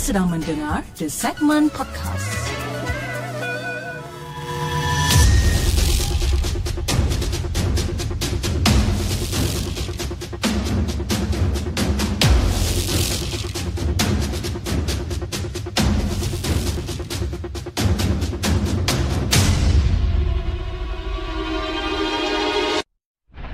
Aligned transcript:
sedang 0.00 0.32
mendengar 0.32 0.80
The 0.96 1.04
Segment 1.04 1.68
Podcast. 1.68 2.32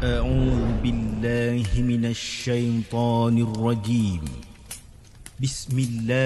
أعوذ 0.06 0.86
بالله 0.86 1.66
من 1.82 2.06
الشيطان 2.06 3.34
الرجيم 3.42 4.52
بسم 5.42 5.74
الله 5.78 6.25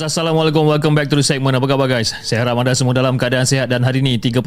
Guys, 0.00 0.16
Assalamualaikum. 0.16 0.64
Welcome 0.64 0.96
back 0.96 1.12
to 1.12 1.16
the 1.20 1.20
segment. 1.20 1.52
Apa 1.60 1.68
khabar 1.68 1.84
guys? 1.84 2.16
Saya 2.24 2.40
harap 2.40 2.56
anda 2.56 2.72
semua 2.72 2.96
dalam 2.96 3.20
keadaan 3.20 3.44
sihat 3.44 3.68
dan 3.68 3.84
hari 3.84 4.00
ini 4.00 4.16
31 4.16 4.40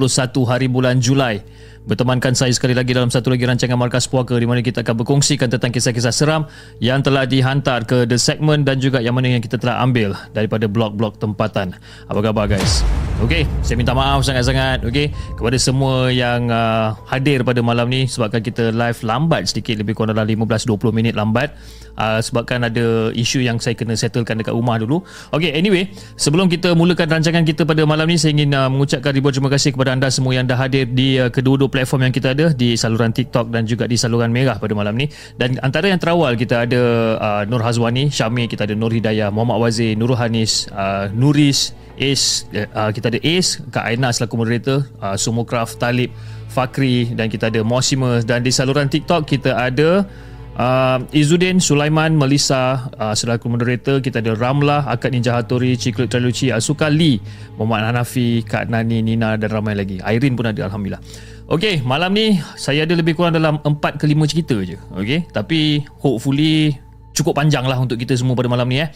hari 0.50 0.66
bulan 0.66 0.98
Julai. 0.98 1.46
Bertemankan 1.86 2.34
saya 2.34 2.50
sekali 2.50 2.74
lagi 2.74 2.96
dalam 2.96 3.14
satu 3.14 3.30
lagi 3.30 3.46
rancangan 3.46 3.78
Markas 3.78 4.10
Puaka 4.10 4.34
di 4.40 4.50
mana 4.50 4.66
kita 4.66 4.82
akan 4.82 5.04
berkongsikan 5.04 5.54
tentang 5.54 5.70
kisah-kisah 5.70 6.16
seram 6.16 6.50
yang 6.82 7.06
telah 7.06 7.30
dihantar 7.30 7.86
ke 7.86 8.10
the 8.10 8.18
segment 8.18 8.66
dan 8.66 8.82
juga 8.82 8.98
yang 8.98 9.14
mana 9.14 9.30
yang 9.30 9.44
kita 9.46 9.62
telah 9.62 9.78
ambil 9.86 10.18
daripada 10.34 10.66
blog-blog 10.66 11.22
tempatan. 11.22 11.78
Apa 12.10 12.20
khabar 12.24 12.50
guys? 12.50 12.82
Okey, 13.22 13.46
saya 13.62 13.78
minta 13.78 13.94
maaf 13.94 14.26
sangat-sangat 14.26 14.90
okey 14.90 15.14
kepada 15.38 15.58
semua 15.62 16.10
yang 16.10 16.50
uh, 16.50 16.98
hadir 17.06 17.46
pada 17.46 17.62
malam 17.62 17.86
ni 17.92 18.10
sebabkan 18.10 18.42
kita 18.42 18.74
live 18.74 18.98
lambat 19.06 19.54
sedikit 19.54 19.78
lebih 19.78 19.94
kurang 19.94 20.18
dalam 20.18 20.26
15 20.26 20.50
20 20.66 20.90
minit 20.96 21.14
lambat 21.14 21.54
uh, 21.98 22.20
sebabkan 22.20 22.66
ada 22.66 23.14
isu 23.14 23.44
yang 23.44 23.58
saya 23.62 23.78
kena 23.78 23.94
settlekan 23.98 24.40
dekat 24.40 24.54
rumah 24.54 24.78
dulu. 24.82 25.02
Okey, 25.34 25.54
anyway, 25.54 25.90
sebelum 26.18 26.50
kita 26.50 26.74
mulakan 26.74 27.20
rancangan 27.20 27.46
kita 27.46 27.66
pada 27.66 27.86
malam 27.86 28.10
ni 28.10 28.18
saya 28.18 28.34
ingin 28.34 28.54
uh, 28.54 28.70
mengucapkan 28.70 29.14
ribuan 29.14 29.34
terima 29.34 29.50
kasih 29.54 29.74
kepada 29.74 29.94
anda 29.94 30.08
semua 30.10 30.34
yang 30.34 30.46
dah 30.50 30.58
hadir 30.58 30.90
di 30.90 31.18
uh, 31.22 31.30
kedua-dua 31.30 31.70
platform 31.70 32.10
yang 32.10 32.14
kita 32.14 32.34
ada 32.34 32.52
di 32.54 32.76
saluran 32.78 33.14
TikTok 33.14 33.54
dan 33.54 33.66
juga 33.70 33.86
di 33.90 33.98
saluran 33.98 34.30
Merah 34.34 34.58
pada 34.58 34.74
malam 34.74 34.98
ni. 34.98 35.10
Dan 35.38 35.58
antara 35.62 35.90
yang 35.90 36.02
terawal 36.02 36.38
kita 36.38 36.66
ada 36.66 36.82
uh, 37.18 37.42
Nur 37.46 37.62
Hazwani, 37.62 38.10
Syamil, 38.10 38.50
kita 38.50 38.66
ada 38.66 38.74
Nur 38.74 38.94
Hidayah, 38.94 39.30
Muhammad 39.30 39.70
Wazir, 39.70 39.94
Nurul 39.98 40.18
Hanis, 40.18 40.70
uh, 40.74 41.10
Nuris, 41.14 41.74
Ace, 42.02 42.50
uh, 42.54 42.90
kita 42.90 43.14
ada 43.14 43.20
Ace, 43.22 43.62
Kak 43.70 43.86
Aina 43.86 44.10
selaku 44.10 44.34
moderator, 44.42 44.90
uh, 44.98 45.14
Sumokraft, 45.14 45.78
Talib, 45.78 46.10
Fakri 46.54 47.10
dan 47.10 47.34
kita 47.34 47.50
ada 47.50 47.66
Mosima 47.66 48.22
dan 48.22 48.46
di 48.46 48.54
saluran 48.54 48.86
TikTok 48.86 49.26
kita 49.26 49.58
ada 49.58 50.06
Uh, 50.54 51.02
Izzuddin, 51.10 51.58
Sulaiman, 51.58 52.14
Melissa 52.14 52.86
uh, 53.02 53.18
selaku 53.18 53.50
moderator 53.50 53.98
kita 54.06 54.22
ada 54.22 54.38
Ramlah, 54.38 54.86
Akad 54.86 55.10
Ninja 55.10 55.34
Hattori, 55.34 55.74
Ciklut 55.74 56.14
Traluci, 56.14 56.54
Asuka 56.54 56.94
Lee, 56.94 57.18
Muhammad 57.58 57.90
Hanafi, 57.90 58.46
Kak 58.46 58.70
Nani, 58.70 59.02
Nina 59.02 59.34
dan 59.34 59.50
ramai 59.50 59.74
lagi. 59.74 59.98
Irene 60.06 60.38
pun 60.38 60.46
ada 60.46 60.70
Alhamdulillah. 60.70 61.02
Okey, 61.50 61.82
malam 61.82 62.14
ni 62.14 62.38
saya 62.54 62.86
ada 62.86 62.94
lebih 62.94 63.18
kurang 63.18 63.34
dalam 63.34 63.58
4 63.66 63.98
ke 63.98 64.06
5 64.06 64.30
cerita 64.30 64.56
je. 64.62 64.78
Okey, 64.94 65.26
tapi 65.34 65.82
hopefully 65.98 66.78
cukup 67.18 67.34
panjang 67.34 67.66
lah 67.66 67.82
untuk 67.82 67.98
kita 67.98 68.14
semua 68.14 68.38
pada 68.38 68.50
malam 68.50 68.70
ni 68.70 68.86
eh. 68.86 68.90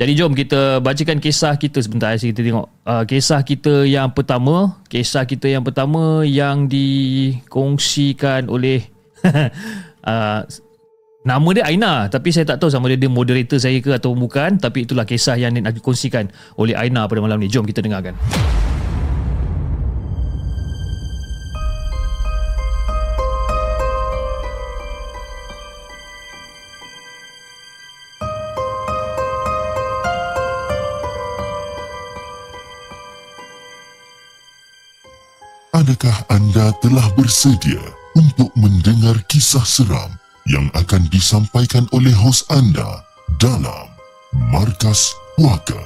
Jadi 0.00 0.16
jom 0.16 0.32
kita 0.32 0.80
bacakan 0.80 1.20
kisah 1.20 1.60
kita 1.60 1.84
sebentar 1.84 2.16
kita 2.16 2.40
tengok 2.40 2.66
uh, 2.88 3.04
kisah 3.04 3.44
kita 3.44 3.84
yang 3.84 4.08
pertama, 4.16 4.80
kisah 4.88 5.28
kita 5.28 5.52
yang 5.52 5.60
pertama 5.60 6.24
yang 6.24 6.64
dikongsikan 6.64 8.48
oleh 8.48 8.88
uh, 10.08 10.40
Nama 11.22 11.48
dia 11.54 11.62
Aina 11.70 12.10
Tapi 12.10 12.34
saya 12.34 12.42
tak 12.42 12.58
tahu 12.58 12.70
sama 12.70 12.90
dia, 12.90 12.98
dia 12.98 13.06
moderator 13.06 13.54
saya 13.54 13.78
ke 13.78 13.94
atau 13.94 14.10
bukan 14.18 14.58
Tapi 14.58 14.90
itulah 14.90 15.06
kisah 15.06 15.38
yang 15.38 15.54
nak 15.54 15.78
dikongsikan 15.78 16.26
oleh 16.58 16.74
Aina 16.74 17.06
pada 17.06 17.22
malam 17.22 17.38
ni. 17.38 17.46
Jom 17.46 17.62
kita 17.62 17.78
dengarkan. 17.78 18.18
Adakah 35.72 36.16
anda 36.30 36.70
telah 36.78 37.06
bersedia 37.18 37.82
untuk 38.14 38.54
mendengar 38.54 39.18
kisah 39.26 39.66
seram 39.66 40.21
yang 40.50 40.66
akan 40.74 41.06
disampaikan 41.06 41.86
oleh 41.94 42.10
hos 42.10 42.42
anda 42.50 43.06
dalam 43.38 43.86
Markas 44.50 45.14
Puaka? 45.38 45.78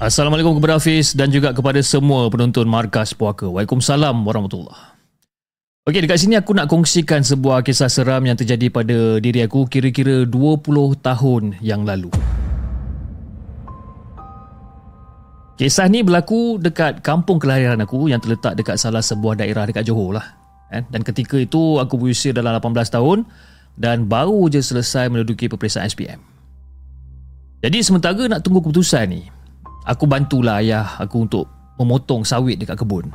Assalamualaikum 0.00 0.56
kepada 0.58 0.80
Hafiz 0.80 1.12
dan 1.12 1.28
juga 1.28 1.52
kepada 1.52 1.78
semua 1.84 2.26
penonton 2.32 2.64
Markas 2.64 3.12
Puaka 3.12 3.46
Waalaikumsalam 3.46 4.24
warahmatullahi 4.24 4.92
Okey, 5.82 6.06
dekat 6.06 6.22
sini 6.22 6.38
aku 6.38 6.54
nak 6.54 6.70
kongsikan 6.70 7.26
sebuah 7.26 7.66
kisah 7.66 7.90
seram 7.90 8.22
yang 8.22 8.38
terjadi 8.38 8.70
pada 8.70 9.18
diri 9.18 9.42
aku 9.42 9.66
kira-kira 9.66 10.22
20 10.22 10.62
tahun 11.02 11.58
yang 11.58 11.82
lalu. 11.82 12.06
Kisah 15.58 15.90
ni 15.90 16.06
berlaku 16.06 16.62
dekat 16.62 17.02
kampung 17.02 17.42
kelahiran 17.42 17.82
aku 17.82 18.06
yang 18.06 18.22
terletak 18.22 18.54
dekat 18.54 18.78
salah 18.78 19.02
sebuah 19.02 19.42
daerah 19.42 19.66
dekat 19.66 19.82
Johor 19.82 20.22
lah. 20.22 20.41
Eh, 20.72 20.82
Dan 20.88 21.04
ketika 21.04 21.36
itu 21.36 21.76
aku 21.76 22.00
berusia 22.00 22.32
dalam 22.32 22.56
18 22.56 22.88
tahun 22.88 23.28
dan 23.76 24.08
baru 24.08 24.48
je 24.48 24.64
selesai 24.64 25.12
menduduki 25.12 25.46
peperiksaan 25.52 25.84
SPM. 25.84 26.20
Jadi 27.62 27.78
sementara 27.84 28.24
nak 28.26 28.42
tunggu 28.42 28.64
keputusan 28.64 29.06
ni, 29.06 29.28
aku 29.84 30.08
bantulah 30.08 30.64
ayah 30.64 30.98
aku 30.98 31.28
untuk 31.28 31.46
memotong 31.76 32.24
sawit 32.24 32.58
dekat 32.58 32.80
kebun. 32.80 33.12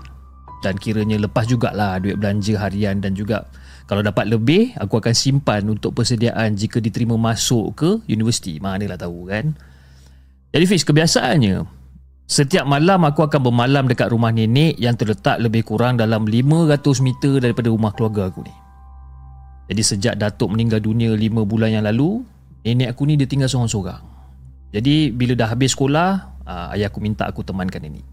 Dan 0.62 0.78
kiranya 0.78 1.22
lepas 1.22 1.46
jugalah 1.46 2.02
duit 2.02 2.18
belanja 2.18 2.58
harian 2.58 2.98
dan 2.98 3.14
juga 3.14 3.46
kalau 3.88 4.04
dapat 4.04 4.28
lebih, 4.28 4.76
aku 4.76 5.00
akan 5.00 5.16
simpan 5.16 5.64
untuk 5.72 5.96
persediaan 5.96 6.60
jika 6.60 6.84
diterima 6.84 7.16
masuk 7.16 7.66
ke 7.72 7.90
universiti. 8.12 8.60
Manalah 8.60 9.00
tahu 9.00 9.32
kan. 9.32 9.56
Jadi 10.52 10.66
Fiz, 10.68 10.84
kebiasaannya, 10.84 11.77
Setiap 12.28 12.68
malam 12.68 13.08
aku 13.08 13.24
akan 13.24 13.40
bermalam 13.40 13.88
dekat 13.88 14.12
rumah 14.12 14.36
nenek 14.36 14.76
yang 14.76 15.00
terletak 15.00 15.40
lebih 15.40 15.64
kurang 15.64 15.96
dalam 15.96 16.28
500 16.28 17.00
meter 17.00 17.40
daripada 17.40 17.72
rumah 17.72 17.96
keluarga 17.96 18.28
aku 18.28 18.44
ni. 18.44 18.52
Jadi 19.72 19.82
sejak 19.84 20.14
Datuk 20.20 20.52
meninggal 20.52 20.84
dunia 20.84 21.16
5 21.16 21.48
bulan 21.48 21.72
yang 21.72 21.88
lalu, 21.88 22.28
nenek 22.68 22.92
aku 22.92 23.08
ni 23.08 23.16
dia 23.16 23.32
tinggal 23.32 23.48
seorang-seorang. 23.48 24.04
Jadi 24.76 25.16
bila 25.16 25.40
dah 25.40 25.56
habis 25.56 25.72
sekolah, 25.72 26.10
uh, 26.44 26.76
ayah 26.76 26.92
aku 26.92 27.00
minta 27.00 27.24
aku 27.32 27.48
temankan 27.48 27.80
nenek. 27.80 28.04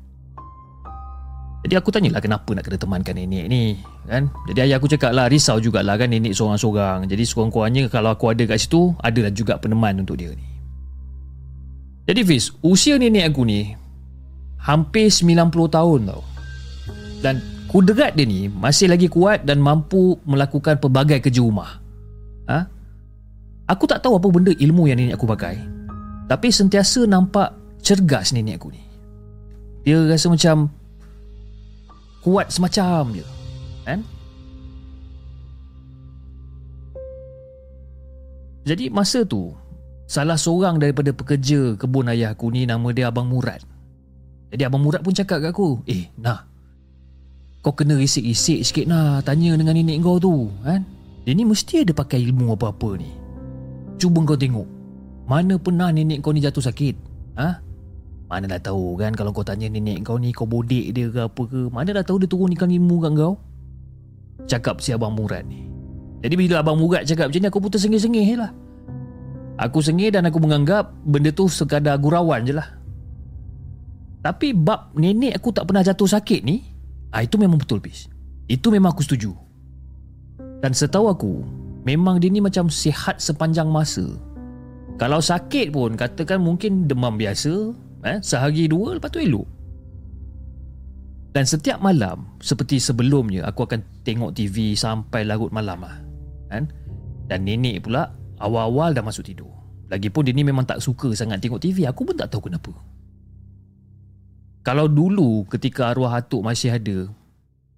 Jadi 1.67 1.75
aku 1.75 1.91
tanyalah 1.91 2.23
kenapa 2.23 2.55
nak 2.55 2.71
kena 2.71 2.79
temankan 2.79 3.19
nenek 3.19 3.51
ni 3.51 3.83
kan. 4.07 4.31
Jadi 4.47 4.59
ayah 4.63 4.79
aku 4.79 4.87
cakap 4.95 5.11
lah 5.11 5.27
risau 5.27 5.59
jugalah 5.59 5.99
kan 5.99 6.07
nenek 6.07 6.39
seorang-seorang. 6.39 7.11
Jadi 7.11 7.23
sekurang-kurangnya 7.27 7.91
kalau 7.91 8.15
aku 8.15 8.31
ada 8.31 8.47
kat 8.47 8.63
situ, 8.63 8.95
adalah 9.03 9.35
juga 9.35 9.59
peneman 9.59 10.07
untuk 10.07 10.23
dia 10.23 10.31
ni. 10.31 10.47
Jadi 12.07 12.21
Fiz, 12.23 12.55
usia 12.63 12.95
nenek 12.95 13.35
aku 13.35 13.43
ni 13.43 13.83
hampir 14.65 15.13
90 15.13 15.53
tahun 15.69 16.01
tau. 16.09 16.25
Dan 17.21 17.41
kudrat 17.69 18.17
dia 18.17 18.25
ni 18.25 18.49
masih 18.49 18.89
lagi 18.89 19.13
kuat 19.13 19.45
dan 19.45 19.61
mampu 19.61 20.17
melakukan 20.25 20.81
pelbagai 20.81 21.21
kerja 21.21 21.45
rumah. 21.45 21.81
Ha? 22.49 22.65
Aku 23.69 23.85
tak 23.85 24.05
tahu 24.05 24.17
apa 24.17 24.29
benda 24.29 24.53
ilmu 24.57 24.89
yang 24.89 25.01
nenek 25.01 25.21
aku 25.21 25.29
pakai. 25.29 25.61
Tapi 26.25 26.49
sentiasa 26.49 27.05
nampak 27.05 27.53
cergas 27.85 28.33
nenek 28.33 28.61
aku 28.61 28.73
ni. 28.73 28.83
Dia 29.85 30.01
rasa 30.09 30.33
macam 30.33 30.73
kuat 32.25 32.49
semacam 32.49 33.21
je. 33.21 33.27
Kan? 33.85 34.01
Jadi 38.65 38.89
masa 38.89 39.29
tu 39.29 39.53
Salah 40.09 40.41
seorang 40.41 40.81
daripada 40.81 41.13
pekerja 41.13 41.77
kebun 41.77 42.09
ayah 42.09 42.33
aku 42.33 42.49
ni 42.49 42.65
Nama 42.65 42.89
dia 42.97 43.13
Abang 43.13 43.29
Murad 43.29 43.61
Jadi 44.55 44.71
Abang 44.71 44.87
Murad 44.87 45.03
pun 45.03 45.11
cakap 45.11 45.43
kat 45.43 45.51
aku 45.51 45.83
Eh 45.83 46.15
nah 46.15 46.47
Kau 47.59 47.75
kena 47.75 47.99
risik-risik 47.99 48.63
sikit 48.63 48.87
nah 48.87 49.19
Tanya 49.19 49.59
dengan 49.59 49.75
nenek 49.75 49.99
kau 49.99 50.23
tu 50.23 50.47
kan? 50.63 50.87
Dia 51.27 51.35
ni 51.35 51.43
mesti 51.43 51.83
ada 51.83 51.97
pakai 51.97 52.21
ilmu 52.21 52.53
apa-apa 52.53 53.01
ni. 53.01 53.09
Cuba 53.97 54.21
kau 54.29 54.37
tengok. 54.37 54.69
Mana 55.25 55.57
pernah 55.57 55.89
nenek 55.89 56.21
kau 56.21 56.37
ni 56.37 56.45
jatuh 56.45 56.61
sakit? 56.61 56.95
Ha? 57.41 57.49
Mana 58.29 58.45
dah 58.45 58.61
tahu 58.61 59.01
kan 59.01 59.17
Kalau 59.17 59.33
kau 59.33 59.41
tanya 59.41 59.67
nenek 59.67 60.05
kau 60.05 60.21
ni 60.21 60.31
Kau 60.31 60.45
bodek 60.45 60.95
dia 60.95 61.09
ke 61.11 61.25
apa 61.25 61.43
ke 61.49 61.67
Mana 61.73 61.91
dah 61.97 62.05
tahu 62.05 62.23
dia 62.23 62.29
turunkan 62.29 62.69
ilmu 62.69 62.97
kat 63.01 63.13
kau. 63.17 63.35
Cakap 64.45 64.85
si 64.85 64.93
Abang 64.93 65.17
Murad 65.17 65.49
ni. 65.49 65.65
Jadi 66.21 66.35
bila 66.37 66.61
Abang 66.61 66.77
Murad 66.77 67.09
cakap 67.09 67.33
macam 67.33 67.41
ni 67.41 67.49
Aku 67.49 67.59
pun 67.59 67.71
tersengih-sengih 67.73 68.37
lah. 68.37 68.53
Aku 69.57 69.81
sengih 69.81 70.13
dan 70.13 70.29
aku 70.29 70.37
menganggap 70.37 70.93
Benda 71.09 71.33
tu 71.33 71.49
sekadar 71.49 71.97
gurauan 71.97 72.45
je 72.45 72.53
lah 72.53 72.84
Tapi 74.25 74.57
bab 74.57 74.97
nenek 74.97 75.37
aku 75.37 75.53
tak 75.53 75.69
pernah 75.69 75.85
jatuh 75.85 76.09
sakit 76.09 76.41
ni 76.41 76.65
ah 77.13 77.21
Itu 77.21 77.37
memang 77.37 77.61
betul 77.61 77.85
bis 77.85 78.09
Itu 78.49 78.73
memang 78.73 78.97
aku 78.97 79.05
setuju 79.05 79.37
Dan 80.65 80.73
setahu 80.73 81.13
aku 81.13 81.35
Memang 81.85 82.17
dia 82.17 82.33
ni 82.33 82.41
macam 82.41 82.73
sihat 82.73 83.21
sepanjang 83.21 83.69
masa 83.69 84.17
Kalau 84.97 85.21
sakit 85.21 85.69
pun 85.69 85.93
Katakan 85.93 86.41
mungkin 86.41 86.89
demam 86.89 87.21
biasa 87.21 87.53
eh, 88.09 88.19
Sehari 88.25 88.65
dua 88.65 88.97
lepas 88.97 89.13
tu 89.13 89.21
elok 89.21 89.47
dan 91.35 91.43
setiap 91.51 91.83
malam 91.83 92.31
Seperti 92.39 92.79
sebelumnya 92.79 93.43
Aku 93.51 93.67
akan 93.67 93.83
tengok 94.07 94.39
TV 94.39 94.79
Sampai 94.79 95.27
larut 95.27 95.51
malam 95.51 95.83
lah 95.83 95.99
kan? 96.47 96.71
Dan 97.27 97.43
nenek 97.43 97.83
pula 97.83 98.15
awal-awal 98.39 98.95
dah 98.95 99.03
masuk 99.05 99.27
tidur. 99.27 99.51
Lagipun 99.91 100.25
dia 100.25 100.35
ni 100.37 100.47
memang 100.47 100.65
tak 100.65 100.81
suka 100.81 101.13
sangat 101.13 101.43
tengok 101.43 101.61
TV. 101.61 101.85
Aku 101.89 102.07
pun 102.07 102.17
tak 102.17 102.33
tahu 102.33 102.49
kenapa. 102.49 102.73
Kalau 104.65 104.89
dulu 104.89 105.45
ketika 105.53 105.93
arwah 105.93 106.17
Atuk 106.17 106.41
masih 106.41 106.73
ada, 106.73 107.13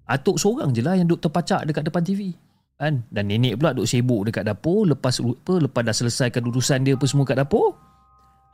Atuk 0.07 0.39
seorang 0.39 0.71
je 0.71 0.79
lah 0.79 0.95
yang 0.95 1.03
duduk 1.03 1.27
terpacak 1.27 1.67
dekat 1.67 1.83
depan 1.83 1.99
TV. 1.99 2.31
Kan? 2.79 3.03
Dan 3.11 3.27
nenek 3.27 3.59
pula 3.59 3.75
duduk 3.75 3.91
sibuk 3.91 4.23
dekat 4.23 4.47
dapur. 4.47 4.87
Lepas 4.87 5.19
apa, 5.19 5.67
lepas 5.67 5.83
dah 5.83 5.91
selesaikan 5.91 6.47
urusan 6.47 6.87
dia 6.87 6.95
apa 6.95 7.03
semua 7.03 7.27
kat 7.27 7.35
dapur, 7.35 7.75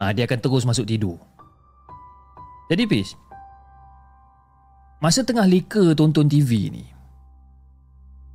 ha, 0.02 0.10
dia 0.18 0.26
akan 0.26 0.40
terus 0.42 0.66
masuk 0.66 0.90
tidur. 0.90 1.22
Jadi 2.74 2.90
Pis, 2.90 3.14
masa 4.98 5.22
tengah 5.22 5.46
leka 5.46 5.94
tonton 5.94 6.26
TV 6.26 6.74
ni, 6.74 6.90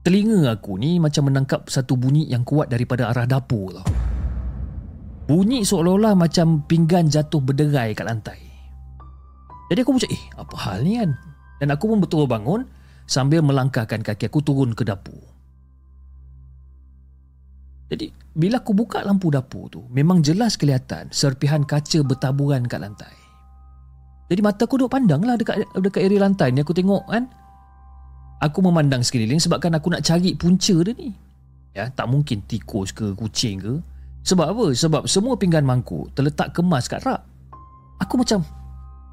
Telinga 0.06 0.54
aku 0.54 0.78
ni 0.78 1.02
macam 1.02 1.26
menangkap 1.26 1.66
satu 1.66 1.98
bunyi 1.98 2.30
yang 2.30 2.46
kuat 2.46 2.70
daripada 2.70 3.10
arah 3.10 3.26
dapur 3.26 3.74
tau. 3.74 3.88
Bunyi 5.28 5.66
seolah-olah 5.66 6.16
macam 6.16 6.64
pinggan 6.64 7.10
jatuh 7.12 7.44
berderai 7.44 7.92
kat 7.92 8.06
lantai. 8.08 8.47
Jadi 9.68 9.78
aku 9.84 9.92
macam, 9.96 10.10
eh 10.10 10.22
apa 10.36 10.54
hal 10.64 10.78
ni 10.84 10.96
kan? 10.96 11.10
Dan 11.60 11.68
aku 11.74 11.84
pun 11.92 11.98
betul 12.00 12.24
bangun 12.24 12.64
sambil 13.04 13.44
melangkahkan 13.44 14.00
kaki 14.00 14.28
aku 14.28 14.40
turun 14.40 14.72
ke 14.72 14.84
dapur. 14.84 15.20
Jadi 17.88 18.12
bila 18.36 18.60
aku 18.60 18.76
buka 18.76 19.00
lampu 19.00 19.32
dapur 19.32 19.72
tu, 19.72 19.80
memang 19.88 20.20
jelas 20.20 20.60
kelihatan 20.60 21.08
serpihan 21.08 21.64
kaca 21.64 22.04
bertaburan 22.04 22.68
kat 22.68 22.80
lantai. 22.84 23.16
Jadi 24.28 24.40
mata 24.44 24.68
aku 24.68 24.76
duduk 24.76 24.92
pandang 24.92 25.24
lah 25.24 25.40
dekat, 25.40 25.64
dekat 25.72 26.04
area 26.04 26.20
lantai 26.20 26.52
ni 26.52 26.60
aku 26.60 26.76
tengok 26.76 27.08
kan. 27.08 27.24
Aku 28.44 28.62
memandang 28.62 29.02
sekeliling 29.02 29.40
sebabkan 29.40 29.74
aku 29.74 29.90
nak 29.90 30.04
cari 30.04 30.36
punca 30.36 30.76
dia 30.84 30.92
ni. 30.94 31.10
Ya, 31.72 31.90
tak 31.90 32.06
mungkin 32.12 32.44
tikus 32.44 32.92
ke 32.92 33.16
kucing 33.16 33.58
ke. 33.58 33.74
Sebab 34.22 34.46
apa? 34.52 34.66
Sebab 34.76 35.02
semua 35.08 35.34
pinggan 35.40 35.64
mangkuk 35.64 36.12
terletak 36.12 36.52
kemas 36.52 36.86
kat 36.86 37.02
rak. 37.02 37.24
Aku 37.98 38.20
macam 38.20 38.44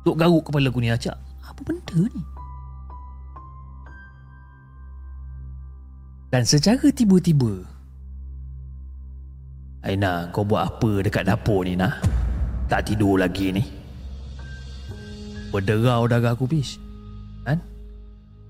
duk 0.06 0.16
garuk 0.16 0.46
kepala 0.46 0.70
aku 0.70 0.80
ni 0.80 0.94
acak. 0.94 1.18
Apa 1.42 1.60
benda 1.66 1.98
ni? 1.98 2.22
Dan 6.30 6.44
secara 6.44 6.86
tiba-tiba 6.92 7.64
Aina, 9.86 10.34
kau 10.34 10.42
buat 10.42 10.66
apa 10.66 11.06
dekat 11.06 11.30
dapur 11.30 11.62
ni 11.66 11.78
nah? 11.78 12.02
Tak 12.66 12.90
tidur 12.90 13.22
lagi 13.22 13.54
ni. 13.54 13.64
Berderau 15.54 16.10
darah 16.10 16.34
aku, 16.34 16.50
Pish. 16.50 16.82
Kan? 17.46 17.62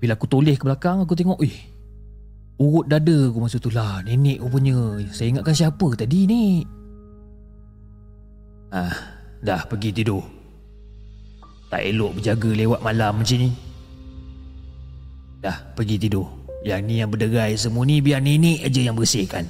Bila 0.00 0.16
aku 0.16 0.28
toleh 0.28 0.56
ke 0.56 0.64
belakang 0.64 1.04
Aku 1.04 1.16
tengok 1.16 1.40
Eh 1.40 1.56
Urut 2.56 2.88
dada 2.88 3.28
aku 3.28 3.38
masa 3.40 3.60
tu 3.60 3.68
lah 3.68 4.00
Nenek 4.04 4.40
aku 4.40 4.60
punya 4.60 4.76
Saya 5.12 5.32
ingatkan 5.32 5.56
siapa 5.56 5.88
tadi 5.96 6.24
ni 6.28 6.44
Ah, 8.72 8.92
Dah 9.40 9.64
pergi 9.68 9.92
tidur 9.92 10.35
Tak 11.66 11.82
elok 11.82 12.22
berjaga 12.22 12.50
lewat 12.54 12.80
malam 12.82 13.18
macam 13.18 13.38
ni. 13.42 13.50
Dah 15.42 15.56
pergi 15.74 15.98
tidur. 15.98 16.26
Yang 16.66 16.80
ni 16.86 16.94
yang 16.98 17.10
berderai 17.14 17.54
semua 17.54 17.86
ni 17.86 18.02
Biar 18.02 18.18
nenek 18.18 18.66
aja 18.66 18.80
yang 18.82 18.94
bersihkan. 18.98 19.46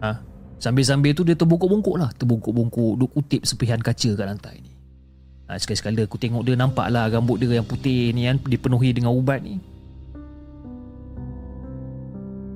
Ah, 0.00 0.20
Sambil-sambil 0.60 1.16
tu 1.16 1.24
dia 1.24 1.36
terbungkuk-bungkuk 1.36 1.96
lah. 2.00 2.08
Terbungkuk-bungkuk 2.16 2.92
Duk 3.00 3.10
kutip 3.12 3.44
sepihan 3.44 3.80
kaca 3.80 4.10
kat 4.16 4.26
lantai 4.26 4.56
ni. 4.64 4.72
Ha, 5.48 5.60
Sekali-sekala 5.60 6.08
aku 6.08 6.16
tengok 6.16 6.44
dia 6.44 6.56
nampak 6.56 6.88
lah 6.88 7.10
Rambut 7.12 7.36
dia 7.36 7.60
yang 7.60 7.68
putih 7.68 8.16
ni 8.16 8.24
kan 8.24 8.40
Dipenuhi 8.40 8.96
dengan 8.96 9.12
ubat 9.12 9.44
ni. 9.44 9.60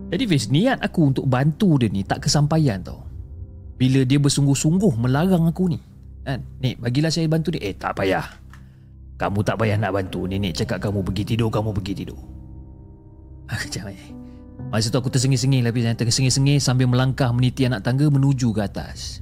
Jadi 0.08 0.24
Fiz 0.30 0.46
Niat 0.48 0.80
aku 0.80 1.10
untuk 1.12 1.26
bantu 1.28 1.76
dia 1.76 1.92
ni 1.92 2.00
Tak 2.00 2.24
kesampaian 2.24 2.80
tau. 2.80 3.04
Bila 3.76 4.06
dia 4.08 4.16
bersungguh-sungguh 4.16 4.94
Melarang 5.00 5.48
aku 5.52 5.68
ni 5.68 5.93
kan? 6.24 6.40
Nek 6.58 6.80
bagilah 6.80 7.12
saya 7.12 7.28
bantu 7.28 7.54
dia. 7.54 7.70
Eh 7.70 7.74
tak 7.76 7.94
payah. 8.00 8.24
Kamu 9.14 9.46
tak 9.46 9.60
payah 9.60 9.78
nak 9.78 9.94
bantu. 9.94 10.26
Nenek 10.26 10.56
cakap 10.58 10.82
kamu 10.82 11.06
pergi 11.06 11.22
tidur 11.36 11.48
Kamu 11.52 11.70
pergi 11.70 11.94
tidur. 12.02 12.18
Ha, 13.44 13.60
Kejap 13.60 13.92
eh. 13.92 14.08
Masa 14.72 14.88
tu 14.88 14.96
aku 14.96 15.12
tersengih-sengih 15.12 15.60
lah 15.60 15.70
Tersengih-sengih 15.70 16.56
sambil 16.64 16.88
melangkah 16.88 17.28
meniti 17.28 17.68
anak 17.68 17.84
tangga 17.84 18.08
menuju 18.08 18.56
ke 18.56 18.64
atas. 18.64 19.20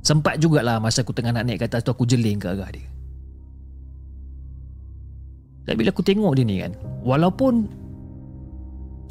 Sempat 0.00 0.40
jugalah 0.40 0.80
masa 0.80 1.04
aku 1.04 1.12
tengah 1.12 1.36
nak 1.36 1.44
naik 1.44 1.60
ke 1.60 1.66
atas 1.68 1.84
tu 1.84 1.92
aku 1.92 2.08
jeling 2.08 2.40
ke 2.40 2.48
arah 2.48 2.72
dia. 2.72 2.88
Dan 5.68 5.76
bila 5.76 5.92
aku 5.92 6.00
tengok 6.00 6.32
dia 6.32 6.48
ni 6.48 6.64
kan 6.64 6.72
Walaupun 7.04 7.68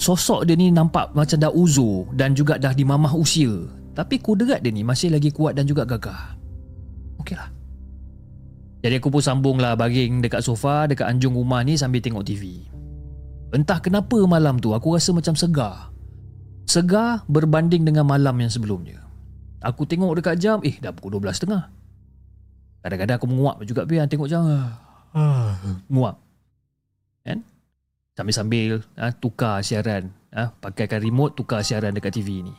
Sosok 0.02 0.50
dia 0.50 0.58
ni 0.58 0.74
nampak 0.74 1.14
macam 1.14 1.38
dah 1.38 1.54
uzur 1.54 2.10
Dan 2.18 2.34
juga 2.34 2.58
dah 2.58 2.74
di 2.74 2.82
mamah 2.82 3.14
usia 3.14 3.54
Tapi 3.94 4.18
kudrat 4.18 4.66
dia 4.66 4.74
ni 4.74 4.82
masih 4.82 5.14
lagi 5.14 5.30
kuat 5.30 5.54
dan 5.54 5.70
juga 5.70 5.86
gagah 5.86 6.37
Okey 7.28 7.36
lah. 7.36 7.52
Jadi 8.80 9.04
aku 9.04 9.12
pun 9.12 9.20
sambung 9.20 9.60
lah 9.60 9.76
baring 9.76 10.24
dekat 10.24 10.40
sofa 10.40 10.88
Dekat 10.88 11.12
anjung 11.12 11.36
rumah 11.36 11.60
ni 11.66 11.76
sambil 11.76 12.00
tengok 12.00 12.24
TV 12.24 12.64
Entah 13.52 13.84
kenapa 13.84 14.16
malam 14.24 14.64
tu 14.64 14.72
aku 14.72 14.96
rasa 14.96 15.12
macam 15.12 15.36
segar. 15.36 15.92
Segar 16.68 17.28
berbanding 17.28 17.84
dengan 17.88 18.04
malam 18.04 18.36
yang 18.40 18.52
sebelumnya. 18.52 19.04
Aku 19.60 19.84
tengok 19.84 20.24
dekat 20.24 20.40
jam 20.40 20.64
Eh 20.64 20.80
dah 20.80 20.96
pukul 20.96 21.20
12.30 21.20 21.52
Kadang-kadang 22.86 23.16
aku 23.20 23.28
menguap 23.28 23.58
juga 23.68 23.84
Biar 23.84 24.08
tengok 24.08 24.30
jam 24.32 24.48
Menguap. 25.92 26.24
Kan? 27.28 27.44
Sambil-sambil 28.16 28.88
ha, 28.96 29.12
tukar 29.12 29.60
siaran 29.68 30.16
ha, 30.32 30.54
pakaikan 30.64 31.04
remote 31.04 31.36
tukar 31.36 31.60
siaran 31.60 31.92
dekat 31.92 32.16
TV 32.16 32.46
ni 32.46 32.56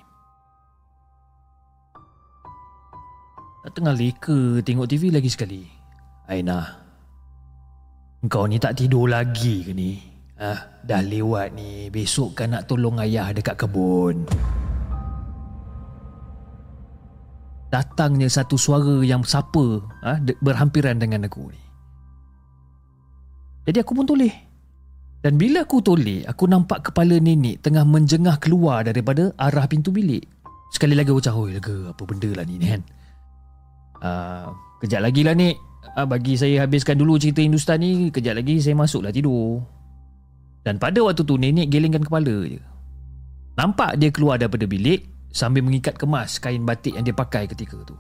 tengah 3.66 3.94
leka 3.94 4.62
tengok 4.62 4.86
TV 4.86 5.10
lagi 5.10 5.30
sekali. 5.30 5.62
Aina 6.28 6.88
kau 8.26 8.50
ni 8.50 8.58
tak 8.58 8.74
tidur 8.74 9.06
lagi 9.06 9.62
ke 9.62 9.70
ni? 9.70 9.94
Ha, 10.38 10.82
dah 10.82 11.02
lewat 11.02 11.54
ni 11.54 11.86
besok 11.90 12.42
kan 12.42 12.54
nak 12.54 12.66
tolong 12.66 12.98
ayah 12.98 13.30
dekat 13.30 13.54
kebun. 13.54 14.26
Datangnya 17.70 18.26
satu 18.26 18.58
suara 18.58 19.02
yang 19.06 19.22
sapa 19.22 19.82
ha, 20.02 20.18
berhampiran 20.42 20.98
dengan 20.98 21.26
aku 21.26 21.50
ni. 21.50 21.62
Jadi 23.70 23.78
aku 23.82 23.92
pun 23.94 24.06
toleh. 24.08 24.34
Dan 25.18 25.34
bila 25.34 25.66
aku 25.66 25.82
toleh, 25.82 26.22
aku 26.22 26.46
nampak 26.46 26.90
kepala 26.90 27.18
nenek 27.18 27.58
tengah 27.58 27.82
menjengah 27.82 28.38
keluar 28.38 28.86
daripada 28.86 29.34
arah 29.34 29.66
pintu 29.66 29.90
bilik. 29.90 30.22
Sekali 30.70 30.94
lagi 30.94 31.10
aku 31.10 31.18
cakap, 31.18 31.50
lega 31.50 31.76
apa 31.90 32.02
benda 32.06 32.30
lah 32.38 32.46
ni 32.46 32.62
kan. 32.62 32.80
Uh, 33.98 34.54
kejap 34.82 35.02
lagi 35.02 35.26
lah 35.26 35.34
nek. 35.34 35.56
Uh, 35.98 36.06
bagi 36.06 36.38
saya 36.38 36.66
habiskan 36.66 36.94
dulu 36.98 37.18
cerita 37.18 37.42
Hindustan 37.42 37.82
ni, 37.82 38.14
kejap 38.14 38.38
lagi 38.38 38.62
saya 38.62 38.78
masuklah 38.78 39.10
tidur. 39.10 39.62
Dan 40.62 40.76
pada 40.76 41.00
waktu 41.00 41.22
tu 41.24 41.34
nenek 41.40 41.72
gelingkan 41.72 42.04
kepala 42.04 42.44
je. 42.44 42.60
Nampak 43.58 43.98
dia 43.98 44.12
keluar 44.14 44.38
daripada 44.38 44.68
bilik 44.70 45.02
sambil 45.34 45.66
mengikat 45.66 45.98
kemas 45.98 46.38
kain 46.38 46.62
batik 46.62 46.94
yang 46.94 47.02
dia 47.02 47.16
pakai 47.16 47.50
ketika 47.50 47.78
tu. 47.82 47.96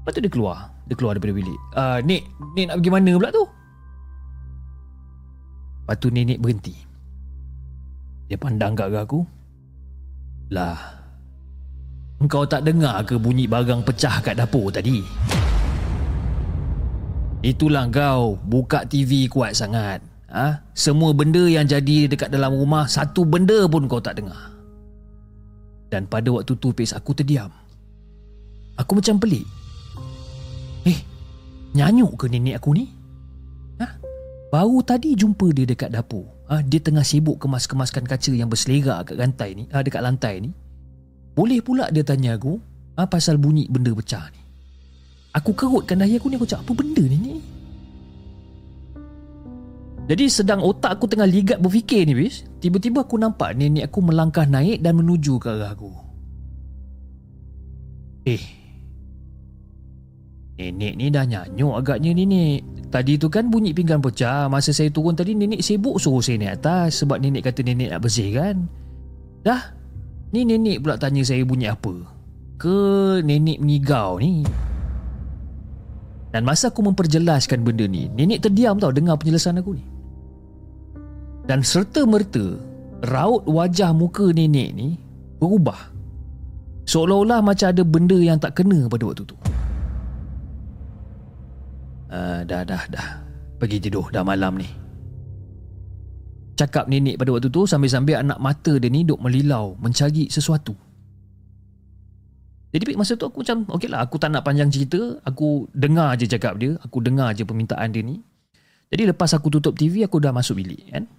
Lepas 0.00 0.12
tu 0.16 0.20
dia 0.20 0.32
keluar. 0.32 0.72
Dia 0.88 0.96
keluar 0.96 1.16
daripada 1.16 1.36
bilik. 1.36 1.60
Uh, 1.72 1.98
Nik, 2.04 2.22
Nik 2.56 2.66
nak 2.68 2.76
pergi 2.80 2.92
mana 2.92 3.12
pula 3.16 3.28
tu? 3.32 3.44
Lepas 5.84 5.96
tu 5.96 6.08
nenek 6.12 6.38
berhenti. 6.40 6.74
Dia 8.28 8.36
pandang 8.36 8.76
kat 8.76 8.92
aku. 8.92 9.24
Lah, 10.50 10.99
engkau 12.20 12.44
tak 12.44 12.68
dengar 12.68 13.00
ke 13.08 13.16
bunyi 13.16 13.48
barang 13.48 13.80
pecah 13.80 14.20
kat 14.20 14.36
dapur 14.36 14.68
tadi? 14.68 15.00
Itulah 17.40 17.88
kau 17.88 18.36
buka 18.36 18.84
TV 18.84 19.24
kuat 19.32 19.56
sangat. 19.56 20.04
Ha? 20.28 20.60
Semua 20.76 21.16
benda 21.16 21.40
yang 21.48 21.64
jadi 21.64 22.06
dekat 22.06 22.28
dalam 22.28 22.52
rumah, 22.52 22.84
satu 22.84 23.24
benda 23.24 23.64
pun 23.66 23.88
kau 23.88 23.98
tak 23.98 24.20
dengar. 24.20 24.52
Dan 25.90 26.06
pada 26.06 26.30
waktu 26.30 26.54
tu, 26.54 26.70
Pis, 26.70 26.94
aku 26.94 27.16
terdiam. 27.16 27.50
Aku 28.78 28.94
macam 28.94 29.18
pelik. 29.18 29.42
Eh, 30.86 31.00
nyanyuk 31.74 32.14
ke 32.14 32.30
nenek 32.30 32.62
aku 32.62 32.76
ni? 32.76 32.86
Ha? 33.80 33.88
Baru 34.52 34.84
tadi 34.84 35.16
jumpa 35.16 35.50
dia 35.50 35.64
dekat 35.66 35.90
dapur. 35.90 36.28
Ha? 36.52 36.60
Dia 36.62 36.78
tengah 36.78 37.02
sibuk 37.02 37.40
kemas-kemaskan 37.40 38.04
kaca 38.04 38.30
yang 38.36 38.52
berselerak 38.52 39.10
kat 39.10 39.16
lantai 39.16 39.56
ni, 39.56 39.64
ha? 39.72 39.80
dekat 39.80 40.04
lantai 40.04 40.44
ni. 40.44 40.52
Boleh 41.40 41.64
pula 41.64 41.88
dia 41.88 42.04
tanya 42.04 42.36
aku 42.36 42.60
ha? 43.00 43.08
pasal 43.08 43.40
bunyi 43.40 43.64
benda 43.64 43.96
pecah 43.96 44.28
ni. 44.28 44.44
Aku 45.32 45.56
kerutkan 45.56 46.04
dahi 46.04 46.20
aku 46.20 46.28
ni, 46.28 46.36
aku 46.36 46.44
cakap 46.44 46.68
apa 46.68 46.72
benda 46.84 47.00
ni 47.00 47.16
ni? 47.16 47.34
Jadi 50.04 50.26
sedang 50.28 50.60
otak 50.60 51.00
aku 51.00 51.08
tengah 51.08 51.24
ligat 51.24 51.62
berfikir 51.62 52.02
ni 52.02 52.18
bis 52.18 52.42
Tiba-tiba 52.58 53.06
aku 53.06 53.14
nampak 53.14 53.54
nenek 53.54 53.94
aku 53.94 54.02
melangkah 54.02 54.42
naik 54.42 54.82
dan 54.82 54.98
menuju 54.98 55.38
ke 55.38 55.46
arah 55.46 55.70
aku 55.70 55.94
Eh 58.26 58.42
Nenek 60.58 60.98
ni 60.98 61.14
dah 61.14 61.22
nyanyuk 61.22 61.78
agaknya 61.78 62.10
nenek 62.10 62.90
Tadi 62.90 63.22
tu 63.22 63.30
kan 63.30 63.54
bunyi 63.54 63.70
pinggan 63.70 64.02
pecah 64.02 64.50
Masa 64.50 64.74
saya 64.74 64.90
turun 64.90 65.14
tadi 65.14 65.38
nenek 65.38 65.62
sibuk 65.62 66.02
suruh 66.02 66.18
saya 66.18 66.42
naik 66.42 66.58
atas 66.58 67.06
Sebab 67.06 67.22
nenek 67.22 67.46
kata 67.46 67.62
nenek 67.62 67.94
nak 67.94 68.02
bersih 68.02 68.34
kan 68.34 68.66
Dah 69.46 69.78
Ni 70.30 70.46
nenek 70.46 70.86
pula 70.86 70.94
tanya 70.94 71.26
saya 71.26 71.42
bunyi 71.42 71.66
apa 71.66 72.06
Ke 72.54 73.18
nenek 73.24 73.58
menigau 73.58 74.22
ni 74.22 74.46
Dan 76.30 76.46
masa 76.46 76.70
aku 76.70 76.86
memperjelaskan 76.86 77.66
benda 77.66 77.84
ni 77.90 78.06
Nenek 78.06 78.46
terdiam 78.46 78.78
tau 78.78 78.94
dengar 78.94 79.18
penjelasan 79.18 79.58
aku 79.58 79.74
ni 79.74 79.84
dan 81.50 81.66
serta-merta 81.66 82.62
raut 83.10 83.42
wajah 83.42 83.90
muka 83.90 84.30
nenek 84.30 84.70
ni 84.70 84.88
berubah. 85.42 85.90
Seolah-olah 86.86 87.42
macam 87.42 87.74
ada 87.74 87.82
benda 87.82 88.14
yang 88.14 88.38
tak 88.38 88.62
kena 88.62 88.86
pada 88.86 89.02
waktu 89.10 89.26
tu. 89.26 89.34
Uh, 92.06 92.46
dah, 92.46 92.62
dah, 92.62 92.86
dah. 92.86 93.08
Pergi 93.58 93.82
tidur, 93.82 94.10
dah 94.14 94.22
malam 94.22 94.62
ni. 94.62 94.70
Cakap 96.60 96.92
nenek 96.92 97.16
pada 97.16 97.32
waktu 97.32 97.48
tu 97.48 97.64
sambil-sambil 97.64 98.20
anak 98.20 98.36
mata 98.36 98.76
dia 98.76 98.92
ni 98.92 99.08
duk 99.08 99.16
melilau 99.16 99.80
mencari 99.80 100.28
sesuatu. 100.28 100.76
Jadi 102.70 102.94
masa 103.00 103.16
tu 103.16 103.24
aku 103.24 103.40
macam 103.40 103.64
okey 103.80 103.88
lah 103.88 104.04
aku 104.04 104.14
tak 104.20 104.30
nak 104.30 104.46
panjang 104.46 104.70
cerita 104.70 105.18
Aku 105.26 105.66
dengar 105.74 106.14
je 106.14 106.30
cakap 106.30 106.54
dia 106.54 106.78
Aku 106.86 107.02
dengar 107.02 107.34
je 107.34 107.42
permintaan 107.42 107.90
dia 107.90 107.98
ni 107.98 108.22
Jadi 108.94 109.10
lepas 109.10 109.26
aku 109.34 109.50
tutup 109.50 109.74
TV 109.74 110.06
aku 110.06 110.22
dah 110.22 110.30
masuk 110.30 110.62
bilik 110.62 110.86
kan 110.86 111.10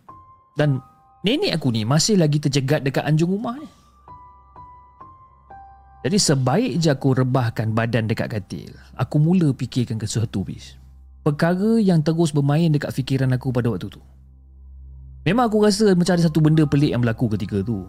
dan 0.56 0.84
nenek 1.24 1.56
aku 1.56 1.72
ni 1.72 1.88
masih 1.88 2.20
lagi 2.20 2.42
terjegat 2.42 2.84
dekat 2.84 3.08
anjung 3.08 3.32
rumah 3.32 3.56
ni. 3.56 3.70
Jadi 6.02 6.18
sebaik 6.18 6.74
je 6.82 6.90
aku 6.90 7.14
rebahkan 7.14 7.78
badan 7.78 8.10
dekat 8.10 8.34
katil, 8.34 8.74
aku 8.98 9.22
mula 9.22 9.54
fikirkan 9.54 10.02
ke 10.02 10.10
sesuatu 10.10 10.42
bis. 10.42 10.76
Perkara 11.22 11.78
yang 11.78 12.02
terus 12.02 12.34
bermain 12.34 12.74
dekat 12.74 12.90
fikiran 12.90 13.30
aku 13.38 13.54
pada 13.54 13.70
waktu 13.70 13.94
tu. 13.94 14.02
Memang 15.22 15.46
aku 15.50 15.62
rasa 15.62 15.94
macam 15.94 16.18
ada 16.18 16.24
satu 16.26 16.42
benda 16.42 16.66
pelik 16.66 16.98
yang 16.98 17.02
berlaku 17.06 17.30
ketika 17.38 17.62
tu. 17.62 17.86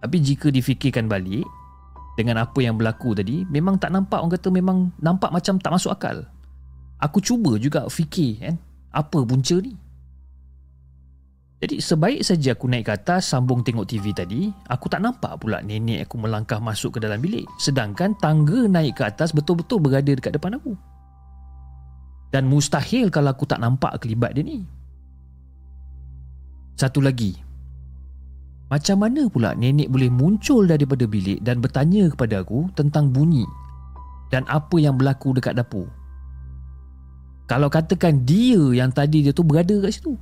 Tapi 0.00 0.16
jika 0.20 0.52
difikirkan 0.52 1.08
balik, 1.08 1.44
dengan 2.20 2.44
apa 2.44 2.60
yang 2.60 2.76
berlaku 2.76 3.16
tadi, 3.16 3.48
memang 3.48 3.80
tak 3.80 3.96
nampak 3.96 4.20
orang 4.20 4.36
kata 4.36 4.48
memang 4.52 4.78
nampak 5.00 5.32
macam 5.32 5.56
tak 5.56 5.72
masuk 5.72 5.92
akal. 5.96 6.20
Aku 7.00 7.24
cuba 7.24 7.56
juga 7.56 7.88
fikir 7.88 8.44
kan, 8.44 8.54
apa 8.92 9.24
punca 9.24 9.56
ni. 9.56 9.72
Jadi 11.60 11.76
sebaik 11.76 12.24
saja 12.24 12.56
aku 12.56 12.72
naik 12.72 12.88
ke 12.88 12.92
atas 12.96 13.32
sambung 13.32 13.60
tengok 13.60 13.84
TV 13.84 14.16
tadi, 14.16 14.48
aku 14.68 14.88
tak 14.88 15.04
nampak 15.04 15.36
pula 15.40 15.60
nenek 15.60 16.08
aku 16.08 16.16
melangkah 16.16 16.56
masuk 16.56 16.96
ke 16.96 16.98
dalam 17.04 17.20
bilik. 17.20 17.44
Sedangkan 17.60 18.16
tangga 18.16 18.64
naik 18.64 19.00
ke 19.00 19.04
atas 19.04 19.36
betul-betul 19.36 19.80
berada 19.80 20.08
dekat 20.08 20.36
depan 20.36 20.56
aku. 20.56 20.72
Dan 22.32 22.48
mustahil 22.48 23.12
kalau 23.12 23.32
aku 23.32 23.44
tak 23.44 23.60
nampak 23.60 24.00
kelibat 24.00 24.32
dia 24.32 24.44
ni. 24.44 24.64
Satu 26.80 27.04
lagi. 27.04 27.36
Macam 28.72 29.04
mana 29.04 29.28
pula 29.28 29.52
nenek 29.52 29.92
boleh 29.92 30.08
muncul 30.08 30.64
daripada 30.64 31.04
bilik 31.04 31.44
dan 31.44 31.60
bertanya 31.60 32.08
kepada 32.08 32.40
aku 32.40 32.72
tentang 32.72 33.12
bunyi 33.12 33.44
dan 34.32 34.48
apa 34.48 34.80
yang 34.80 34.96
berlaku 34.96 35.36
dekat 35.36 35.60
dapur? 35.60 35.92
Kalau 37.44 37.68
katakan 37.68 38.24
dia 38.24 38.62
yang 38.72 38.88
tadi 38.88 39.28
dia 39.28 39.36
tu 39.36 39.44
berada 39.44 39.76
kat 39.84 39.92
situ. 39.92 40.16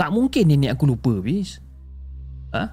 Tak 0.00 0.08
mungkin 0.08 0.48
nenek 0.48 0.80
aku 0.80 0.88
lupa 0.88 1.12
bis 1.20 1.60
ha? 2.56 2.72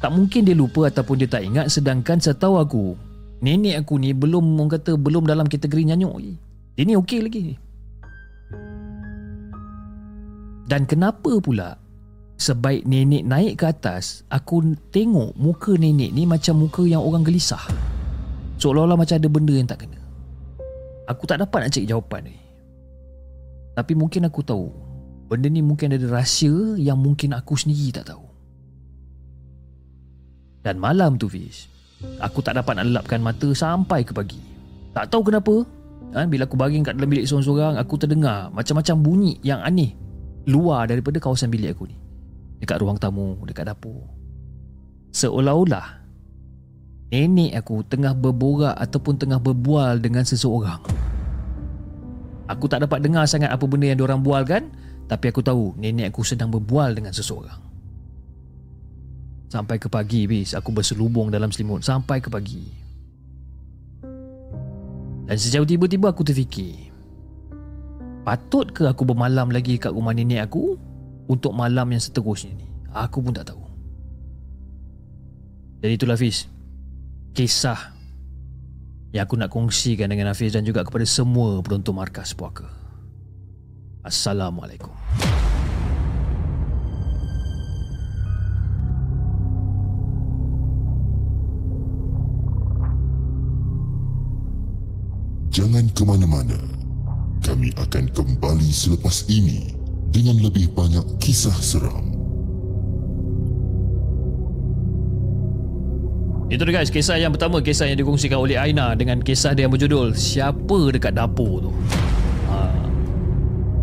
Tak 0.00 0.08
mungkin 0.16 0.48
dia 0.48 0.56
lupa 0.56 0.88
ataupun 0.88 1.20
dia 1.20 1.28
tak 1.28 1.44
ingat 1.44 1.68
Sedangkan 1.68 2.16
setahu 2.16 2.56
aku 2.56 2.96
Nenek 3.44 3.84
aku 3.84 4.00
ni 4.00 4.16
belum 4.16 4.56
orang 4.56 4.80
kata 4.80 4.96
Belum 4.96 5.28
dalam 5.28 5.44
kategori 5.44 5.92
nyanyuk 5.92 6.16
lagi 6.16 6.34
Dia 6.72 6.84
ni 6.88 6.96
okey 6.96 7.20
lagi 7.20 7.60
Dan 10.66 10.84
kenapa 10.84 11.38
pula 11.38 11.78
Sebaik 12.36 12.84
nenek 12.84 13.24
naik 13.24 13.54
ke 13.56 13.64
atas 13.70 14.26
Aku 14.28 14.76
tengok 14.92 15.32
muka 15.38 15.72
nenek 15.78 16.12
ni 16.12 16.28
Macam 16.28 16.60
muka 16.60 16.84
yang 16.84 17.00
orang 17.00 17.24
gelisah 17.24 17.62
Seolah-olah 18.60 18.98
macam 19.00 19.16
ada 19.16 19.28
benda 19.30 19.54
yang 19.56 19.64
tak 19.64 19.86
kena 19.86 20.00
Aku 21.08 21.24
tak 21.24 21.40
dapat 21.40 21.64
nak 21.64 21.70
cari 21.72 21.86
jawapan 21.88 22.20
ni 22.28 22.36
Tapi 23.72 23.92
mungkin 23.96 24.28
aku 24.28 24.44
tahu 24.44 24.86
Benda 25.26 25.50
ni 25.50 25.58
mungkin 25.58 25.90
ada 25.90 26.06
rahsia 26.06 26.78
yang 26.78 27.02
mungkin 27.02 27.34
aku 27.34 27.58
sendiri 27.58 27.90
tak 27.90 28.14
tahu. 28.14 28.22
Dan 30.62 30.78
malam 30.78 31.18
tu 31.18 31.26
Fiz, 31.26 31.66
aku 32.22 32.42
tak 32.42 32.54
dapat 32.54 32.78
nak 32.78 32.86
lelapkan 32.90 33.18
mata 33.18 33.50
sampai 33.50 34.06
ke 34.06 34.14
pagi. 34.14 34.38
Tak 34.94 35.10
tahu 35.10 35.30
kenapa, 35.30 35.66
kan, 36.14 36.30
bila 36.30 36.46
aku 36.46 36.54
baring 36.54 36.86
kat 36.86 36.94
dalam 36.94 37.10
bilik 37.10 37.26
seorang-seorang, 37.26 37.74
aku 37.74 37.94
terdengar 37.98 38.54
macam-macam 38.54 38.96
bunyi 39.02 39.34
yang 39.42 39.58
aneh 39.66 39.98
luar 40.46 40.86
daripada 40.86 41.18
kawasan 41.18 41.50
bilik 41.50 41.74
aku 41.74 41.90
ni. 41.90 41.98
Dekat 42.62 42.80
ruang 42.80 42.96
tamu, 42.96 43.36
dekat 43.44 43.68
dapur. 43.68 44.06
Seolah-olah 45.12 46.06
nenek 47.10 47.52
aku 47.54 47.86
tengah 47.86 48.14
berborak 48.16 48.74
ataupun 48.78 49.18
tengah 49.20 49.38
berbual 49.42 50.00
dengan 50.00 50.24
seseorang. 50.24 50.80
Aku 52.46 52.70
tak 52.70 52.86
dapat 52.86 53.02
dengar 53.02 53.26
sangat 53.26 53.50
apa 53.50 53.64
benda 53.66 53.90
yang 53.90 53.98
diorang 53.98 54.22
bual 54.22 54.46
kan 54.46 54.70
tapi 55.06 55.30
aku 55.30 55.42
tahu 55.42 55.74
nenek 55.78 56.14
aku 56.14 56.22
sedang 56.26 56.50
berbual 56.50 56.94
dengan 56.94 57.14
seseorang. 57.14 57.62
Sampai 59.46 59.78
ke 59.78 59.86
pagi 59.86 60.26
bis 60.26 60.54
aku 60.54 60.74
berselubung 60.74 61.30
dalam 61.30 61.54
selimut 61.54 61.82
sampai 61.86 62.18
ke 62.18 62.28
pagi. 62.30 62.66
Dan 65.26 65.34
sejauh 65.34 65.66
tiba-tiba 65.66 66.14
aku 66.14 66.22
terfikir. 66.22 66.85
Patut 68.26 68.66
ke 68.74 68.82
aku 68.90 69.06
bermalam 69.06 69.54
lagi 69.54 69.78
kat 69.78 69.94
rumah 69.94 70.10
nenek 70.10 70.50
aku 70.50 70.74
untuk 71.30 71.54
malam 71.54 71.86
yang 71.94 72.02
seterusnya 72.02 72.58
ni? 72.58 72.66
Aku 72.90 73.22
pun 73.22 73.30
tak 73.30 73.54
tahu. 73.54 73.62
Jadi 75.78 75.94
itulah 75.94 76.18
Fiz. 76.18 76.50
Kisah 77.30 77.94
yang 79.14 79.30
aku 79.30 79.38
nak 79.38 79.54
kongsikan 79.54 80.10
dengan 80.10 80.34
Hafiz 80.34 80.58
dan 80.58 80.66
juga 80.66 80.82
kepada 80.82 81.06
semua 81.06 81.62
penonton 81.62 81.94
markas 81.94 82.34
puaka. 82.34 82.66
Assalamualaikum. 84.02 84.90
Jangan 95.54 95.86
ke 95.94 96.02
mana-mana. 96.02 96.85
Kami 97.56 97.72
akan 97.72 98.12
kembali 98.12 98.68
selepas 98.68 99.24
ini 99.32 99.72
dengan 100.12 100.36
lebih 100.44 100.76
banyak 100.76 101.16
kisah 101.16 101.56
seram. 101.56 102.04
Itu 106.52 106.68
dia 106.68 106.76
guys, 106.76 106.92
kisah 106.92 107.16
yang 107.16 107.32
pertama, 107.32 107.64
kisah 107.64 107.88
yang 107.88 107.96
dikongsikan 107.96 108.44
oleh 108.44 108.60
Aina 108.60 108.92
dengan 108.92 109.24
kisah 109.24 109.56
dia 109.56 109.64
yang 109.64 109.72
berjudul 109.72 110.12
Siapa 110.12 110.92
dekat 110.92 111.16
dapur 111.16 111.64
tu? 111.64 111.72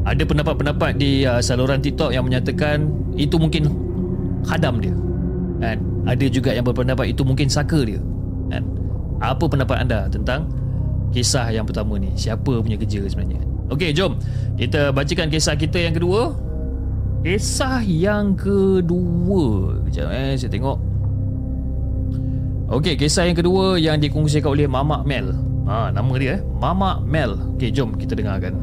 ada 0.06 0.22
pendapat-pendapat 0.22 1.02
di 1.02 1.26
uh, 1.26 1.42
saluran 1.42 1.82
TikTok 1.82 2.14
yang 2.14 2.30
menyatakan 2.30 2.94
itu 3.18 3.42
mungkin 3.42 3.74
khadam 4.46 4.86
dia. 4.86 4.94
Kan? 5.66 5.82
Ada 6.06 6.30
juga 6.30 6.54
yang 6.54 6.70
berpendapat 6.70 7.10
itu 7.10 7.26
mungkin 7.26 7.50
saka 7.50 7.82
dia. 7.82 8.06
Kan? 8.54 8.70
Apa 9.18 9.50
pendapat 9.50 9.82
anda 9.82 10.06
tentang 10.14 10.46
kisah 11.10 11.50
yang 11.50 11.66
pertama 11.66 11.98
ni. 11.98 12.14
Siapa 12.14 12.62
punya 12.62 12.78
kerja 12.78 13.02
sebenarnya. 13.10 13.53
Okey, 13.72 13.96
jom. 13.96 14.20
Kita 14.60 14.92
bacakan 14.92 15.32
kisah 15.32 15.56
kita 15.56 15.80
yang 15.80 15.96
kedua. 15.96 16.36
Kisah 17.24 17.80
yang 17.86 18.36
kedua. 18.36 19.80
Sekejap 19.88 20.08
eh, 20.12 20.36
saya 20.36 20.52
tengok. 20.52 20.78
Okey, 22.74 22.98
kisah 23.00 23.30
yang 23.30 23.38
kedua 23.38 23.78
yang 23.80 24.02
dikongsikan 24.02 24.52
oleh 24.52 24.68
Mama 24.68 25.06
Mel. 25.08 25.32
Ha, 25.64 25.96
nama 25.96 26.12
dia 26.20 26.38
eh. 26.38 26.40
Mama 26.60 27.00
Mel. 27.06 27.40
Okey, 27.56 27.72
jom 27.72 27.96
kita 27.96 28.18
dengarkan. 28.18 28.60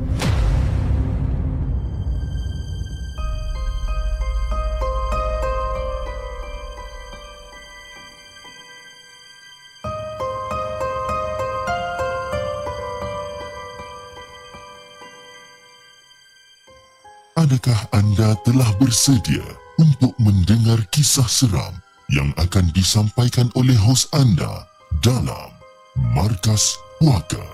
Adakah 17.61 17.93
anda 17.93 18.33
telah 18.41 18.73
bersedia 18.81 19.45
untuk 19.77 20.17
mendengar 20.17 20.81
kisah 20.89 21.29
seram 21.29 21.77
yang 22.09 22.33
akan 22.41 22.73
disampaikan 22.73 23.53
oleh 23.53 23.77
hos 23.77 24.09
anda 24.17 24.65
dalam 25.05 25.53
Markas 26.17 26.73
Puaka? 26.97 27.45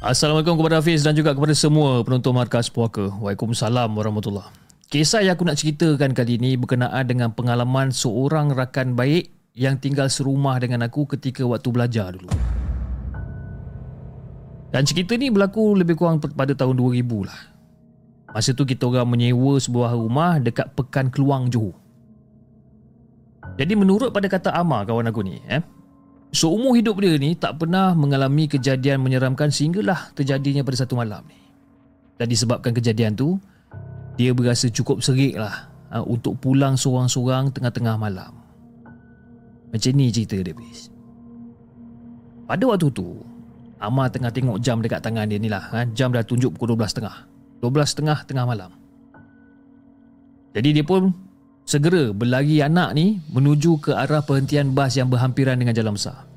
Assalamualaikum 0.00 0.56
kepada 0.56 0.80
Hafiz 0.80 1.04
dan 1.04 1.12
juga 1.12 1.36
kepada 1.36 1.52
semua 1.52 2.00
penonton 2.00 2.32
Markas 2.32 2.72
Puaka. 2.72 3.12
Waalaikumsalam 3.12 3.92
warahmatullahi 3.92 4.48
Kisah 4.88 5.20
yang 5.20 5.36
aku 5.36 5.44
nak 5.52 5.60
ceritakan 5.60 6.16
kali 6.16 6.40
ini 6.40 6.56
berkenaan 6.56 7.04
dengan 7.04 7.36
pengalaman 7.36 7.92
seorang 7.92 8.56
rakan 8.56 8.96
baik 8.96 9.28
yang 9.52 9.76
tinggal 9.76 10.08
serumah 10.08 10.56
dengan 10.56 10.88
aku 10.88 11.04
ketika 11.12 11.44
waktu 11.44 11.68
belajar 11.68 12.16
dulu. 12.16 12.32
Dan 14.70 14.86
cerita 14.86 15.18
ni 15.18 15.34
berlaku 15.34 15.74
lebih 15.74 15.98
kurang 15.98 16.22
pada 16.22 16.54
tahun 16.54 16.78
2000 16.78 17.26
lah. 17.26 17.40
Masa 18.30 18.54
tu 18.54 18.62
kita 18.62 18.86
orang 18.86 19.10
menyewa 19.10 19.58
sebuah 19.58 19.98
rumah 19.98 20.38
dekat 20.38 20.70
Pekan 20.78 21.10
Keluang 21.10 21.50
Johor. 21.50 21.74
Jadi 23.58 23.74
menurut 23.74 24.14
pada 24.14 24.30
kata 24.30 24.54
Amar 24.54 24.86
kawan 24.86 25.10
aku 25.10 25.26
ni, 25.26 25.42
eh, 25.50 25.58
seumur 26.30 26.78
hidup 26.78 27.02
dia 27.02 27.18
ni 27.18 27.34
tak 27.34 27.58
pernah 27.58 27.90
mengalami 27.98 28.46
kejadian 28.46 29.02
menyeramkan 29.02 29.50
sehinggalah 29.50 30.14
terjadinya 30.14 30.62
pada 30.62 30.86
satu 30.86 30.94
malam 30.94 31.26
ni. 31.26 31.40
Dan 32.14 32.30
disebabkan 32.30 32.70
kejadian 32.70 33.18
tu, 33.18 33.42
dia 34.14 34.30
berasa 34.30 34.70
cukup 34.70 35.02
serik 35.02 35.34
lah 35.34 35.66
ha, 35.90 36.04
untuk 36.04 36.38
pulang 36.38 36.78
seorang-seorang 36.78 37.50
tengah-tengah 37.50 37.98
malam. 37.98 38.30
Macam 39.74 39.90
ni 39.96 40.14
cerita 40.14 40.38
dia. 40.38 40.54
Pada 42.46 42.62
waktu 42.66 42.90
tu, 42.94 43.22
Amar 43.80 44.12
tengah 44.12 44.28
tengok 44.28 44.60
jam 44.60 44.84
dekat 44.84 45.00
tangan 45.00 45.24
dia 45.24 45.40
ni 45.40 45.48
lah. 45.48 45.72
Ha? 45.72 45.88
Jam 45.96 46.12
dah 46.12 46.20
tunjuk 46.20 46.52
pukul 46.56 46.76
12.30. 46.76 47.64
12.30 47.64 48.28
tengah 48.28 48.44
malam. 48.44 48.70
Jadi 50.52 50.68
dia 50.76 50.84
pun 50.84 51.08
segera 51.64 52.12
berlari 52.12 52.60
anak 52.60 52.92
ni 52.92 53.24
menuju 53.32 53.80
ke 53.80 53.90
arah 53.96 54.20
perhentian 54.20 54.76
bas 54.76 54.92
yang 54.98 55.08
berhampiran 55.08 55.56
dengan 55.56 55.72
jalan 55.72 55.96
besar. 55.96 56.28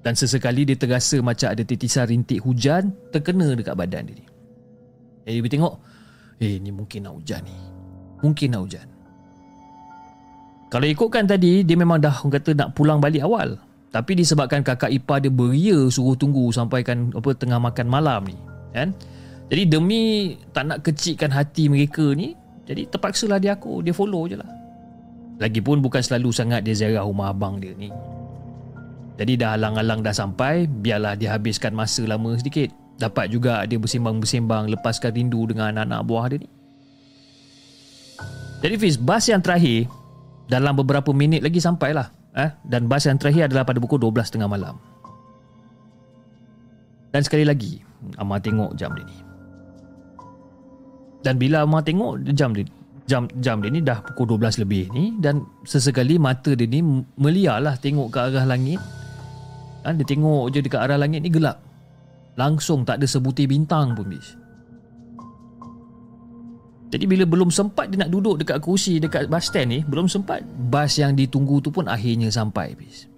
Dan 0.00 0.14
sesekali 0.14 0.62
dia 0.62 0.78
terasa 0.78 1.18
macam 1.18 1.50
ada 1.50 1.60
titisan 1.66 2.06
rintik 2.06 2.40
hujan 2.40 2.94
terkena 3.10 3.52
dekat 3.58 3.74
badan 3.74 4.06
dia 4.06 4.22
ni. 4.22 4.26
Jadi 5.26 5.38
dia 5.42 5.52
tengok, 5.58 5.74
eh 6.38 6.62
ni 6.62 6.70
mungkin 6.70 7.10
nak 7.10 7.18
hujan 7.18 7.42
ni. 7.42 7.56
Mungkin 8.22 8.48
nak 8.54 8.62
hujan. 8.62 8.86
Kalau 10.70 10.86
ikutkan 10.86 11.26
tadi, 11.26 11.66
dia 11.66 11.76
memang 11.78 11.98
dah 11.98 12.14
kata 12.14 12.54
nak 12.54 12.74
pulang 12.78 13.02
balik 13.02 13.26
awal. 13.26 13.58
Tapi 13.96 14.12
disebabkan 14.12 14.60
kakak 14.60 14.92
ipar 14.92 15.24
dia 15.24 15.32
beria 15.32 15.88
suruh 15.88 16.12
tunggu 16.12 16.52
sampai 16.52 16.84
kan 16.84 17.08
apa 17.16 17.32
tengah 17.32 17.56
makan 17.56 17.88
malam 17.88 18.28
ni, 18.28 18.36
kan? 18.76 18.92
Jadi 19.48 19.62
demi 19.72 20.36
tak 20.52 20.68
nak 20.68 20.84
kecikkan 20.84 21.32
hati 21.32 21.72
mereka 21.72 22.12
ni, 22.12 22.36
jadi 22.68 22.84
terpaksalah 22.92 23.40
dia 23.40 23.56
aku, 23.56 23.80
dia 23.80 23.96
follow 23.96 24.28
je 24.28 24.36
lah. 24.36 24.50
Lagipun 25.40 25.80
bukan 25.80 26.04
selalu 26.04 26.28
sangat 26.28 26.60
dia 26.68 26.76
ziarah 26.76 27.08
rumah 27.08 27.32
abang 27.32 27.56
dia 27.56 27.72
ni. 27.72 27.88
Jadi 29.16 29.40
dah 29.40 29.56
alang-alang 29.56 30.04
dah 30.04 30.12
sampai, 30.12 30.68
biarlah 30.68 31.16
dia 31.16 31.32
habiskan 31.32 31.72
masa 31.72 32.04
lama 32.04 32.36
sedikit. 32.36 32.68
Dapat 33.00 33.32
juga 33.32 33.64
dia 33.64 33.80
bersembang-bersembang 33.80 34.76
lepaskan 34.76 35.16
rindu 35.16 35.48
dengan 35.48 35.72
anak-anak 35.72 36.00
buah 36.04 36.26
dia 36.28 36.38
ni. 36.44 36.48
Jadi 38.60 38.74
Fiz, 38.76 39.00
bas 39.00 39.24
yang 39.24 39.40
terakhir 39.40 39.88
dalam 40.52 40.76
beberapa 40.76 41.16
minit 41.16 41.40
lagi 41.40 41.64
sampailah 41.64 42.12
eh? 42.36 42.50
dan 42.68 42.86
bas 42.86 43.02
yang 43.08 43.16
terakhir 43.16 43.48
adalah 43.48 43.64
pada 43.64 43.80
pukul 43.80 43.98
12.30 43.98 44.44
malam. 44.46 44.76
Dan 47.10 47.24
sekali 47.24 47.48
lagi, 47.48 47.80
Amar 48.20 48.44
tengok 48.44 48.76
jam 48.76 48.92
dia 48.92 49.04
ni. 49.08 49.16
Dan 51.24 51.40
bila 51.40 51.64
Amar 51.64 51.82
tengok 51.82 52.22
jam 52.36 52.52
dia, 52.52 52.68
jam 53.08 53.24
jam 53.40 53.64
dia 53.64 53.72
ni 53.72 53.80
dah 53.80 54.04
pukul 54.04 54.36
12 54.36 54.62
lebih 54.66 54.90
ni 54.90 55.14
dan 55.22 55.46
sesekali 55.62 56.18
mata 56.18 56.52
dia 56.52 56.68
ni 56.68 56.82
meliarlah 57.16 57.78
tengok 57.80 58.12
ke 58.12 58.18
arah 58.20 58.44
langit. 58.44 58.78
Ha, 59.86 59.94
dia 59.94 60.06
tengok 60.06 60.52
je 60.52 60.60
dekat 60.60 60.82
arah 60.82 60.98
langit 61.00 61.24
ni 61.24 61.30
gelap. 61.32 61.62
Langsung 62.36 62.84
tak 62.84 63.00
ada 63.00 63.06
sebutir 63.08 63.48
bintang 63.48 63.96
pun 63.96 64.12
bis. 64.12 64.36
Jadi 66.86 67.04
bila 67.04 67.26
belum 67.26 67.50
sempat 67.50 67.90
dia 67.90 67.98
nak 68.06 68.14
duduk 68.14 68.38
dekat 68.38 68.62
kursi 68.62 69.02
dekat 69.02 69.26
bus 69.26 69.50
stand 69.50 69.74
ni, 69.74 69.78
belum 69.82 70.06
sempat 70.06 70.46
bas 70.70 70.94
yang 70.94 71.18
ditunggu 71.18 71.58
tu 71.58 71.74
pun 71.74 71.90
akhirnya 71.90 72.30
sampai 72.30 72.78
bis. 72.78 73.10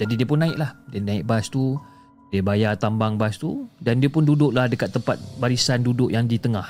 Jadi 0.00 0.16
dia 0.16 0.26
pun 0.26 0.40
naik 0.40 0.56
lah. 0.56 0.72
Dia 0.88 1.04
naik 1.04 1.28
bas 1.28 1.52
tu, 1.52 1.76
dia 2.32 2.40
bayar 2.40 2.80
tambang 2.80 3.20
bas 3.20 3.36
tu 3.36 3.68
dan 3.84 4.00
dia 4.00 4.08
pun 4.08 4.24
duduklah 4.24 4.64
dekat 4.72 4.88
tempat 4.88 5.20
barisan 5.36 5.84
duduk 5.84 6.08
yang 6.08 6.24
di 6.24 6.40
tengah. 6.40 6.64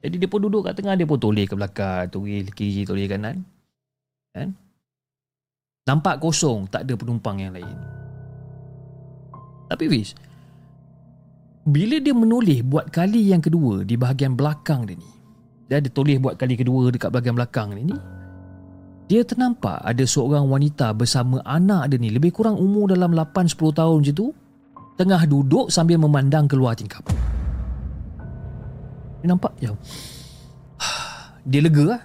Jadi 0.00 0.16
dia 0.16 0.28
pun 0.32 0.40
duduk 0.40 0.64
kat 0.64 0.80
tengah, 0.80 0.96
dia 0.96 1.04
pun 1.04 1.20
toleh 1.20 1.44
ke 1.44 1.52
belakang, 1.52 2.08
toleh 2.08 2.48
kiri, 2.56 2.88
toleh 2.88 3.04
kanan. 3.04 3.44
Kan? 4.32 4.56
Nampak 5.84 6.24
kosong, 6.24 6.72
tak 6.72 6.88
ada 6.88 6.96
penumpang 6.96 7.36
yang 7.36 7.52
lain. 7.52 7.76
Tapi 9.68 9.84
Fiz, 9.92 10.16
bila 11.68 12.00
dia 12.00 12.16
menoleh 12.16 12.64
buat 12.64 12.88
kali 12.88 13.32
yang 13.32 13.44
kedua 13.44 13.84
di 13.84 13.98
bahagian 14.00 14.32
belakang 14.32 14.88
dia 14.88 14.96
ni 14.96 15.10
dia 15.68 15.78
ada 15.78 15.88
tulis 15.92 16.16
buat 16.16 16.40
kali 16.40 16.56
kedua 16.56 16.88
dekat 16.88 17.12
bahagian 17.12 17.36
belakang 17.36 17.76
dia 17.76 17.84
ni 17.84 17.96
dia 19.10 19.26
ternampak 19.26 19.82
ada 19.82 20.06
seorang 20.06 20.46
wanita 20.46 20.94
bersama 20.94 21.42
anak 21.42 21.90
dia 21.90 21.98
ni 21.98 22.14
lebih 22.14 22.30
kurang 22.30 22.54
umur 22.54 22.94
dalam 22.94 23.10
8-10 23.10 23.58
tahun 23.74 23.98
je 24.06 24.12
tu 24.14 24.30
tengah 24.94 25.26
duduk 25.26 25.66
sambil 25.72 25.96
memandang 25.96 26.44
keluar 26.46 26.78
tingkap. 26.78 27.02
Dia 29.18 29.32
nampak 29.32 29.50
ya 29.58 29.74
dia 31.50 31.60
lega 31.64 31.98
lah. 31.98 32.02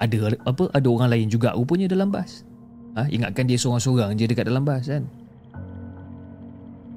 Ada 0.00 0.40
apa 0.48 0.72
ada 0.72 0.88
orang 0.88 1.08
lain 1.12 1.28
juga 1.28 1.52
rupanya 1.52 1.84
dalam 1.92 2.08
bas. 2.08 2.48
Ha, 2.96 3.12
ingatkan 3.12 3.44
dia 3.44 3.60
seorang-seorang 3.60 4.16
je 4.16 4.24
dekat 4.24 4.48
dalam 4.48 4.64
bas 4.64 4.88
kan 4.88 5.04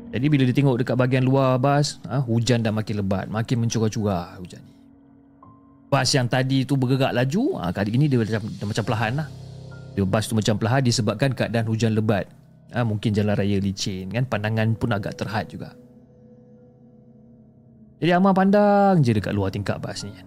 jadi 0.10 0.26
bila 0.26 0.42
dia 0.42 0.56
tengok 0.58 0.82
dekat 0.82 0.96
bahagian 0.98 1.22
luar 1.22 1.62
bas, 1.62 2.02
ha, 2.10 2.18
hujan 2.18 2.66
dah 2.66 2.74
makin 2.74 3.06
lebat, 3.06 3.30
makin 3.30 3.62
mencurah-curah 3.62 4.42
hujan 4.42 4.62
ni. 4.66 4.74
Bas 5.90 6.10
yang 6.14 6.26
tadi 6.26 6.66
tu 6.66 6.78
bergerak 6.78 7.14
laju, 7.14 7.62
ha, 7.62 7.70
kali 7.70 7.94
ini 7.94 8.10
dia 8.10 8.18
macam, 8.18 8.42
dia 8.42 8.66
macam 8.66 8.84
perlahan 8.86 9.14
lah. 9.22 9.28
Dia 9.94 10.06
bas 10.10 10.26
tu 10.26 10.34
macam 10.34 10.58
perlahan 10.58 10.82
disebabkan 10.82 11.34
keadaan 11.38 11.70
hujan 11.70 11.94
lebat. 11.94 12.26
Ha, 12.74 12.82
mungkin 12.82 13.14
jalan 13.14 13.38
raya 13.38 13.58
licin 13.62 14.10
kan, 14.10 14.26
pandangan 14.26 14.74
pun 14.78 14.90
agak 14.94 15.14
terhad 15.14 15.46
juga. 15.46 15.78
Jadi 18.02 18.12
Amar 18.16 18.34
pandang 18.34 19.04
je 19.06 19.14
dekat 19.14 19.34
luar 19.34 19.54
tingkap 19.54 19.78
bas 19.78 20.02
ni 20.02 20.10
kan. 20.14 20.26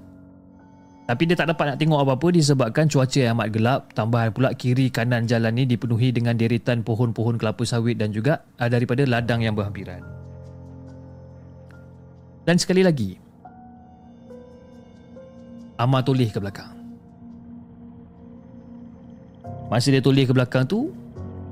Tapi 1.02 1.22
dia 1.26 1.34
tak 1.34 1.50
dapat 1.50 1.74
nak 1.74 1.78
tengok 1.82 1.98
apa-apa 1.98 2.26
disebabkan 2.30 2.86
cuaca 2.86 3.18
yang 3.18 3.34
amat 3.34 3.48
gelap 3.50 3.80
tambahan 3.90 4.30
pula 4.30 4.54
kiri 4.54 4.86
kanan 4.86 5.26
jalan 5.26 5.50
ni 5.50 5.66
dipenuhi 5.66 6.14
dengan 6.14 6.38
deretan 6.38 6.86
pohon-pohon 6.86 7.42
kelapa 7.42 7.66
sawit 7.66 7.98
dan 7.98 8.14
juga 8.14 8.46
uh, 8.62 8.70
daripada 8.70 9.02
ladang 9.02 9.42
yang 9.42 9.58
berhampiran. 9.58 9.98
Dan 12.46 12.58
sekali 12.58 12.86
lagi 12.86 13.18
Amar 15.78 16.06
toleh 16.06 16.30
ke 16.30 16.38
belakang. 16.38 16.70
Masa 19.66 19.90
dia 19.90 19.98
toleh 19.98 20.22
ke 20.22 20.30
belakang 20.30 20.62
tu 20.70 20.94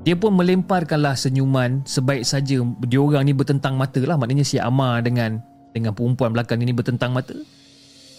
dia 0.01 0.17
pun 0.17 0.33
melemparkanlah 0.33 1.13
senyuman 1.13 1.83
sebaik 1.85 2.25
saja 2.25 2.57
dia 2.87 2.99
orang 3.01 3.21
ni 3.27 3.37
bertentang 3.37 3.77
mata 3.77 4.01
lah 4.01 4.17
maknanya 4.17 4.41
si 4.41 4.57
Amar 4.57 5.05
dengan 5.05 5.37
dengan 5.77 5.93
perempuan 5.93 6.33
belakang 6.33 6.57
ini 6.57 6.73
bertentang 6.73 7.13
mata 7.13 7.37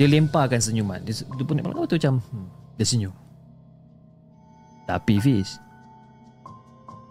dia 0.03 0.19
lemparkan 0.19 0.59
senyuman. 0.59 0.99
Dia, 1.07 1.15
dia 1.15 1.45
pun 1.47 1.55
nak 1.55 1.87
tu 1.87 1.95
macam 1.95 2.19
hmm, 2.19 2.49
Dia 2.75 2.83
senyum. 2.83 3.15
Tapi 4.83 5.15
Fiz 5.23 5.63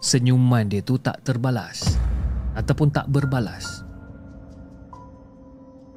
Senyuman 0.04 0.68
dia 0.68 0.84
tu 0.84 1.00
tak 1.00 1.24
terbalas. 1.24 1.96
Ataupun 2.52 2.92
tak 2.92 3.08
berbalas. 3.08 3.80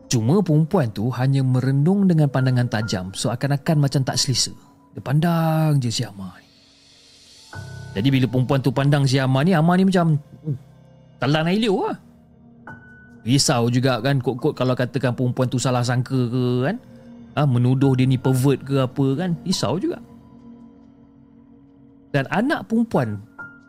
Cuma 0.07 0.39
perempuan 0.39 0.87
tu 0.95 1.11
hanya 1.11 1.43
merenung 1.43 2.07
dengan 2.07 2.31
pandangan 2.31 2.71
tajam 2.71 3.11
Seakan-akan 3.11 3.75
macam 3.75 3.99
tak 4.07 4.15
selesa. 4.15 4.55
Dia 4.95 5.03
pandang 5.03 5.75
je 5.83 5.91
si 5.91 6.07
Amar 6.07 6.39
Jadi 7.91 8.07
bila 8.07 8.31
perempuan 8.31 8.63
tu 8.63 8.71
pandang 8.71 9.03
si 9.03 9.19
Amar 9.19 9.43
ni 9.43 9.51
Amar 9.51 9.75
ni 9.75 9.83
macam 9.83 10.15
"Hmm, 10.15 10.55
Telan 11.19 11.51
air 11.51 11.59
liu 11.59 11.83
lah 11.83 12.04
Risau 13.25 13.73
juga 13.73 13.97
kan 14.05 14.21
Kot-kot 14.21 14.53
kalau 14.53 14.77
katakan 14.77 15.17
perempuan 15.17 15.49
tu 15.49 15.57
salah 15.57 15.81
sangka 15.81 16.13
ke 16.29 16.45
kan? 16.69 16.77
Ha, 17.35 17.43
Menuduh 17.43 17.97
dia 17.97 18.05
ni 18.05 18.21
pervert 18.21 18.61
ke 18.61 18.85
apa 18.85 19.05
kan? 19.17 19.33
Risau 19.41 19.81
juga. 19.81 19.97
Dan 22.13 22.29
anak 22.29 22.69
perempuan 22.69 23.19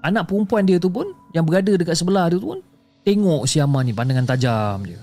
Anak 0.05 0.29
perempuan 0.29 0.69
dia 0.69 0.77
tu 0.77 0.93
pun 0.93 1.09
Yang 1.33 1.45
berada 1.49 1.73
dekat 1.75 1.97
sebelah 1.97 2.29
dia 2.29 2.39
tu 2.39 2.53
pun 2.53 2.61
Tengok 3.03 3.49
si 3.49 3.59
Amar 3.59 3.83
ni 3.83 3.97
pandangan 3.97 4.29
tajam 4.37 4.85
je. 4.85 4.99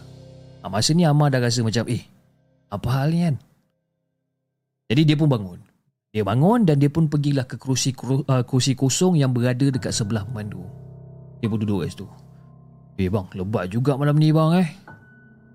Ha, 0.61 0.69
Masa 0.69 0.93
ni 0.93 1.03
Amar 1.03 1.33
dah 1.33 1.41
rasa 1.41 1.65
macam 1.65 1.83
Eh 1.89 2.13
apa 2.73 2.89
hal 2.89 3.13
ni 3.13 3.21
kan? 3.21 3.35
Jadi 4.89 5.01
dia 5.05 5.13
pun 5.13 5.29
bangun. 5.29 5.61
Dia 6.09 6.25
bangun 6.25 6.65
dan 6.65 6.81
dia 6.81 6.89
pun 6.89 7.05
pergilah 7.05 7.45
ke 7.45 7.61
kerusi, 7.61 7.93
uh, 7.93 8.41
kerusi 8.41 8.73
kosong 8.73 9.21
yang 9.21 9.29
berada 9.29 9.69
dekat 9.69 9.93
sebelah 9.93 10.25
pemandu. 10.25 10.65
Dia 11.37 11.53
pun 11.53 11.61
duduk 11.61 11.85
kat 11.85 11.93
situ. 11.93 12.09
Eh 12.97 13.09
bang, 13.09 13.25
lebat 13.33 13.73
juga 13.73 13.97
malam 13.97 14.13
ni 14.21 14.29
bang 14.29 14.51
eh. 14.61 14.69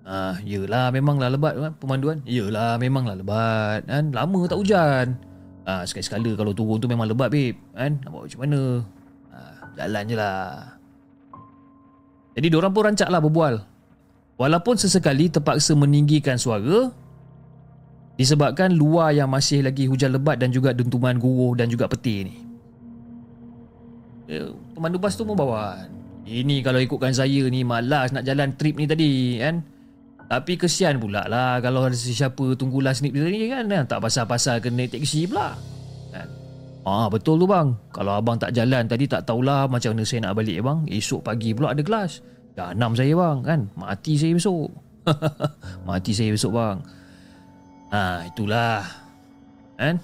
Ah, 0.09 0.35
yelah 0.41 0.89
memanglah 0.89 1.29
lebat 1.29 1.53
kan 1.53 1.71
pemanduan. 1.77 2.17
Yelah 2.25 2.81
memanglah 2.81 3.13
lebat 3.13 3.85
kan. 3.85 4.09
Lama 4.09 4.49
tak 4.49 4.57
hujan. 4.57 5.15
Ah, 5.69 5.85
sekali-sekala 5.85 6.33
kalau 6.33 6.51
turun 6.51 6.81
tu 6.81 6.89
memang 6.89 7.05
lebat 7.05 7.29
babe 7.29 7.55
kan. 7.77 7.95
Nak 8.01 8.09
buat 8.09 8.25
macam 8.25 8.39
mana? 8.41 8.61
Ah, 9.29 9.53
jalan 9.77 10.03
je 10.09 10.15
lah. 10.17 10.49
Jadi 12.33 12.47
diorang 12.49 12.73
pun 12.73 12.83
rancak 12.89 13.07
lah 13.07 13.21
berbual. 13.21 13.55
Walaupun 14.39 14.75
sesekali 14.79 15.27
terpaksa 15.29 15.75
meninggikan 15.75 16.39
suara, 16.39 16.89
disebabkan 18.17 18.71
luar 18.73 19.13
yang 19.13 19.29
masih 19.29 19.61
lagi 19.61 19.85
hujan 19.85 20.15
lebat 20.15 20.39
dan 20.39 20.49
juga 20.49 20.73
dentuman 20.73 21.15
guruh 21.19 21.53
dan 21.53 21.69
juga 21.69 21.85
peti 21.85 22.27
ni. 22.27 22.35
Eh, 24.25 24.49
Pemandu 24.73 24.97
bas 24.97 25.13
tu 25.13 25.21
membawa. 25.21 25.85
Ini 26.29 26.61
kalau 26.61 26.77
ikutkan 26.77 27.09
saya 27.09 27.49
ni 27.49 27.65
malas 27.65 28.13
nak 28.13 28.21
jalan 28.21 28.53
trip 28.53 28.77
ni 28.77 28.85
tadi 28.85 29.41
kan. 29.41 29.65
Tapi 30.29 30.61
kesian 30.61 31.01
pula 31.01 31.25
lah 31.25 31.57
kalau 31.57 31.89
ada 31.89 31.97
sesiapa 31.97 32.53
tunggu 32.53 32.85
last 32.85 33.01
minute 33.01 33.33
ni 33.33 33.49
kan. 33.49 33.65
kan? 33.65 33.89
Tak 33.89 33.97
pasal-pasal 33.97 34.61
kena 34.61 34.85
teksi 34.85 35.25
pula. 35.25 35.57
Kan? 36.13 36.29
Ah 36.85 37.09
betul 37.09 37.41
tu 37.41 37.49
bang. 37.49 37.73
Kalau 37.89 38.13
abang 38.13 38.37
tak 38.37 38.53
jalan 38.53 38.85
tadi 38.85 39.09
tak 39.09 39.25
tahulah 39.25 39.65
macam 39.65 39.97
mana 39.97 40.05
saya 40.05 40.29
nak 40.29 40.37
balik 40.37 40.61
bang. 40.61 40.85
Esok 40.85 41.25
pagi 41.25 41.57
pula 41.57 41.73
ada 41.73 41.81
kelas. 41.81 42.21
Dah 42.53 42.77
enam 42.77 42.93
saya 42.93 43.17
bang 43.17 43.37
kan. 43.41 43.59
Mati 43.73 44.13
saya 44.21 44.37
besok. 44.37 44.69
Mati 45.89 46.13
saya 46.13 46.29
besok 46.29 46.53
bang. 46.53 46.77
Ha, 47.89 48.29
itulah. 48.29 48.85
Kan? 49.81 49.97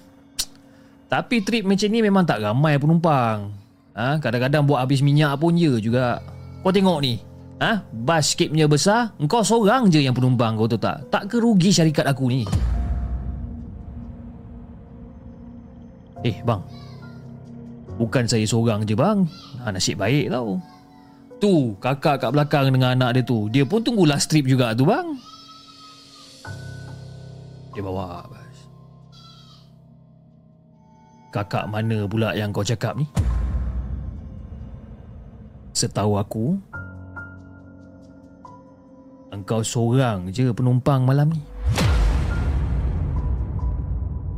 Tapi 1.06 1.38
trip 1.46 1.62
macam 1.62 1.86
ni 1.86 2.02
memang 2.02 2.26
tak 2.26 2.42
ramai 2.42 2.82
penumpang. 2.82 3.65
Ha, 3.96 4.20
kadang-kadang 4.20 4.68
buat 4.68 4.84
habis 4.84 5.00
minyak 5.00 5.40
pun 5.40 5.56
ya 5.56 5.80
juga. 5.80 6.20
Kau 6.60 6.68
tengok 6.68 7.00
ni. 7.00 7.16
Ha, 7.56 7.80
bas 8.04 8.36
skipnya 8.36 8.68
besar, 8.68 9.16
engkau 9.16 9.40
seorang 9.40 9.88
je 9.88 10.04
yang 10.04 10.12
penumpang 10.12 10.60
kau 10.60 10.68
tahu 10.68 10.76
tak? 10.76 11.08
Tak 11.08 11.32
kerugi 11.32 11.72
syarikat 11.72 12.04
aku 12.04 12.28
ni. 12.28 12.44
Eh, 16.20 16.36
bang. 16.44 16.60
Bukan 17.96 18.28
saya 18.28 18.44
seorang 18.44 18.84
je 18.84 18.92
bang. 18.92 19.24
Ha, 19.64 19.72
nasib 19.72 19.96
baik 19.96 20.28
tau. 20.28 20.60
Tu, 21.40 21.72
kakak 21.80 22.20
kat 22.20 22.30
belakang 22.32 22.68
dengan 22.68 22.92
anak 22.92 23.16
dia 23.16 23.22
tu. 23.24 23.48
Dia 23.48 23.64
pun 23.64 23.80
tunggu 23.80 24.04
last 24.04 24.28
trip 24.28 24.44
juga 24.44 24.76
tu 24.76 24.84
bang. 24.84 25.16
Dia 27.72 27.80
bawa 27.80 28.28
bas. 28.28 28.56
Kakak 31.32 31.72
mana 31.72 32.04
pula 32.04 32.36
yang 32.36 32.52
kau 32.52 32.64
cakap 32.64 33.00
ni? 33.00 33.08
Setahu 35.76 36.16
aku 36.16 36.56
Engkau 39.28 39.60
seorang 39.60 40.32
je 40.32 40.48
penumpang 40.48 41.04
malam 41.04 41.28
ni. 41.28 41.42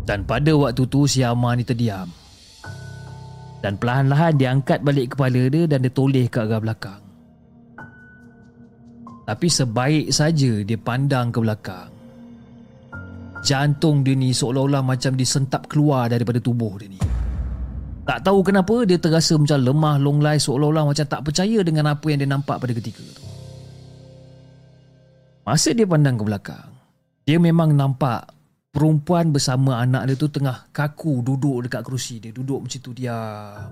Dan 0.02 0.26
pada 0.26 0.50
waktu 0.58 0.82
tu 0.90 1.06
si 1.06 1.22
Amar 1.22 1.54
ni 1.54 1.62
terdiam. 1.62 2.10
Dan 3.62 3.78
perlahan-lahan 3.78 4.34
dia 4.34 4.50
angkat 4.50 4.82
balik 4.82 5.14
kepala 5.14 5.46
dia 5.46 5.70
Dan 5.70 5.86
dia 5.86 5.92
toleh 5.94 6.26
ke 6.26 6.42
arah 6.42 6.58
belakang. 6.58 7.02
Tapi 9.28 9.46
sebaik 9.46 10.10
saja 10.10 10.64
dia 10.66 10.78
pandang 10.80 11.30
ke 11.30 11.38
belakang. 11.38 11.92
Jantung 13.46 14.02
dia 14.02 14.18
ni 14.18 14.34
seolah-olah 14.34 14.82
macam 14.82 15.14
disentap 15.14 15.70
keluar 15.70 16.10
daripada 16.10 16.42
tubuh 16.42 16.74
dia 16.80 16.90
ni. 16.90 16.98
Tak 18.08 18.24
tahu 18.24 18.40
kenapa 18.40 18.88
dia 18.88 18.96
terasa 18.96 19.36
macam 19.36 19.60
lemah 19.60 20.00
longlai 20.00 20.40
seolah-olah 20.40 20.88
macam 20.88 21.04
tak 21.04 21.20
percaya 21.28 21.60
dengan 21.60 21.92
apa 21.92 22.08
yang 22.08 22.24
dia 22.24 22.30
nampak 22.32 22.56
pada 22.56 22.72
ketika 22.72 23.04
tu. 23.04 23.24
Masa 25.44 25.76
dia 25.76 25.84
pandang 25.84 26.16
ke 26.16 26.24
belakang, 26.24 26.72
dia 27.28 27.36
memang 27.36 27.76
nampak 27.76 28.32
perempuan 28.72 29.28
bersama 29.28 29.84
anak 29.84 30.08
dia 30.08 30.16
tu 30.16 30.32
tengah 30.32 30.72
kaku 30.72 31.20
duduk 31.20 31.68
dekat 31.68 31.84
kerusi 31.84 32.16
dia. 32.16 32.32
Duduk 32.32 32.64
macam 32.64 32.80
tu 32.80 32.96
diam. 32.96 33.68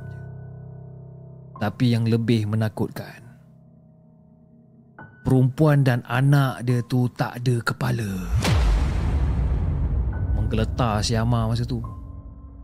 Tapi 1.56 1.86
yang 1.96 2.04
lebih 2.04 2.44
menakutkan, 2.44 3.24
perempuan 5.24 5.80
dan 5.80 6.04
anak 6.04 6.60
dia 6.60 6.84
tu 6.84 7.08
tak 7.16 7.40
ada 7.40 7.56
kepala 7.64 8.12
menggeletar 10.36 11.00
si 11.00 11.16
Amar 11.16 11.48
masa 11.48 11.64
tu. 11.64 11.95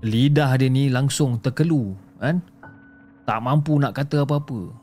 Lidah 0.02 0.58
dia 0.58 0.66
ni 0.66 0.90
langsung 0.90 1.38
terkelu 1.38 1.94
kan. 2.18 2.42
Tak 3.22 3.38
mampu 3.38 3.78
nak 3.78 3.94
kata 3.94 4.26
apa-apa. 4.26 4.74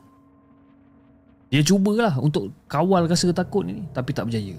Dia 1.52 1.60
cubalah 1.60 2.16
untuk 2.16 2.48
kawal 2.70 3.04
rasa 3.04 3.28
takut 3.36 3.68
ni 3.68 3.84
tapi 3.92 4.16
tak 4.16 4.32
berjaya. 4.32 4.56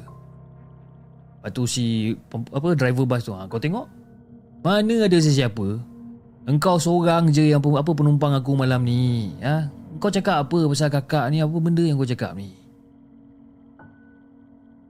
Lepas 1.41 1.51
tu 1.57 1.65
si 1.65 2.13
apa 2.29 2.77
driver 2.77 3.09
bas 3.09 3.25
tu, 3.25 3.33
ha, 3.33 3.49
kau 3.49 3.57
tengok? 3.57 3.89
Mana 4.61 5.09
ada 5.09 5.17
sesiapa? 5.17 5.81
Engkau 6.45 6.77
seorang 6.77 7.33
je 7.33 7.49
yang 7.49 7.57
apa 7.57 7.91
penumpang 7.97 8.37
aku 8.37 8.53
malam 8.53 8.85
ni. 8.85 9.33
Ha? 9.41 9.65
Kau 9.97 10.13
cakap 10.13 10.45
apa 10.45 10.57
pasal 10.69 10.93
kakak 10.93 11.33
ni? 11.33 11.41
Apa 11.41 11.57
benda 11.57 11.81
yang 11.81 11.97
kau 11.97 12.05
cakap 12.05 12.37
ni? 12.37 12.53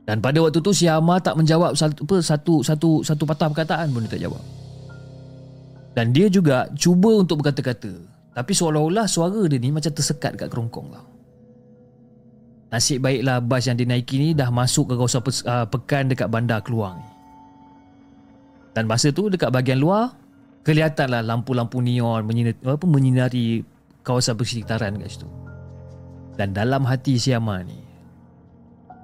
Dan 0.03 0.19
pada 0.19 0.43
waktu 0.43 0.59
tu 0.59 0.75
si 0.75 0.91
Amar 0.91 1.23
tak 1.23 1.39
menjawab 1.39 1.71
satu 1.79 2.03
apa, 2.03 2.15
satu 2.19 2.53
satu 2.59 2.89
satu 2.99 3.23
patah 3.23 3.47
perkataan 3.47 3.87
pun 3.95 4.03
dia 4.03 4.11
tak 4.11 4.21
jawab. 4.27 4.43
Dan 5.91 6.15
dia 6.15 6.31
juga 6.31 6.71
cuba 6.75 7.19
untuk 7.19 7.43
berkata-kata. 7.43 7.91
Tapi 8.31 8.51
seolah-olah 8.55 9.05
suara 9.11 9.43
dia 9.51 9.59
ni 9.59 9.75
macam 9.75 9.91
tersekat 9.91 10.39
kat 10.39 10.47
kerongkong 10.47 10.87
tau. 10.87 11.07
Nasib 12.71 13.03
baiklah 13.03 13.43
bas 13.43 13.67
yang 13.67 13.75
dinaiki 13.75 14.15
ni 14.15 14.29
dah 14.31 14.47
masuk 14.47 14.87
ke 14.87 14.93
kawasan 14.95 15.19
uh, 15.43 15.67
pekan 15.67 16.07
dekat 16.07 16.31
bandar 16.31 16.63
Keluang. 16.63 17.03
Dan 18.71 18.87
masa 18.87 19.11
tu 19.11 19.27
dekat 19.27 19.51
bahagian 19.51 19.83
luar 19.83 20.15
kelihatanlah 20.63 21.27
lampu-lampu 21.27 21.83
neon 21.83 22.23
menyinari, 22.23 22.55
apa, 22.63 22.85
menyinari 22.87 23.67
kawasan 24.07 24.39
persekitaran 24.39 24.95
kat 25.03 25.11
situ. 25.11 25.27
Dan 26.39 26.55
dalam 26.55 26.87
hati 26.87 27.19
si 27.19 27.35
Amar 27.35 27.67
ni 27.67 27.75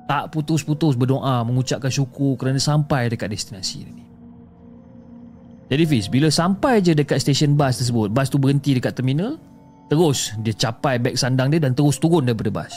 tak 0.08 0.32
putus-putus 0.32 0.96
berdoa 0.96 1.44
mengucapkan 1.44 1.92
syukur 1.92 2.40
kerana 2.40 2.64
sampai 2.64 3.12
dekat 3.12 3.28
destinasi 3.28 3.84
ini. 3.84 4.07
Jadi 5.68 5.84
Fiz, 5.84 6.08
bila 6.08 6.32
sampai 6.32 6.80
je 6.80 6.96
dekat 6.96 7.20
stesen 7.20 7.60
bas 7.60 7.76
tersebut, 7.76 8.08
bas 8.08 8.32
tu 8.32 8.40
berhenti 8.40 8.72
dekat 8.80 8.96
terminal, 8.96 9.36
terus 9.92 10.32
dia 10.40 10.56
capai 10.56 10.96
beg 10.96 11.20
sandang 11.20 11.52
dia 11.52 11.60
dan 11.60 11.76
terus 11.76 12.00
turun 12.00 12.24
daripada 12.24 12.64
bas. 12.64 12.72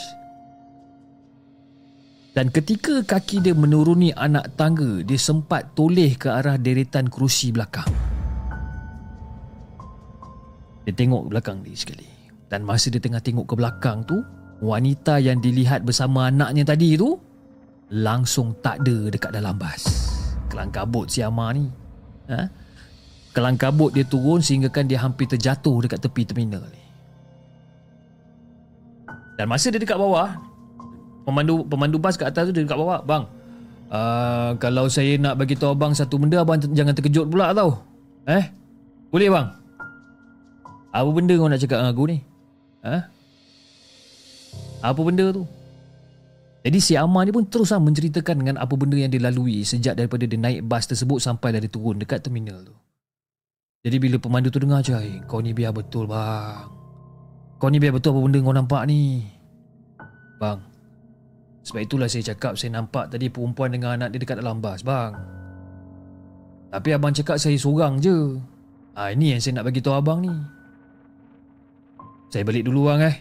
Dan 2.31 2.51
ketika 2.51 3.03
kaki 3.03 3.43
dia 3.43 3.55
menuruni 3.55 4.15
anak 4.15 4.55
tangga, 4.55 5.03
dia 5.03 5.19
sempat 5.19 5.75
toleh 5.75 6.15
ke 6.15 6.31
arah 6.31 6.55
deretan 6.59 7.11
kerusi 7.11 7.51
belakang. 7.51 7.87
Dia 10.87 10.95
tengok 10.95 11.27
ke 11.27 11.29
belakang 11.31 11.59
dia 11.67 11.75
sekali. 11.75 12.07
Dan 12.51 12.67
masa 12.67 12.91
dia 12.91 13.03
tengah 13.03 13.23
tengok 13.23 13.47
ke 13.51 13.55
belakang 13.55 14.03
tu, 14.07 14.19
wanita 14.63 15.19
yang 15.23 15.39
dilihat 15.39 15.87
bersama 15.87 16.31
anaknya 16.31 16.67
tadi 16.67 16.99
tu 16.99 17.19
langsung 17.91 18.55
tak 18.63 18.83
ada 18.87 19.11
dekat 19.11 19.31
dalam 19.35 19.55
bas. 19.59 19.83
Kelang 20.51 20.71
kabut 20.71 21.11
si 21.11 21.23
Amar 21.23 21.55
ni. 21.55 21.67
Ha? 22.31 22.60
Kelang 23.31 23.55
kabut 23.55 23.95
dia 23.95 24.03
turun 24.03 24.43
sehingga 24.43 24.67
kan 24.71 24.91
dia 24.91 24.99
hampir 24.99 25.31
terjatuh 25.31 25.87
dekat 25.87 26.03
tepi 26.03 26.27
terminal 26.27 26.67
ni. 26.67 26.83
Dan 29.39 29.47
masa 29.47 29.71
dia 29.71 29.81
dekat 29.81 29.97
bawah, 29.97 30.35
pemandu 31.25 31.63
pemandu 31.65 31.97
bas 31.97 32.19
kat 32.19 32.35
atas 32.35 32.51
tu 32.51 32.53
dia 32.53 32.67
dekat 32.67 32.77
bawah, 32.77 33.01
"Bang, 33.07 33.31
uh, 33.89 34.59
kalau 34.59 34.91
saya 34.91 35.17
nak 35.17 35.39
bagi 35.39 35.55
tahu 35.55 35.73
abang 35.73 35.95
satu 35.95 36.19
benda 36.19 36.43
abang 36.43 36.59
jangan 36.59 36.93
terkejut 36.93 37.31
pula 37.31 37.55
tau." 37.55 37.81
Eh? 38.29 38.45
Boleh 39.11 39.31
bang? 39.31 39.47
Apa 40.91 41.11
benda 41.15 41.35
kau 41.39 41.47
nak 41.47 41.61
cakap 41.63 41.79
dengan 41.83 41.93
aku 41.95 42.05
ni? 42.11 42.19
Ha? 42.83 42.97
Apa 44.83 45.01
benda 45.07 45.31
tu? 45.31 45.47
Jadi 46.61 46.79
si 46.83 46.93
Amar 46.93 47.25
ni 47.25 47.33
pun 47.33 47.49
teruslah 47.49 47.81
menceritakan 47.81 48.37
dengan 48.45 48.57
apa 48.61 48.75
benda 48.77 48.99
yang 48.99 49.09
dilalui 49.09 49.65
sejak 49.65 49.97
daripada 49.97 50.29
dia 50.29 50.37
naik 50.37 50.61
bas 50.69 50.85
tersebut 50.85 51.17
sampai 51.17 51.57
dia 51.57 51.71
turun 51.73 51.97
dekat 51.97 52.21
terminal 52.21 52.61
tu. 52.61 52.75
Jadi 53.81 53.97
bila 53.97 54.21
pemandu 54.21 54.53
tu 54.53 54.61
dengar 54.61 54.85
je 54.85 54.93
Kau 55.25 55.41
ni 55.41 55.57
biar 55.57 55.73
betul 55.73 56.05
bang. 56.05 56.69
Kau 57.57 57.73
ni 57.73 57.81
biar 57.81 57.97
betul 57.97 58.13
apa 58.13 58.21
benda 58.21 58.39
kau 58.45 58.53
nampak 58.53 58.83
ni? 58.85 59.25
Bang 60.37 60.61
Sebab 61.65 61.81
itulah 61.81 62.05
saya 62.05 62.33
cakap 62.33 62.61
Saya 62.61 62.77
nampak 62.77 63.09
tadi 63.09 63.33
perempuan 63.33 63.73
dengan 63.73 63.97
anak 63.97 64.13
dia 64.13 64.21
dekat 64.21 64.37
dalam 64.45 64.61
bas 64.61 64.85
bang. 64.85 65.17
Tapi 66.69 66.89
abang 66.93 67.17
cakap 67.17 67.41
saya 67.41 67.57
seorang 67.57 68.05
je. 68.05 68.37
Ha, 69.01 69.17
Ini 69.17 69.37
yang 69.37 69.41
saya 69.41 69.59
nak 69.59 69.73
bagi 69.73 69.81
tahu 69.81 69.97
abang 69.97 70.21
ni. 70.21 70.35
Saya 72.29 72.45
balik 72.45 72.69
dulu 72.69 72.93
bang 72.93 73.01
eh. 73.09 73.17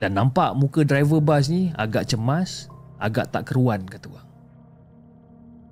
Dan 0.00 0.16
nampak 0.16 0.56
muka 0.56 0.84
driver 0.84 1.24
bas 1.24 1.48
ni 1.48 1.72
Agak 1.72 2.04
cemas 2.04 2.68
Agak 3.00 3.32
tak 3.32 3.48
keruan 3.48 3.84
kata 3.88 4.12
bang 4.12 4.26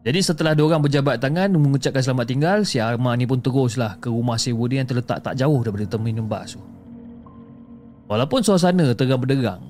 jadi 0.05 0.21
setelah 0.21 0.53
diorang 0.53 0.85
berjabat 0.85 1.17
tangan 1.17 1.49
mengucapkan 1.57 2.05
selamat 2.05 2.27
tinggal, 2.29 2.59
si 2.69 2.77
Arma 2.77 3.17
ni 3.17 3.25
pun 3.25 3.41
teruslah 3.41 3.97
ke 3.97 4.13
rumah 4.13 4.37
sewa 4.37 4.69
dia 4.69 4.85
yang 4.85 4.89
terletak 4.89 5.25
tak 5.25 5.33
jauh 5.33 5.65
daripada 5.65 5.97
terminal 5.97 6.29
bas 6.29 6.53
tu. 6.53 6.61
Walaupun 8.05 8.45
suasana 8.45 8.93
tengah 8.93 9.17
berderang, 9.17 9.65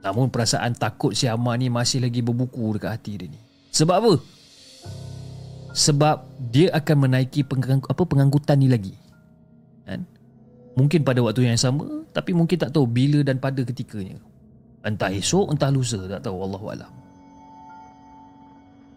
namun 0.00 0.32
perasaan 0.32 0.72
takut 0.72 1.12
si 1.12 1.28
Arma 1.28 1.52
ni 1.60 1.68
masih 1.68 2.00
lagi 2.00 2.24
berbuku 2.24 2.80
dekat 2.80 2.96
hati 2.96 3.12
dia 3.20 3.28
ni. 3.28 3.40
Sebab 3.76 3.92
apa? 3.92 4.12
Sebab 5.76 6.16
dia 6.48 6.72
akan 6.72 6.96
menaiki 7.04 7.44
pengang, 7.44 7.84
apa 7.84 8.08
pengangkutan 8.08 8.56
ni 8.56 8.72
lagi. 8.72 8.96
Kan? 9.84 10.08
Mungkin 10.80 11.04
pada 11.04 11.20
waktu 11.20 11.44
yang 11.44 11.60
sama, 11.60 12.08
tapi 12.16 12.32
mungkin 12.32 12.56
tak 12.56 12.72
tahu 12.72 12.88
bila 12.88 13.20
dan 13.20 13.36
pada 13.36 13.60
ketikanya. 13.68 14.16
Entah 14.80 15.12
esok, 15.12 15.52
entah 15.52 15.68
lusa, 15.68 16.00
tak 16.08 16.24
tahu. 16.24 16.40
Allahuakbar. 16.40 17.03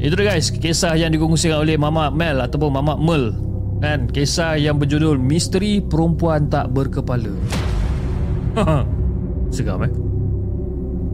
Itu 0.00 0.16
dia 0.16 0.32
guys, 0.32 0.48
kisah 0.48 0.96
yang 0.96 1.12
dikongsikan 1.12 1.60
oleh 1.60 1.76
Mama 1.76 2.08
Mel 2.08 2.40
ataupun 2.40 2.72
Mama 2.72 2.96
Mel 2.96 3.36
kan 3.80 4.08
kisah 4.08 4.60
yang 4.60 4.76
berjudul 4.76 5.16
Misteri 5.16 5.80
Perempuan 5.80 6.48
Tak 6.48 6.72
Berkepala. 6.72 7.32
Seram 9.54 9.84
eh. 9.84 9.92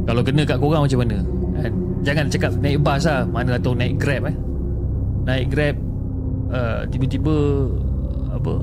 Kalau 0.07 0.23
kena 0.23 0.47
kat 0.47 0.59
korang 0.63 0.87
macam 0.87 1.03
mana? 1.03 1.19
Kan? 1.59 1.73
Jangan 2.07 2.25
cakap 2.31 2.51
naik 2.63 2.79
bas 2.87 3.03
lah, 3.03 3.27
mana 3.27 3.59
atau 3.59 3.75
naik 3.75 3.99
Grab 3.99 4.31
eh. 4.31 4.37
Naik 5.27 5.47
Grab 5.51 5.77
uh, 6.55 6.87
tiba-tiba 6.87 7.35
apa? 8.31 8.55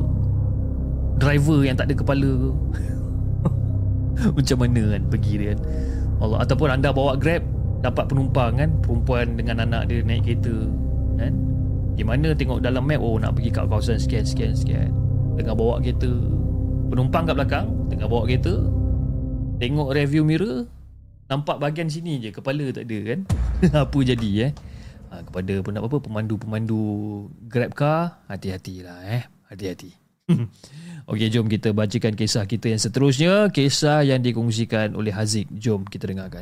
Driver 1.19 1.59
yang 1.67 1.75
tak 1.75 1.91
ada 1.91 1.95
kepala 1.99 2.31
macam 4.39 4.57
mana 4.59 4.81
kan 4.95 5.01
pergi 5.11 5.33
dia 5.35 5.47
kan. 5.51 5.59
Allah 6.23 6.37
ataupun 6.47 6.67
anda 6.71 6.95
bawa 6.95 7.19
Grab 7.19 7.43
dapat 7.83 8.07
penumpang 8.07 8.55
kan 8.55 8.71
perempuan 8.79 9.35
dengan 9.35 9.67
anak 9.67 9.91
dia 9.91 9.99
naik 9.99 10.23
kereta 10.23 10.55
kan? 11.19 11.33
Gimana 11.99 12.31
tengok 12.33 12.63
dalam 12.63 12.87
map 12.87 13.03
oh 13.03 13.19
nak 13.19 13.35
pergi 13.35 13.51
kat 13.51 13.67
kawasan 13.67 13.99
sekian 13.99 14.23
sekian 14.23 14.55
sekian. 14.55 14.89
Tengah 15.35 15.53
bawa 15.53 15.83
kereta. 15.83 16.09
Penumpang 16.89 17.27
kat 17.27 17.35
belakang 17.35 17.67
tengah 17.91 18.07
bawa 18.07 18.23
kereta. 18.23 18.55
Tengok 19.59 19.91
review 19.91 20.23
mirror 20.23 20.65
nampak 21.27 21.59
bahagian 21.59 21.91
sini 21.91 22.23
je 22.23 22.31
kepala 22.31 22.71
tak 22.71 22.87
ada 22.87 22.97
kan? 23.03 23.19
Apa 23.83 23.97
jadi 23.99 24.31
eh? 24.49 24.51
Ha, 25.13 25.21
kepada 25.21 25.53
pun 25.61 25.77
apa 25.77 25.97
pemandu-pemandu 26.01 26.81
grab 27.45 27.77
car 27.77 28.25
hati-hatilah 28.25 28.97
eh? 29.05 29.21
Hati-hati. 29.45 29.93
Okey 31.11 31.29
jom 31.29 31.45
kita 31.45 31.69
bacakan 31.69 32.17
kisah 32.17 32.49
kita 32.49 32.73
yang 32.73 32.81
seterusnya. 32.81 33.53
Kisah 33.53 34.01
yang 34.01 34.25
dikongsikan 34.25 34.97
oleh 34.97 35.13
Haziq. 35.13 35.45
Jom 35.53 35.85
kita 35.85 36.09
dengarkan 36.09 36.41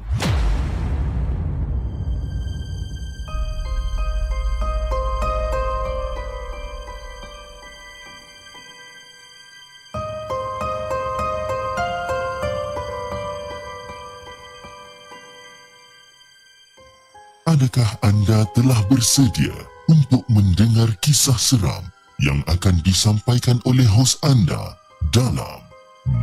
Adakah 17.71 18.03
anda 18.03 18.43
telah 18.51 18.83
bersedia 18.91 19.55
untuk 19.87 20.27
mendengar 20.27 20.91
kisah 20.99 21.39
seram 21.39 21.87
yang 22.19 22.43
akan 22.51 22.75
disampaikan 22.83 23.63
oleh 23.63 23.87
hos 23.87 24.19
anda 24.27 24.75
dalam 25.15 25.63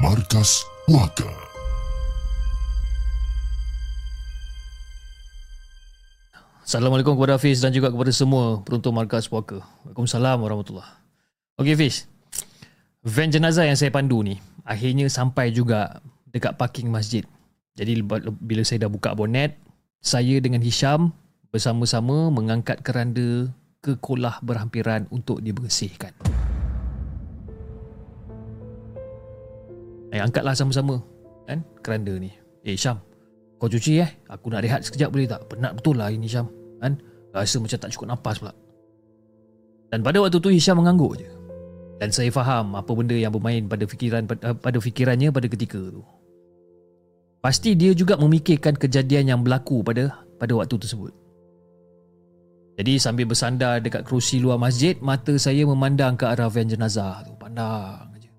Markas 0.05 0.61
Puaka? 0.85 1.25
Assalamualaikum 6.69 7.17
kepada 7.17 7.41
Hafiz 7.41 7.65
dan 7.65 7.73
juga 7.73 7.97
kepada 7.97 8.13
semua 8.13 8.61
peruntuk 8.61 8.93
Markas 8.93 9.25
Puaka. 9.25 9.65
Waalaikumsalam 9.89 10.45
warahmatullahi 10.45 10.93
Okey 11.57 11.73
Hafiz, 11.81 12.13
van 13.01 13.33
jenazah 13.33 13.65
yang 13.65 13.81
saya 13.81 13.89
pandu 13.89 14.21
ni 14.21 14.37
akhirnya 14.69 15.09
sampai 15.09 15.49
juga 15.49 16.05
dekat 16.29 16.61
parking 16.61 16.93
masjid. 16.93 17.25
Jadi 17.73 18.05
bila 18.37 18.69
saya 18.69 18.85
dah 18.85 18.93
buka 18.93 19.17
bonet, 19.17 19.57
saya 20.05 20.45
dengan 20.45 20.61
Hisham 20.61 21.17
bersama-sama 21.49 22.29
mengangkat 22.29 22.85
keranda 22.85 23.49
ke 23.81 23.97
kolah 24.03 24.37
berhampiran 24.45 25.09
untuk 25.09 25.41
dibersihkan. 25.41 26.13
Eh, 30.09 30.21
angkatlah 30.21 30.57
sama-sama 30.57 31.01
kan 31.45 31.61
keranda 31.85 32.17
ni. 32.17 32.33
Eh 32.65 32.77
Hisham, 32.77 33.01
kau 33.61 33.69
cuci 33.69 34.01
eh. 34.01 34.11
Aku 34.29 34.49
nak 34.53 34.65
rehat 34.65 34.85
sekejap 34.85 35.09
boleh 35.13 35.29
tak? 35.29 35.45
Penat 35.49 35.77
betul 35.77 36.01
lah 36.01 36.13
ini 36.13 36.29
Hisham. 36.29 36.49
Kan? 36.81 37.01
Rasa 37.33 37.61
macam 37.61 37.77
tak 37.77 37.91
cukup 37.93 38.09
nafas 38.13 38.41
pula. 38.41 38.53
Dan 39.89 40.05
pada 40.05 40.21
waktu 40.21 40.41
tu 40.41 40.53
Hisham 40.53 40.81
mengangguk 40.81 41.21
je. 41.21 41.29
Dan 41.99 42.15
saya 42.15 42.31
faham 42.31 42.79
apa 42.79 42.93
benda 42.95 43.17
yang 43.17 43.35
bermain 43.35 43.67
pada 43.67 43.85
fikiran 43.89 44.29
pada 44.39 44.79
fikirannya 44.79 45.35
pada 45.35 45.47
ketika 45.51 45.81
tu. 45.81 46.05
Pasti 47.43 47.75
dia 47.75 47.95
juga 47.95 48.19
memikirkan 48.19 48.75
kejadian 48.75 49.35
yang 49.35 49.41
berlaku 49.43 49.83
pada 49.83 50.25
pada 50.39 50.53
waktu 50.55 50.79
tersebut. 50.79 51.28
Jadi 52.79 52.95
sambil 53.03 53.27
bersandar 53.27 53.83
dekat 53.83 54.07
kerusi 54.07 54.39
luar 54.39 54.55
masjid, 54.55 54.95
mata 55.03 55.35
saya 55.35 55.67
memandang 55.67 56.15
ke 56.15 56.23
arah 56.23 56.47
van 56.47 56.71
jenazah 56.71 57.27
tu. 57.27 57.35
Pandang 57.35 58.07
aja. 58.15 58.31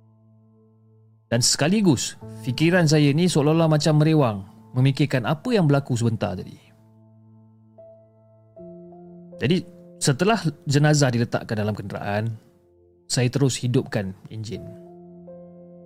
Dan 1.27 1.43
sekaligus, 1.43 2.15
fikiran 2.47 2.87
saya 2.87 3.11
ni 3.11 3.27
seolah-olah 3.27 3.67
macam 3.67 3.99
merewang 3.99 4.47
memikirkan 4.79 5.27
apa 5.27 5.51
yang 5.51 5.67
berlaku 5.67 5.99
sebentar 5.99 6.39
tadi. 6.39 6.55
Jadi, 9.43 9.57
setelah 9.99 10.39
jenazah 10.63 11.11
diletakkan 11.11 11.59
dalam 11.59 11.75
kenderaan, 11.75 12.31
saya 13.11 13.27
terus 13.27 13.59
hidupkan 13.59 14.15
enjin. 14.31 14.63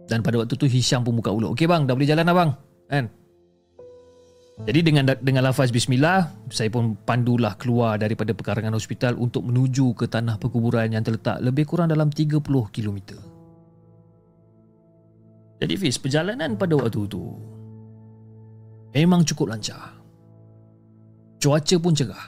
Dan 0.06 0.22
pada 0.22 0.46
waktu 0.46 0.54
tu 0.54 0.70
Hisham 0.70 1.02
pun 1.02 1.18
buka 1.18 1.34
mulut. 1.34 1.58
Okey 1.58 1.66
bang, 1.66 1.90
dah 1.90 1.98
boleh 1.98 2.10
jalan 2.10 2.30
abang. 2.30 2.52
Kan? 2.86 3.10
Jadi 4.54 4.80
dengan 4.86 5.10
dengan 5.18 5.50
lafaz 5.50 5.74
bismillah, 5.74 6.46
saya 6.54 6.70
pun 6.70 6.94
pandulah 6.94 7.58
keluar 7.58 7.98
daripada 7.98 8.38
pekarangan 8.38 8.78
hospital 8.78 9.18
untuk 9.18 9.50
menuju 9.50 9.98
ke 9.98 10.06
tanah 10.06 10.38
perkuburan 10.38 10.94
yang 10.94 11.02
terletak 11.02 11.42
lebih 11.42 11.66
kurang 11.66 11.90
dalam 11.90 12.14
30 12.14 12.38
km. 12.70 13.18
Jadi 15.58 15.74
Fiz, 15.74 15.98
perjalanan 15.98 16.54
pada 16.54 16.78
waktu 16.78 17.02
itu 17.02 17.24
memang 18.94 19.26
cukup 19.26 19.58
lancar. 19.58 19.98
Cuaca 21.42 21.76
pun 21.82 21.98
cerah. 21.98 22.28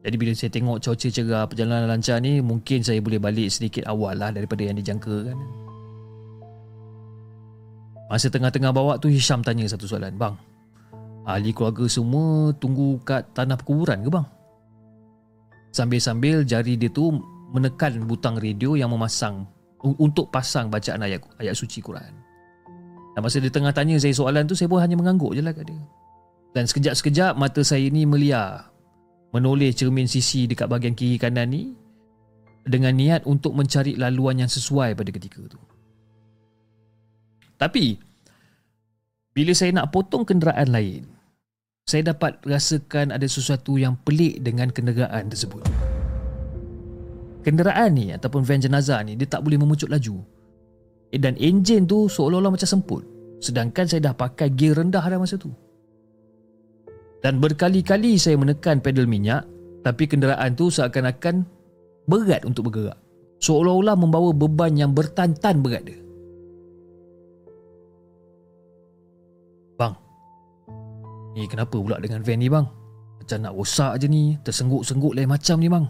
Jadi 0.00 0.16
bila 0.16 0.32
saya 0.34 0.50
tengok 0.50 0.82
cuaca 0.82 1.08
cerah, 1.12 1.44
perjalanan 1.46 1.86
lancar 1.86 2.18
ni, 2.18 2.42
mungkin 2.42 2.82
saya 2.82 2.98
boleh 2.98 3.22
balik 3.22 3.52
sedikit 3.52 3.86
awal 3.86 4.18
lah 4.18 4.34
daripada 4.34 4.66
yang 4.66 4.80
dijangkakan. 4.80 5.36
Masa 8.10 8.26
tengah-tengah 8.26 8.74
bawa 8.74 8.98
tu 8.98 9.06
Hisham 9.06 9.40
tanya 9.46 9.70
satu 9.70 9.86
soalan 9.86 10.18
Bang 10.18 10.34
Ahli 11.30 11.54
keluarga 11.54 11.84
semua 11.86 12.50
tunggu 12.58 12.98
kat 13.06 13.22
tanah 13.36 13.54
perkuburan 13.54 14.02
ke 14.02 14.10
bang? 14.10 14.26
Sambil-sambil 15.70 16.42
jari 16.42 16.74
dia 16.74 16.90
tu 16.90 17.12
menekan 17.54 18.02
butang 18.08 18.40
radio 18.40 18.74
yang 18.74 18.90
memasang 18.90 19.46
untuk 19.84 20.32
pasang 20.32 20.72
bacaan 20.72 21.06
ayat 21.06 21.22
ayat 21.38 21.54
suci 21.54 21.78
Quran. 21.78 22.10
Dan 23.14 23.20
masa 23.22 23.38
dia 23.38 23.52
tengah 23.52 23.70
tanya 23.70 24.00
saya 24.00 24.10
soalan 24.10 24.48
tu 24.48 24.58
saya 24.58 24.66
pun 24.66 24.82
hanya 24.82 24.98
mengangguk 24.98 25.36
je 25.36 25.42
lah 25.44 25.54
kat 25.54 25.70
dia. 25.70 25.82
Dan 26.50 26.66
sekejap-sekejap 26.66 27.38
mata 27.38 27.62
saya 27.62 27.86
ni 27.86 28.02
meliar 28.08 28.66
menoleh 29.30 29.70
cermin 29.70 30.10
sisi 30.10 30.50
dekat 30.50 30.66
bahagian 30.66 30.98
kiri 30.98 31.14
kanan 31.14 31.54
ni 31.54 31.70
dengan 32.66 32.90
niat 32.96 33.22
untuk 33.30 33.54
mencari 33.54 33.94
laluan 33.94 34.42
yang 34.42 34.50
sesuai 34.50 34.98
pada 34.98 35.10
ketika 35.14 35.38
itu. 35.46 35.60
Tapi 37.60 38.00
bila 39.36 39.52
saya 39.52 39.76
nak 39.76 39.92
potong 39.92 40.24
kenderaan 40.24 40.72
lain, 40.72 41.04
saya 41.84 42.16
dapat 42.16 42.40
rasakan 42.48 43.12
ada 43.12 43.28
sesuatu 43.28 43.76
yang 43.76 44.00
pelik 44.00 44.40
dengan 44.40 44.72
kenderaan 44.72 45.28
tersebut. 45.28 45.60
Kenderaan 47.44 47.96
ni 47.96 48.16
ataupun 48.16 48.44
van 48.44 48.60
jenazah 48.60 49.04
ni 49.04 49.16
dia 49.16 49.28
tak 49.28 49.44
boleh 49.44 49.60
memucut 49.60 49.92
laju. 49.92 50.24
Eh, 51.12 51.20
dan 51.20 51.36
enjin 51.36 51.84
tu 51.84 52.08
seolah-olah 52.08 52.52
macam 52.52 52.68
semput. 52.68 53.04
Sedangkan 53.40 53.88
saya 53.88 54.12
dah 54.12 54.14
pakai 54.16 54.52
gear 54.52 54.80
rendah 54.80 55.02
dah 55.04 55.18
masa 55.20 55.36
tu. 55.36 55.52
Dan 57.20 57.36
berkali-kali 57.40 58.16
saya 58.16 58.40
menekan 58.40 58.80
pedal 58.80 59.04
minyak 59.04 59.44
tapi 59.84 60.08
kenderaan 60.08 60.56
tu 60.56 60.68
seakan-akan 60.68 61.44
berat 62.08 62.44
untuk 62.44 62.68
bergerak. 62.72 62.96
Seolah-olah 63.40 63.96
membawa 63.96 64.32
beban 64.36 64.76
yang 64.76 64.92
bertantan 64.92 65.64
berat 65.64 65.88
dia. 65.88 66.00
Ni 71.40 71.48
kenapa 71.48 71.80
pula 71.80 71.96
dengan 71.96 72.20
van 72.20 72.36
ni 72.36 72.52
bang? 72.52 72.68
Macam 73.16 73.38
nak 73.40 73.56
rosak 73.56 74.04
je 74.04 74.06
ni, 74.12 74.36
tersengguk-sengguk 74.44 75.16
lain 75.16 75.32
macam 75.32 75.56
ni 75.56 75.72
bang. 75.72 75.88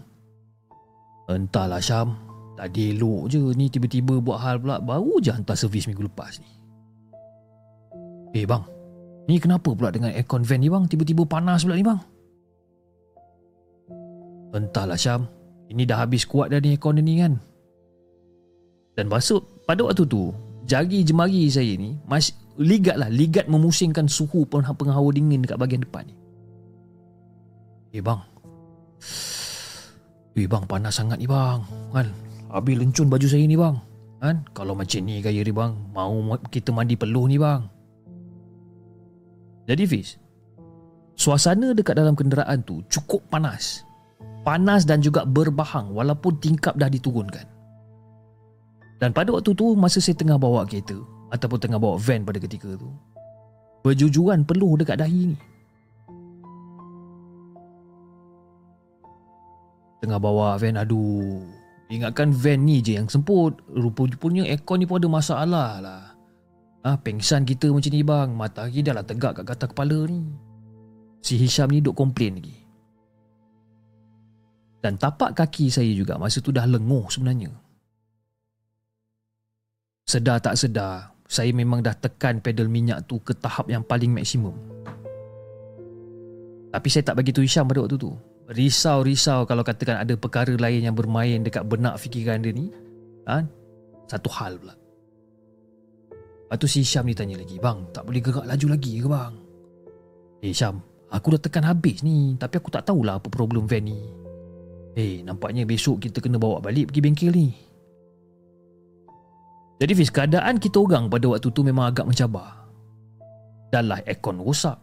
Entahlah 1.27 1.83
Syam. 1.83 2.15
Tadi 2.55 2.95
elok 2.95 3.27
je 3.27 3.39
ni 3.55 3.67
tiba-tiba 3.67 4.21
buat 4.21 4.37
hal 4.43 4.61
pula 4.61 4.77
Baru 4.83 5.17
je 5.23 5.33
hantar 5.33 5.57
servis 5.59 5.87
minggu 5.87 6.07
lepas 6.07 6.39
ni. 6.39 6.51
Eh 8.31 8.47
bang. 8.47 8.63
Ni 9.27 9.39
kenapa 9.39 9.75
pula 9.75 9.91
dengan 9.91 10.15
aircon 10.15 10.47
van 10.47 10.59
ni 10.63 10.71
bang? 10.71 10.87
Tiba-tiba 10.87 11.27
panas 11.27 11.67
pula 11.67 11.75
ni 11.75 11.83
bang. 11.83 11.99
Entahlah 14.55 14.99
Syam. 14.99 15.27
Ini 15.71 15.87
dah 15.87 16.03
habis 16.03 16.27
kuat 16.27 16.51
dah 16.51 16.59
ni 16.59 16.75
aircon 16.75 16.99
ni 16.99 17.19
kan? 17.19 17.39
Dan 18.95 19.07
masuk 19.07 19.63
pada 19.63 19.87
waktu 19.87 20.03
tu 20.03 20.35
Jari 20.71 21.03
jemari 21.03 21.51
saya 21.51 21.75
ni 21.75 21.99
masih 22.07 22.31
Ligat 22.55 22.95
lah 22.95 23.11
Ligat 23.11 23.51
memusingkan 23.51 24.07
suhu 24.07 24.47
penghawa 24.47 25.09
dingin 25.11 25.43
dekat 25.43 25.59
bahagian 25.59 25.83
depan 25.83 26.07
ni. 26.07 26.15
Eh 27.91 27.99
bang. 27.99 28.23
Eh 30.39 30.47
bang 30.47 30.63
panas 30.63 30.95
sangat 30.95 31.19
ni 31.19 31.27
bang. 31.27 31.59
Kan? 31.91 32.07
Habis 32.47 32.75
lencun 32.79 33.11
baju 33.11 33.27
saya 33.27 33.43
ni 33.43 33.59
bang. 33.59 33.75
Kan? 34.23 34.47
Kalau 34.55 34.71
macam 34.71 35.01
ni 35.03 35.19
gaya 35.19 35.41
ni 35.41 35.49
bang 35.49 35.73
Mau 35.91 36.37
kita 36.47 36.71
mandi 36.71 36.95
peluh 36.95 37.27
ni 37.27 37.35
bang. 37.35 37.67
Jadi 39.67 39.83
Fiz 39.83 40.15
Suasana 41.19 41.75
dekat 41.75 41.99
dalam 41.99 42.15
kenderaan 42.15 42.63
tu 42.63 42.79
cukup 42.87 43.27
panas. 43.27 43.83
Panas 44.47 44.87
dan 44.87 45.03
juga 45.03 45.27
berbahang 45.27 45.91
Walaupun 45.91 46.39
tingkap 46.39 46.79
dah 46.79 46.87
diturunkan 46.87 47.50
Dan 49.01 49.17
pada 49.17 49.33
waktu 49.33 49.57
tu 49.57 49.73
Masa 49.73 49.97
saya 49.97 50.13
tengah 50.13 50.37
bawa 50.37 50.61
kereta 50.69 50.93
Ataupun 51.33 51.57
tengah 51.57 51.81
bawa 51.81 51.97
van 51.97 52.21
pada 52.21 52.37
ketika 52.37 52.69
tu 52.77 52.93
Berjujuran 53.81 54.45
peluh 54.45 54.77
dekat 54.77 55.01
dahi 55.01 55.33
ni. 55.33 55.37
Tengah 60.05 60.21
bawa 60.21 60.53
van 60.61 60.77
Aduh. 60.77 61.41
Ingatkan 61.89 62.29
van 62.31 62.61
ni 62.61 62.79
je 62.79 62.95
yang 63.01 63.09
semput. 63.09 63.57
Rupa-rupanya 63.73 64.45
aircon 64.47 64.79
ni 64.79 64.85
pun 64.85 65.01
ada 65.01 65.09
masalah 65.09 65.71
lah. 65.81 66.03
Ah, 66.81 66.97
ha, 66.97 66.97
pengsan 66.97 67.45
kita 67.45 67.69
macam 67.73 67.91
ni 67.91 68.01
bang. 68.05 68.29
Matahari 68.33 68.79
dah 68.85 68.93
lah 68.95 69.05
tegak 69.05 69.41
kat 69.41 69.45
kata 69.45 69.65
kepala 69.73 70.07
ni. 70.07 70.23
Si 71.21 71.37
Hisham 71.37 71.69
ni 71.73 71.81
duk 71.81 71.97
komplain 71.97 72.37
lagi. 72.37 72.57
Dan 74.81 74.97
tapak 74.97 75.37
kaki 75.37 75.69
saya 75.69 75.93
juga 75.93 76.17
Masa 76.17 76.41
tu 76.41 76.49
dah 76.49 76.65
lenguh 76.65 77.05
sebenarnya 77.05 77.53
Sedar 80.11 80.43
tak 80.43 80.59
sedar 80.59 81.15
Saya 81.23 81.55
memang 81.55 81.79
dah 81.79 81.95
tekan 81.95 82.43
pedal 82.43 82.67
minyak 82.67 83.07
tu 83.07 83.23
Ke 83.23 83.31
tahap 83.31 83.71
yang 83.71 83.79
paling 83.79 84.11
maksimum. 84.11 84.51
Tapi 86.71 86.87
saya 86.91 87.03
tak 87.07 87.23
bagi 87.23 87.31
tu 87.31 87.39
Hisham 87.43 87.67
pada 87.67 87.83
waktu 87.83 87.95
tu. 87.95 88.11
Risau-risau 88.51 89.47
kalau 89.47 89.63
katakan 89.63 90.03
ada 90.03 90.15
perkara 90.19 90.51
lain 90.51 90.83
yang 90.87 90.95
bermain 90.95 91.39
dekat 91.39 91.63
benak 91.63 91.95
fikiran 91.95 92.43
dia 92.43 92.51
ni 92.51 92.67
ha? 93.27 93.43
satu 94.07 94.27
hal 94.35 94.59
pula. 94.59 94.75
Lepas 94.75 96.59
tu 96.59 96.67
si 96.67 96.83
Syam 96.83 97.07
ni 97.07 97.15
tanya 97.15 97.39
lagi 97.39 97.55
bang 97.63 97.79
tak 97.95 98.03
boleh 98.03 98.19
gerak 98.19 98.43
laju 98.43 98.67
lagi 98.75 98.99
ke 98.99 99.07
bang? 99.07 99.33
Eh 100.43 100.51
Syam 100.51 100.83
aku 101.07 101.39
dah 101.39 101.41
tekan 101.47 101.63
habis 101.63 102.03
ni 102.03 102.35
tapi 102.35 102.59
aku 102.59 102.67
tak 102.67 102.83
tahulah 102.87 103.23
apa 103.23 103.31
problem 103.31 103.63
van 103.67 103.83
ni. 103.87 103.99
Eh 104.99 105.23
nampaknya 105.23 105.63
besok 105.63 106.03
kita 106.03 106.19
kena 106.19 106.35
bawa 106.35 106.59
balik 106.59 106.91
pergi 106.91 106.99
bengkel 106.99 107.31
ni 107.31 107.70
jadi 109.81 109.97
Fiz 109.97 110.13
keadaan 110.13 110.61
kita 110.61 110.77
orang 110.77 111.09
pada 111.09 111.25
waktu 111.25 111.49
tu 111.49 111.65
memang 111.65 111.89
agak 111.89 112.05
mencabar 112.05 112.69
dah 113.73 113.81
lah 113.81 113.99
aircon 114.05 114.37
rosak 114.37 114.77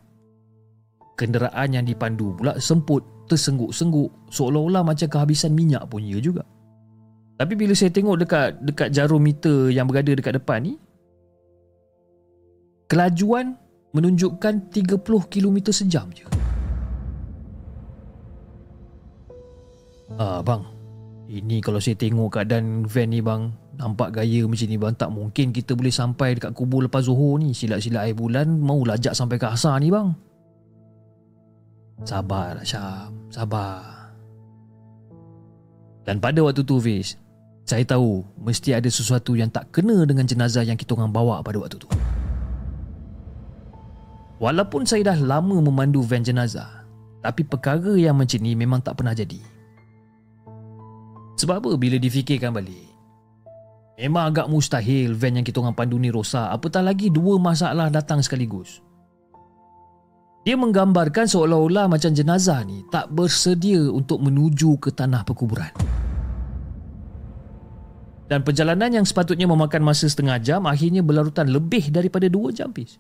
kenderaan 1.14 1.74
yang 1.74 1.86
dipandu 1.86 2.34
pula 2.34 2.58
semput 2.58 3.06
tersengguk-sengguk 3.28 4.08
seolah-olah 4.32 4.82
macam 4.82 5.06
kehabisan 5.06 5.52
minyak 5.52 5.84
pun 5.86 6.00
ya 6.00 6.22
juga. 6.22 6.42
Tapi 7.38 7.54
bila 7.54 7.76
saya 7.76 7.92
tengok 7.92 8.16
dekat 8.24 8.48
dekat 8.64 8.88
jarum 8.90 9.22
meter 9.22 9.70
yang 9.70 9.86
berada 9.86 10.10
dekat 10.10 10.40
depan 10.40 10.64
ni 10.64 10.74
kelajuan 12.88 13.54
menunjukkan 13.92 14.72
30 14.74 15.04
km 15.28 15.56
sejam 15.70 16.08
je. 16.10 16.26
Ah 20.18 20.42
bang, 20.42 20.64
ini 21.30 21.62
kalau 21.62 21.78
saya 21.78 21.94
tengok 21.94 22.40
keadaan 22.40 22.88
van 22.88 23.06
ni 23.12 23.20
bang, 23.22 23.54
nampak 23.78 24.10
gaya 24.10 24.42
macam 24.42 24.66
ni 24.66 24.76
bang, 24.76 24.94
tak 24.98 25.10
mungkin 25.14 25.54
kita 25.54 25.78
boleh 25.78 25.94
sampai 25.94 26.34
dekat 26.34 26.50
kubur 26.50 26.82
lepas 26.82 27.06
Zuhur 27.06 27.38
ni. 27.38 27.54
Silat-silat 27.54 28.10
air 28.10 28.16
bulan 28.18 28.58
mau 28.58 28.82
lajak 28.82 29.14
sampai 29.14 29.38
ke 29.38 29.46
asar 29.46 29.78
ni 29.78 29.94
bang. 29.94 30.10
Sabarlah 32.02 32.66
Syam. 32.66 33.30
Sabar. 33.30 34.10
Dan 36.06 36.18
pada 36.18 36.40
waktu 36.40 36.64
tu 36.64 36.80
Fiz 36.80 37.20
Saya 37.68 37.84
tahu 37.84 38.24
Mesti 38.40 38.72
ada 38.72 38.88
sesuatu 38.88 39.36
yang 39.36 39.52
tak 39.52 39.68
kena 39.68 40.08
Dengan 40.08 40.24
jenazah 40.24 40.64
yang 40.64 40.80
kita 40.80 40.96
orang 40.96 41.12
bawa 41.12 41.44
pada 41.44 41.60
waktu 41.60 41.76
tu. 41.76 41.84
Walaupun 44.40 44.88
saya 44.88 45.12
dah 45.12 45.18
lama 45.20 45.60
memandu 45.60 46.00
van 46.00 46.24
jenazah 46.24 46.88
Tapi 47.20 47.44
perkara 47.44 47.92
yang 48.00 48.16
macam 48.16 48.40
ni 48.40 48.56
Memang 48.56 48.80
tak 48.80 48.96
pernah 48.96 49.12
jadi. 49.12 49.36
Sebab 51.36 51.60
apa? 51.60 51.70
Bila 51.76 52.00
difikirkan 52.00 52.56
balik 52.56 52.87
Memang 53.98 54.30
agak 54.30 54.46
mustahil 54.46 55.18
van 55.18 55.42
yang 55.42 55.46
kita 55.46 55.58
orang 55.58 55.74
pandu 55.74 55.98
ni 55.98 56.06
rosak 56.14 56.46
Apatah 56.54 56.86
lagi 56.86 57.10
dua 57.10 57.34
masalah 57.42 57.90
datang 57.90 58.22
sekaligus 58.22 58.78
dia 60.48 60.56
menggambarkan 60.56 61.28
seolah-olah 61.28 61.92
macam 61.92 62.08
jenazah 62.08 62.64
ni 62.64 62.80
tak 62.88 63.12
bersedia 63.12 63.84
untuk 63.92 64.24
menuju 64.24 64.80
ke 64.80 64.88
tanah 64.88 65.20
perkuburan. 65.20 65.68
Dan 68.32 68.40
perjalanan 68.40 68.88
yang 68.88 69.04
sepatutnya 69.04 69.44
memakan 69.44 69.84
masa 69.84 70.08
setengah 70.08 70.40
jam 70.40 70.64
akhirnya 70.64 71.04
berlarutan 71.04 71.52
lebih 71.52 71.92
daripada 71.92 72.32
dua 72.32 72.48
jam 72.48 72.72
pis. 72.72 72.96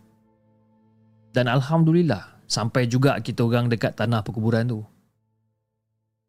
Dan 1.32 1.48
Alhamdulillah 1.48 2.44
sampai 2.44 2.84
juga 2.84 3.16
kita 3.16 3.48
orang 3.48 3.72
dekat 3.72 3.96
tanah 3.96 4.20
perkuburan 4.20 4.68
tu. 4.68 4.80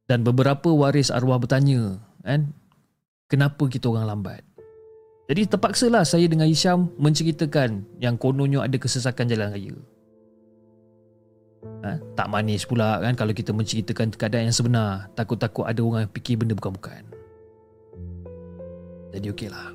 Dan 0.08 0.24
beberapa 0.24 0.72
waris 0.72 1.12
arwah 1.12 1.36
bertanya 1.36 2.00
kan 2.24 2.56
kenapa 3.28 3.68
kita 3.68 3.92
orang 3.92 4.08
lambat. 4.08 4.44
Jadi 5.30 5.46
terpaksalah 5.46 6.02
saya 6.10 6.26
dengan 6.26 6.50
Hisham 6.50 6.90
menceritakan 6.98 7.86
yang 8.02 8.18
kononnya 8.18 8.66
ada 8.66 8.74
kesesakan 8.82 9.30
jalan 9.30 9.54
raya. 9.54 9.78
Ha, 11.86 12.02
tak 12.18 12.28
manis 12.34 12.66
pula 12.66 12.98
kan 12.98 13.14
kalau 13.14 13.30
kita 13.30 13.54
menceritakan 13.54 14.10
keadaan 14.18 14.50
yang 14.50 14.58
sebenar. 14.58 15.06
Takut-takut 15.14 15.70
ada 15.70 15.78
orang 15.86 16.10
yang 16.10 16.14
fikir 16.18 16.34
benda 16.42 16.58
bukan-bukan. 16.58 17.06
Jadi 19.14 19.30
okeylah. 19.30 19.70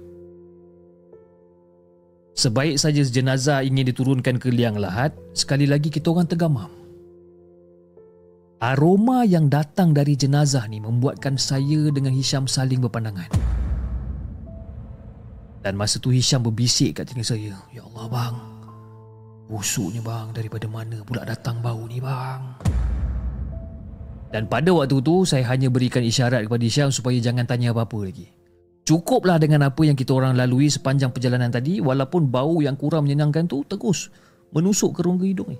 Sebaik 2.34 2.74
saja 2.74 3.06
jenazah 3.06 3.62
ingin 3.62 3.94
diturunkan 3.94 4.42
ke 4.42 4.50
liang 4.50 4.74
lahat 4.74 5.14
sekali 5.38 5.70
lagi 5.70 5.86
kita 5.86 6.10
orang 6.10 6.26
tergamam. 6.26 6.70
Aroma 8.58 9.22
yang 9.22 9.46
datang 9.46 9.94
dari 9.94 10.18
jenazah 10.18 10.66
ni 10.66 10.82
membuatkan 10.82 11.38
saya 11.38 11.94
dengan 11.94 12.10
Hisham 12.10 12.50
saling 12.50 12.82
berpandangan 12.82 13.30
dan 15.64 15.80
masa 15.80 15.96
tu 15.96 16.12
Hisham 16.12 16.44
berbisik 16.44 17.00
kat 17.00 17.08
telinga 17.08 17.24
saya 17.24 17.56
Ya 17.72 17.80
Allah 17.88 18.06
bang. 18.12 18.36
Busuknya 19.48 20.04
bang 20.04 20.28
Daripada 20.36 20.68
mana 20.68 21.00
pula 21.08 21.24
datang 21.24 21.64
bau 21.64 21.88
ni 21.88 22.04
bang? 22.04 22.40
Dan 24.28 24.44
pada 24.44 24.68
waktu 24.76 25.00
tu 25.00 25.24
Saya 25.24 25.48
hanya 25.48 25.72
berikan 25.72 26.04
isyarat 26.04 26.44
kepada 26.44 26.68
Syam 26.68 26.92
Supaya 26.92 27.16
jangan 27.16 27.48
tanya 27.48 27.72
apa-apa 27.72 28.04
lagi. 28.04 28.28
Cukuplah 28.84 29.40
dengan 29.40 29.64
apa 29.64 29.80
yang 29.88 29.96
kita 29.96 30.12
orang 30.12 30.36
lalui 30.36 30.68
Sepanjang 30.68 31.16
perjalanan 31.16 31.48
tadi 31.48 31.80
Walaupun 31.80 32.28
bau 32.28 32.60
yang 32.60 32.76
kurang 32.76 33.08
menyenangkan 33.08 33.48
tu 33.48 33.64
Terus 33.64 34.12
menusuk 34.52 34.94
ke 34.94 35.00
rongga 35.00 35.26
hidung 35.26 35.50
ni. 35.50 35.58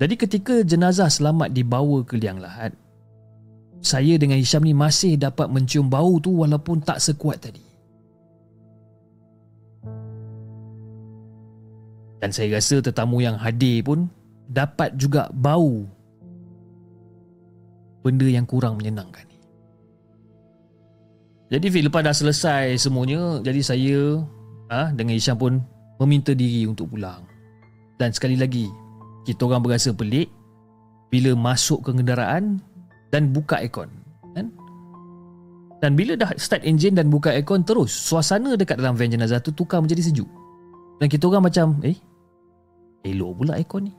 Jadi 0.00 0.14
ketika 0.16 0.54
jenazah 0.64 1.08
selamat 1.08 1.52
dibawa 1.52 2.00
ke 2.04 2.16
liang 2.16 2.40
lahat 2.40 2.72
saya 3.80 4.20
dengan 4.20 4.36
Hisham 4.36 4.64
ni 4.64 4.76
masih 4.76 5.16
dapat 5.16 5.48
mencium 5.48 5.88
bau 5.88 6.20
tu 6.20 6.44
walaupun 6.44 6.84
tak 6.84 7.00
sekuat 7.00 7.40
tadi. 7.40 7.64
Dan 12.20 12.28
saya 12.36 12.60
rasa 12.60 12.84
tetamu 12.84 13.24
yang 13.24 13.40
hadir 13.40 13.80
pun 13.80 14.12
dapat 14.44 14.92
juga 15.00 15.32
bau 15.32 15.88
benda 18.04 18.28
yang 18.28 18.44
kurang 18.44 18.76
menyenangkan. 18.76 19.24
Jadi 21.50 21.66
Fik 21.66 21.90
lepas 21.90 22.06
dah 22.06 22.14
selesai 22.14 22.78
semuanya, 22.78 23.42
jadi 23.42 23.60
saya 23.64 24.22
ha, 24.70 24.94
dengan 24.94 25.18
Hisham 25.18 25.34
pun 25.34 25.58
meminta 25.98 26.30
diri 26.30 26.68
untuk 26.68 26.94
pulang. 26.94 27.26
Dan 27.98 28.14
sekali 28.14 28.38
lagi, 28.38 28.70
kita 29.26 29.50
orang 29.50 29.64
berasa 29.64 29.90
pelik 29.90 30.30
bila 31.10 31.34
masuk 31.34 31.82
ke 31.82 31.90
kenderaan 31.90 32.62
dan 33.10 33.34
buka 33.34 33.58
aircon. 33.62 33.90
Kan? 34.32 34.50
Dan 35.82 35.98
bila 35.98 36.14
dah 36.14 36.30
start 36.38 36.62
engine 36.62 36.94
dan 36.94 37.10
buka 37.10 37.34
aircon 37.34 37.66
terus, 37.66 37.90
suasana 37.90 38.54
dekat 38.54 38.78
dalam 38.78 38.94
van 38.94 39.10
jenazah 39.10 39.42
tu 39.42 39.50
tukar 39.50 39.82
menjadi 39.82 40.12
sejuk. 40.12 40.30
Dan 41.02 41.08
kita 41.10 41.26
orang 41.26 41.48
macam, 41.50 41.80
eh, 41.82 41.98
elok 43.04 43.42
pula 43.42 43.58
aircon 43.58 43.88
ni. 43.88 43.94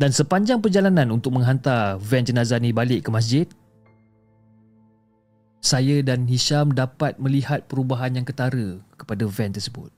Dan 0.00 0.16
sepanjang 0.16 0.64
perjalanan 0.64 1.12
untuk 1.12 1.36
menghantar 1.36 2.00
van 2.00 2.24
jenazah 2.24 2.56
ni 2.56 2.72
balik 2.72 3.04
ke 3.04 3.10
masjid, 3.12 3.44
saya 5.60 6.00
dan 6.00 6.24
Hisham 6.24 6.72
dapat 6.72 7.20
melihat 7.20 7.68
perubahan 7.68 8.16
yang 8.16 8.24
ketara 8.24 8.80
kepada 8.96 9.28
van 9.28 9.52
tersebut. 9.52 9.92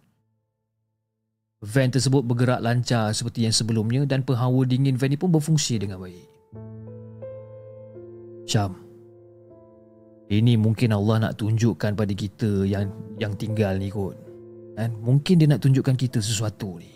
Van 1.63 1.87
tersebut 1.87 2.27
bergerak 2.27 2.59
lancar 2.59 3.15
seperti 3.15 3.47
yang 3.47 3.55
sebelumnya 3.55 4.03
dan 4.03 4.27
penghawa 4.27 4.67
dingin 4.67 4.99
van 4.99 5.15
ini 5.15 5.19
pun 5.19 5.31
berfungsi 5.31 5.79
dengan 5.79 6.03
baik. 6.03 6.32
Syam, 8.49 8.79
ini 10.31 10.59
mungkin 10.59 10.93
Allah 10.95 11.29
nak 11.29 11.39
tunjukkan 11.39 11.95
pada 11.95 12.13
kita 12.13 12.67
yang 12.67 12.91
yang 13.17 13.35
tinggal 13.39 13.79
ni 13.79 13.89
kot. 13.89 14.19
Dan 14.73 14.97
mungkin 15.05 15.37
dia 15.37 15.49
nak 15.49 15.61
tunjukkan 15.61 15.95
kita 15.95 16.19
sesuatu 16.19 16.81
ni. 16.81 16.91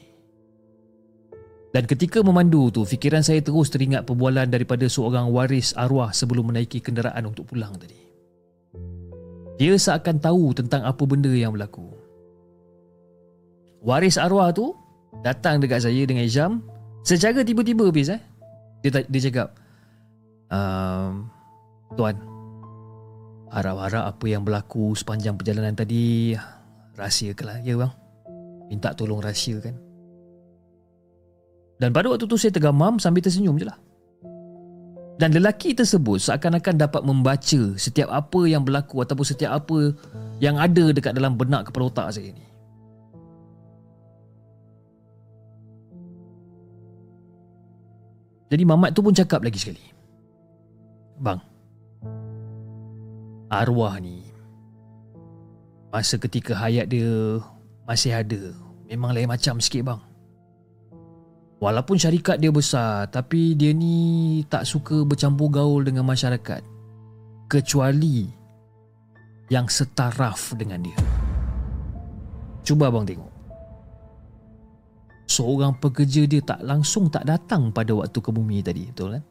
Dan 1.76 1.84
ketika 1.84 2.24
memandu 2.24 2.72
tu, 2.72 2.88
fikiran 2.88 3.20
saya 3.20 3.44
terus 3.44 3.68
teringat 3.68 4.08
perbualan 4.08 4.48
daripada 4.48 4.88
seorang 4.88 5.28
waris 5.28 5.76
arwah 5.76 6.08
sebelum 6.08 6.48
menaiki 6.48 6.80
kenderaan 6.80 7.28
untuk 7.28 7.52
pulang 7.52 7.76
tadi. 7.76 8.00
Dia 9.60 9.76
seakan 9.76 10.16
tahu 10.16 10.56
tentang 10.56 10.88
apa 10.88 11.04
benda 11.04 11.28
yang 11.28 11.52
berlaku 11.52 11.96
waris 13.86 14.18
arwah 14.18 14.50
tu 14.50 14.74
datang 15.22 15.62
dekat 15.62 15.86
saya 15.86 16.02
dengan 16.02 16.26
Ijam 16.26 16.58
secara 17.06 17.46
tiba-tiba 17.46 17.86
bis 17.94 18.10
eh 18.10 18.18
dia 18.82 19.06
dia 19.06 19.20
cakap 19.30 19.54
um, 20.50 21.30
tuan 21.96 22.16
harap-harap 23.50 24.12
apa 24.12 24.24
yang 24.28 24.44
berlaku 24.44 24.92
sepanjang 24.92 25.34
perjalanan 25.34 25.72
tadi 25.72 26.36
rahsia 26.94 27.32
ke 27.32 27.42
lah 27.42 27.58
ya 27.64 27.80
bang 27.80 27.92
minta 28.68 28.92
tolong 28.92 29.24
rahsia 29.24 29.58
kan 29.64 29.74
dan 31.80 31.92
pada 31.92 32.12
waktu 32.12 32.28
tu 32.28 32.36
saya 32.36 32.52
tergamam 32.52 33.00
sambil 33.00 33.24
tersenyum 33.24 33.56
je 33.56 33.66
lah 33.68 33.78
dan 35.16 35.32
lelaki 35.32 35.72
tersebut 35.72 36.20
seakan-akan 36.20 36.76
dapat 36.76 37.00
membaca 37.00 37.60
setiap 37.80 38.12
apa 38.12 38.40
yang 38.44 38.60
berlaku 38.68 39.00
ataupun 39.00 39.24
setiap 39.24 39.56
apa 39.64 39.96
yang 40.44 40.60
ada 40.60 40.92
dekat 40.92 41.16
dalam 41.16 41.40
benak 41.40 41.72
kepala 41.72 41.88
otak 41.88 42.12
saya 42.12 42.28
ni. 42.36 42.44
Jadi 48.46 48.62
Mamat 48.62 48.94
tu 48.94 49.00
pun 49.02 49.16
cakap 49.16 49.42
lagi 49.42 49.58
sekali. 49.58 49.82
Bang, 51.16 51.40
arwah 53.52 53.98
ni 54.02 54.26
masa 55.94 56.20
ketika 56.20 56.52
hayat 56.52 56.92
dia 56.92 57.40
masih 57.88 58.12
ada, 58.12 58.52
memang 58.90 59.16
lain 59.16 59.30
macam 59.30 59.62
sikit 59.62 59.86
bang. 59.86 60.02
Walaupun 61.56 61.96
syarikat 61.96 62.36
dia 62.36 62.52
besar, 62.52 63.08
tapi 63.08 63.56
dia 63.56 63.72
ni 63.72 64.44
tak 64.44 64.68
suka 64.68 65.08
bercampur 65.08 65.48
gaul 65.48 65.88
dengan 65.88 66.04
masyarakat. 66.04 66.60
Kecuali 67.48 68.28
yang 69.48 69.64
setaraf 69.70 70.52
dengan 70.58 70.84
dia. 70.84 70.98
Cuba 72.60 72.92
abang 72.92 73.08
tengok 73.08 73.36
seorang 75.26 75.74
pekerja 75.76 76.24
dia 76.24 76.40
tak 76.40 76.62
langsung 76.62 77.10
tak 77.10 77.26
datang 77.26 77.74
pada 77.74 77.92
waktu 77.92 78.18
ke 78.22 78.30
bumi 78.30 78.62
tadi 78.62 78.88
betul 78.88 79.18
kan 79.18 79.22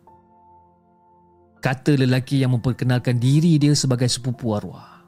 kata 1.65 1.97
lelaki 1.97 2.45
yang 2.45 2.53
memperkenalkan 2.53 3.17
diri 3.17 3.57
dia 3.57 3.73
sebagai 3.73 4.05
sepupu 4.05 4.53
arwah 4.53 5.01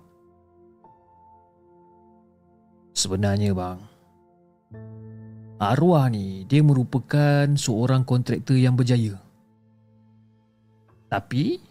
sebenarnya 2.98 3.54
bang 3.54 3.80
arwah 5.62 6.10
ni 6.10 6.50
dia 6.50 6.66
merupakan 6.66 7.46
seorang 7.54 8.02
kontraktor 8.02 8.58
yang 8.58 8.74
berjaya 8.74 9.22
tapi 11.14 11.62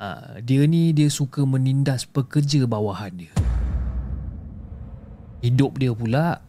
ah, 0.00 0.40
dia 0.40 0.64
ni 0.64 0.96
dia 0.96 1.12
suka 1.12 1.44
menindas 1.44 2.08
pekerja 2.08 2.64
bawahan 2.64 3.12
dia 3.12 3.34
hidup 5.44 5.76
dia 5.76 5.92
pula 5.92 6.40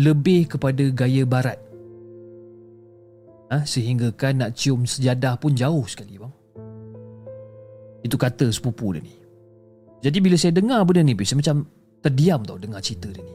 lebih 0.00 0.48
kepada 0.56 0.84
gaya 0.92 1.28
barat. 1.28 1.60
Ha, 3.46 3.62
sehingga 3.62 4.10
kan 4.10 4.42
nak 4.42 4.58
cium 4.58 4.88
sejadah 4.88 5.38
pun 5.38 5.54
jauh 5.54 5.84
sekali 5.86 6.18
bang. 6.18 6.32
Itu 8.06 8.14
kata 8.14 8.46
sepupu 8.54 8.94
dia 8.94 9.02
ni. 9.02 9.14
Jadi 10.06 10.18
bila 10.22 10.38
saya 10.38 10.54
dengar 10.54 10.86
benda 10.86 11.02
ni, 11.02 11.18
saya 11.26 11.42
macam 11.42 11.66
terdiam 12.06 12.40
tau 12.46 12.54
dengar 12.54 12.78
cerita 12.78 13.10
dia 13.10 13.26
ni. 13.26 13.34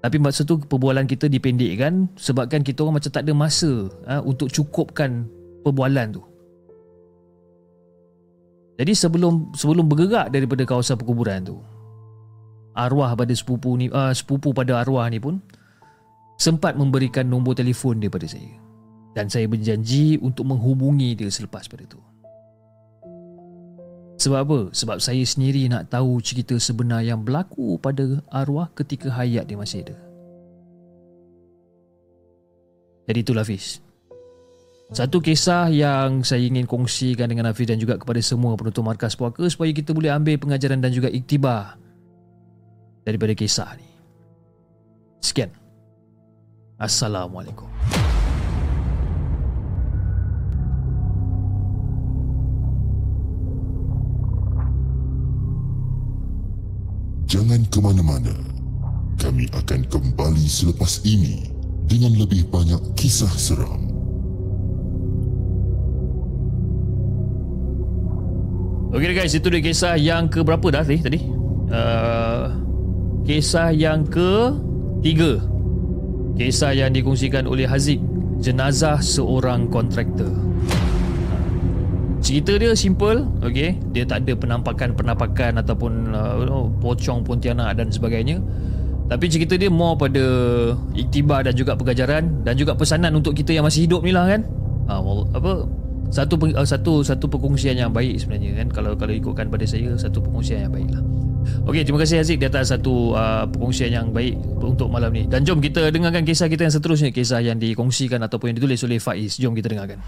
Tapi 0.00 0.16
masa 0.16 0.42
tu 0.48 0.58
perbualan 0.58 1.04
kita 1.04 1.28
dipendekkan 1.28 2.08
sebabkan 2.16 2.64
kita 2.64 2.82
orang 2.82 2.98
macam 2.98 3.12
tak 3.12 3.22
ada 3.22 3.36
masa 3.36 3.86
ha, 4.08 4.18
untuk 4.24 4.48
cukupkan 4.50 5.28
perbualan 5.62 6.18
tu. 6.18 6.22
Jadi 8.80 8.96
sebelum 8.96 9.52
sebelum 9.52 9.92
bergerak 9.92 10.32
daripada 10.32 10.64
kawasan 10.64 10.96
perkuburan 10.96 11.44
tu, 11.44 11.60
arwah 12.72 13.12
pada 13.12 13.36
sepupu 13.36 13.76
ni 13.76 13.92
uh, 13.92 14.08
sepupu 14.16 14.56
pada 14.56 14.80
arwah 14.80 15.04
ni 15.12 15.20
pun 15.20 15.36
sempat 16.40 16.80
memberikan 16.80 17.28
nombor 17.28 17.52
telefon 17.52 18.00
dia 18.00 18.08
pada 18.08 18.24
saya 18.24 18.56
dan 19.14 19.26
saya 19.26 19.50
berjanji 19.50 20.18
untuk 20.22 20.46
menghubungi 20.46 21.18
dia 21.18 21.30
selepas 21.30 21.66
pada 21.66 21.84
tu. 21.86 21.98
Sebab 24.20 24.38
apa? 24.44 24.60
Sebab 24.76 25.00
saya 25.00 25.24
sendiri 25.24 25.64
nak 25.72 25.88
tahu 25.88 26.20
cerita 26.20 26.52
sebenar 26.60 27.00
yang 27.00 27.24
berlaku 27.24 27.80
pada 27.80 28.20
arwah 28.28 28.68
ketika 28.76 29.08
hayat 29.08 29.48
dia 29.48 29.56
masih 29.56 29.80
ada. 29.88 29.96
Jadi 33.08 33.18
itulah 33.24 33.42
Hafiz. 33.42 33.80
Satu 34.92 35.24
kisah 35.24 35.72
yang 35.72 36.20
saya 36.20 36.44
ingin 36.44 36.68
kongsikan 36.68 37.32
dengan 37.32 37.48
Hafiz 37.48 37.64
dan 37.64 37.80
juga 37.80 37.96
kepada 37.96 38.20
semua 38.20 38.58
penonton 38.60 38.84
markas 38.84 39.16
puaka 39.16 39.48
supaya 39.48 39.72
kita 39.72 39.96
boleh 39.96 40.12
ambil 40.12 40.36
pengajaran 40.36 40.84
dan 40.84 40.92
juga 40.92 41.08
iktibar 41.08 41.80
daripada 43.08 43.32
kisah 43.32 43.72
ni. 43.80 43.88
Sekian. 45.24 45.48
Assalamualaikum. 46.76 47.79
Jangan 57.30 57.62
ke 57.70 57.78
mana-mana. 57.78 58.34
Kami 59.14 59.46
akan 59.54 59.86
kembali 59.86 60.50
selepas 60.50 60.98
ini 61.06 61.46
dengan 61.86 62.18
lebih 62.18 62.50
banyak 62.50 62.98
kisah 62.98 63.30
seram. 63.38 63.86
Okey 68.90 69.14
guys, 69.14 69.30
itu 69.30 69.46
dia 69.46 69.62
kisah 69.62 69.94
yang 69.94 70.26
ke 70.26 70.42
berapa 70.42 70.74
dah 70.74 70.82
tadi? 70.82 70.98
tadi? 70.98 71.20
Uh, 71.70 72.50
Kisah 73.22 73.70
yang 73.70 74.02
ke 74.02 74.50
tiga 75.06 75.38
Kisah 76.34 76.74
yang 76.74 76.90
dikongsikan 76.90 77.46
oleh 77.46 77.70
Haziq 77.70 78.02
Jenazah 78.42 78.98
seorang 78.98 79.70
kontraktor 79.70 80.34
Cerita 82.30 82.54
dia 82.54 82.70
simple 82.78 83.26
okay? 83.42 83.74
Dia 83.90 84.06
tak 84.06 84.22
ada 84.22 84.38
penampakan-penampakan 84.38 85.58
Ataupun 85.58 86.14
uh, 86.14 86.70
pocong 86.78 87.26
pontianak 87.26 87.74
dan 87.74 87.90
sebagainya 87.90 88.38
Tapi 89.10 89.26
cerita 89.26 89.58
dia 89.58 89.66
more 89.66 89.98
pada 89.98 90.22
Iktibar 90.94 91.42
dan 91.42 91.58
juga 91.58 91.74
pengajaran 91.74 92.46
Dan 92.46 92.54
juga 92.54 92.78
pesanan 92.78 93.18
untuk 93.18 93.34
kita 93.34 93.50
yang 93.50 93.66
masih 93.66 93.90
hidup 93.90 94.06
ni 94.06 94.14
lah 94.14 94.30
kan 94.30 94.46
uh, 94.86 95.02
Apa 95.34 95.66
satu 96.14 96.38
uh, 96.54 96.62
satu 96.62 97.02
satu 97.02 97.26
perkongsian 97.26 97.78
yang 97.78 97.90
baik 97.90 98.18
sebenarnya 98.18 98.62
kan 98.62 98.66
kalau 98.70 98.92
kalau 98.98 99.14
ikutkan 99.14 99.46
pada 99.46 99.62
saya 99.62 99.94
satu 99.94 100.18
perkongsian 100.18 100.66
yang 100.66 100.74
baik 100.74 100.90
lah 100.90 101.02
Okey, 101.70 101.88
terima 101.88 102.02
kasih 102.02 102.20
Haziq 102.20 102.36
di 102.36 102.46
atas 102.46 102.68
satu 102.68 103.16
uh, 103.16 103.48
perkongsian 103.48 103.90
yang 103.94 104.06
baik 104.12 104.36
untuk 104.60 104.92
malam 104.92 105.08
ni. 105.08 105.24
Dan 105.24 105.40
jom 105.40 105.56
kita 105.56 105.88
dengarkan 105.88 106.20
kisah 106.20 106.52
kita 106.52 106.68
yang 106.68 106.74
seterusnya, 106.74 107.10
kisah 107.16 107.40
yang 107.40 107.56
dikongsikan 107.56 108.20
ataupun 108.20 108.52
yang 108.52 108.56
ditulis 108.60 108.84
oleh 108.84 109.00
Faiz. 109.00 109.40
Jom 109.40 109.56
kita 109.56 109.72
dengarkan. 109.72 110.04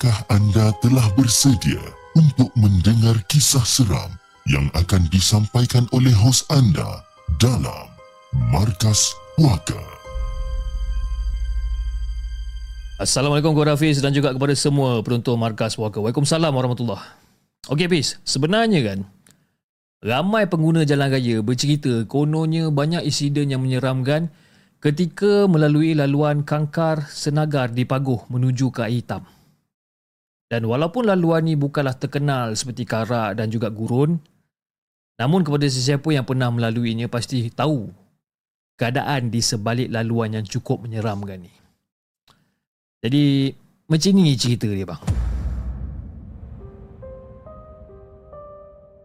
Adakah 0.00 0.32
anda 0.32 0.72
telah 0.80 1.12
bersedia 1.12 1.76
untuk 2.16 2.48
mendengar 2.56 3.20
kisah 3.28 3.60
seram 3.68 4.08
yang 4.48 4.64
akan 4.72 5.04
disampaikan 5.12 5.84
oleh 5.92 6.08
hos 6.16 6.40
anda 6.48 7.04
dalam 7.36 7.84
Markas 8.48 9.12
Puaka? 9.36 9.76
Assalamualaikum 12.96 13.52
kepada 13.52 13.76
Hafiz 13.76 14.00
dan 14.00 14.16
juga 14.16 14.32
kepada 14.32 14.56
semua 14.56 15.04
penonton 15.04 15.36
Markas 15.36 15.76
Puaka. 15.76 16.00
Waalaikumsalam 16.00 16.48
warahmatullahi 16.48 17.04
Okey 17.68 17.84
Hafiz, 17.84 18.16
sebenarnya 18.24 18.80
kan 18.80 18.98
ramai 20.00 20.48
pengguna 20.48 20.88
jalan 20.88 21.12
raya 21.12 21.44
bercerita 21.44 22.08
kononnya 22.08 22.72
banyak 22.72 23.04
insiden 23.04 23.52
yang 23.52 23.60
menyeramkan 23.60 24.32
ketika 24.80 25.44
melalui 25.44 25.92
laluan 25.92 26.40
Kangkar 26.40 27.04
Senagar 27.12 27.68
di 27.68 27.84
Paguh 27.84 28.24
menuju 28.32 28.72
ke 28.72 28.88
air 28.88 29.04
hitam. 29.04 29.39
Dan 30.50 30.66
walaupun 30.66 31.06
laluan 31.06 31.46
ni 31.46 31.54
bukanlah 31.54 31.94
terkenal 31.94 32.58
seperti 32.58 32.82
karak 32.82 33.38
dan 33.38 33.46
juga 33.54 33.70
gurun, 33.70 34.18
namun 35.14 35.46
kepada 35.46 35.62
sesiapa 35.70 36.10
yang 36.10 36.26
pernah 36.26 36.50
melaluinya 36.50 37.06
pasti 37.06 37.46
tahu 37.54 37.86
keadaan 38.74 39.30
di 39.30 39.38
sebalik 39.38 39.86
laluan 39.94 40.34
yang 40.34 40.42
cukup 40.42 40.82
menyeramkan 40.82 41.46
ni. 41.46 41.54
Jadi, 42.98 43.54
macam 43.86 44.10
ni 44.10 44.34
cerita 44.34 44.66
dia 44.66 44.88
bang. 44.90 45.02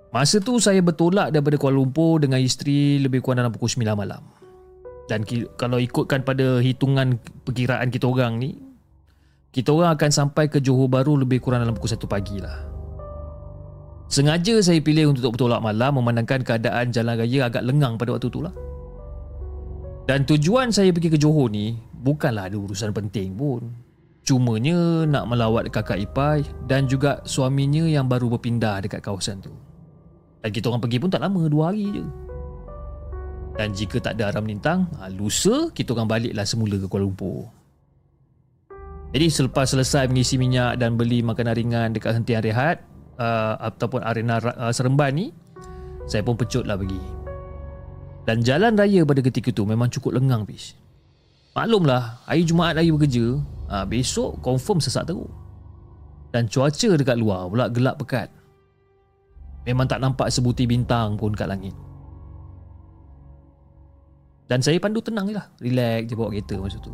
Masa 0.10 0.42
tu 0.42 0.58
saya 0.58 0.80
bertolak 0.82 1.30
daripada 1.30 1.60
Kuala 1.62 1.78
Lumpur 1.78 2.24
dengan 2.24 2.40
isteri 2.40 2.98
lebih 3.04 3.22
kurang 3.22 3.46
dalam 3.46 3.54
pukul 3.54 3.70
9 3.70 3.94
malam. 3.94 4.24
Dan 5.06 5.22
kalau 5.60 5.78
ikutkan 5.78 6.26
pada 6.26 6.58
hitungan 6.64 7.20
perkiraan 7.46 7.92
kita 7.94 8.10
orang 8.10 8.40
ni, 8.42 8.65
kita 9.56 9.72
orang 9.72 9.96
akan 9.96 10.12
sampai 10.12 10.52
ke 10.52 10.60
Johor 10.60 10.92
Bahru 10.92 11.16
lebih 11.16 11.40
kurang 11.40 11.64
dalam 11.64 11.72
pukul 11.72 11.96
1 11.96 12.04
pagi 12.12 12.44
lah. 12.44 12.68
Sengaja 14.12 14.60
saya 14.60 14.84
pilih 14.84 15.16
untuk 15.16 15.32
bertolak 15.32 15.64
malam 15.64 15.96
memandangkan 15.96 16.44
keadaan 16.44 16.92
jalan 16.92 17.16
raya 17.16 17.48
agak 17.48 17.64
lengang 17.64 17.96
pada 17.96 18.20
waktu 18.20 18.28
tu 18.28 18.44
lah. 18.44 18.52
Dan 20.12 20.28
tujuan 20.28 20.76
saya 20.76 20.92
pergi 20.92 21.08
ke 21.08 21.16
Johor 21.16 21.48
ni 21.48 21.72
bukanlah 22.04 22.52
ada 22.52 22.60
urusan 22.60 22.92
penting 22.92 23.40
pun. 23.40 23.72
Cumanya 24.28 25.08
nak 25.08 25.32
melawat 25.32 25.72
kakak 25.72 26.04
ipar 26.04 26.44
dan 26.68 26.92
juga 26.92 27.24
suaminya 27.24 27.88
yang 27.88 28.12
baru 28.12 28.36
berpindah 28.36 28.84
dekat 28.84 29.00
kawasan 29.08 29.40
tu. 29.40 29.56
Dan 30.44 30.52
kita 30.52 30.68
orang 30.68 30.84
pergi 30.84 31.00
pun 31.00 31.08
tak 31.08 31.24
lama, 31.24 31.48
dua 31.48 31.72
hari 31.72 31.96
je. 31.96 32.06
Dan 33.56 33.72
jika 33.72 34.04
tak 34.04 34.20
ada 34.20 34.36
aram 34.36 34.44
lintang, 34.44 34.92
ha, 35.00 35.08
lusa 35.08 35.72
kita 35.72 35.96
orang 35.96 36.12
baliklah 36.12 36.44
semula 36.44 36.76
ke 36.76 36.92
Kuala 36.92 37.08
Lumpur. 37.08 37.55
Jadi 39.16 39.32
selepas 39.32 39.72
selesai 39.72 40.12
mengisi 40.12 40.36
minyak 40.36 40.76
dan 40.76 41.00
beli 41.00 41.24
makanan 41.24 41.56
ringan 41.56 41.96
dekat 41.96 42.20
hentian 42.20 42.44
rehat 42.44 42.84
uh, 43.16 43.56
ataupun 43.64 44.04
arena 44.04 44.44
uh, 44.44 44.76
Seremban 44.76 45.16
ni, 45.16 45.32
saya 46.04 46.20
pun 46.20 46.36
pecut 46.36 46.68
lah 46.68 46.76
pergi. 46.76 47.00
Dan 48.28 48.44
jalan 48.44 48.76
raya 48.76 49.08
pada 49.08 49.24
ketika 49.24 49.56
tu 49.56 49.64
memang 49.64 49.88
cukup 49.88 50.20
lengang 50.20 50.44
bis. 50.44 50.76
Maklumlah, 51.56 52.28
hari 52.28 52.44
Jumaat 52.44 52.76
hari 52.76 52.92
bekerja, 52.92 53.40
uh, 53.72 53.88
besok 53.88 54.44
confirm 54.44 54.84
sesak 54.84 55.08
teruk. 55.08 55.32
Dan 56.36 56.52
cuaca 56.52 56.90
dekat 57.00 57.16
luar 57.16 57.48
pula 57.48 57.72
gelap 57.72 57.96
pekat. 58.04 58.28
Memang 59.64 59.88
tak 59.88 60.04
nampak 60.04 60.28
sebutir 60.28 60.68
bintang 60.68 61.16
pun 61.16 61.32
kat 61.32 61.48
langit. 61.48 61.72
Dan 64.52 64.60
saya 64.60 64.76
pandu 64.76 65.00
tenang 65.00 65.32
je 65.32 65.40
lah. 65.40 65.48
Relax 65.64 66.12
je 66.12 66.14
bawa 66.20 66.36
kereta 66.36 66.60
masa 66.60 66.84
tu. 66.84 66.92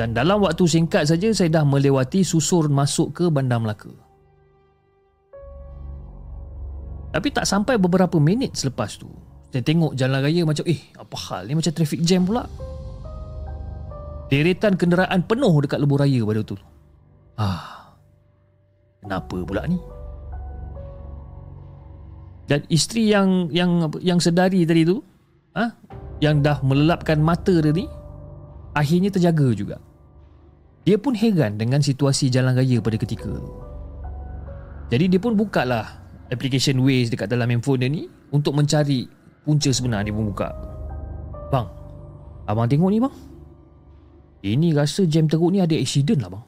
Dan 0.00 0.16
dalam 0.16 0.40
waktu 0.40 0.64
singkat 0.64 1.12
saja 1.12 1.28
saya 1.36 1.60
dah 1.60 1.64
melewati 1.68 2.24
susur 2.24 2.72
masuk 2.72 3.12
ke 3.12 3.24
Bandar 3.28 3.60
Melaka. 3.60 3.92
Tapi 7.12 7.28
tak 7.28 7.44
sampai 7.44 7.76
beberapa 7.76 8.16
minit 8.16 8.56
selepas 8.56 8.96
tu, 8.96 9.12
saya 9.52 9.60
tengok 9.60 9.92
jalan 9.92 10.24
raya 10.24 10.48
macam 10.48 10.64
eh 10.64 10.80
apa 10.96 11.16
hal 11.28 11.52
ni 11.52 11.52
macam 11.52 11.68
traffic 11.76 12.00
jam 12.00 12.24
pula. 12.24 12.48
Deretan 14.32 14.80
kenderaan 14.80 15.20
penuh 15.28 15.52
dekat 15.68 15.84
lebuh 15.84 16.00
raya 16.00 16.24
pada 16.24 16.40
tu. 16.48 16.56
Ah. 17.36 17.92
Kenapa 19.04 19.36
pula 19.36 19.68
ni? 19.68 19.76
Dan 22.48 22.64
isteri 22.72 23.12
yang 23.12 23.52
yang 23.52 23.92
yang 24.00 24.16
sedari 24.16 24.64
tadi 24.64 24.88
tu, 24.88 25.04
ah, 25.52 25.76
yang 26.24 26.40
dah 26.40 26.56
melelapkan 26.64 27.20
mata 27.20 27.52
dia 27.52 27.68
ni 27.68 27.84
akhirnya 28.72 29.12
terjaga 29.12 29.52
juga. 29.52 29.89
Dia 30.88 30.96
pun 30.96 31.12
heran 31.12 31.60
dengan 31.60 31.84
situasi 31.84 32.32
jalan 32.32 32.56
raya 32.56 32.80
pada 32.80 32.96
ketika 32.96 33.28
tu. 33.28 33.52
Jadi 34.90 35.06
dia 35.06 35.20
pun 35.20 35.36
buka 35.36 35.62
lah 35.62 35.86
application 36.32 36.80
Waze 36.82 37.12
dekat 37.12 37.30
dalam 37.30 37.46
handphone 37.46 37.84
dia 37.84 37.90
ni 37.90 38.08
untuk 38.32 38.56
mencari 38.56 39.06
punca 39.44 39.70
sebenar 39.70 40.02
dia 40.02 40.14
pun 40.14 40.32
buka. 40.32 40.48
Bang, 41.52 41.68
abang 42.48 42.66
tengok 42.66 42.90
ni 42.90 42.98
bang. 42.98 43.14
Ini 44.40 44.72
rasa 44.72 45.04
jam 45.04 45.28
teruk 45.28 45.52
ni 45.52 45.60
ada 45.60 45.76
accident 45.76 46.24
lah 46.24 46.30
bang. 46.32 46.44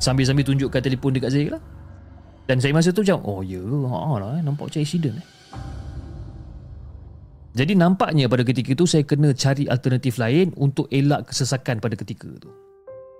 Sambil-sambil 0.00 0.44
tunjukkan 0.44 0.80
telefon 0.80 1.16
dekat 1.16 1.30
saya 1.32 1.56
lah. 1.56 1.62
Dan 2.48 2.58
saya 2.58 2.74
masa 2.74 2.90
tu 2.90 3.06
macam, 3.06 3.22
oh 3.22 3.40
ya, 3.46 3.62
ha 3.62 4.16
lah 4.18 4.30
eh, 4.36 4.42
nampak 4.42 4.68
macam 4.68 4.80
accident 4.82 5.16
eh. 5.16 5.26
Jadi 7.50 7.74
nampaknya 7.74 8.30
pada 8.30 8.46
ketika 8.46 8.70
itu 8.78 8.86
saya 8.86 9.02
kena 9.02 9.34
cari 9.34 9.66
alternatif 9.66 10.22
lain 10.22 10.54
untuk 10.54 10.86
elak 10.94 11.30
kesesakan 11.30 11.82
pada 11.82 11.98
ketika 11.98 12.30
itu. 12.30 12.50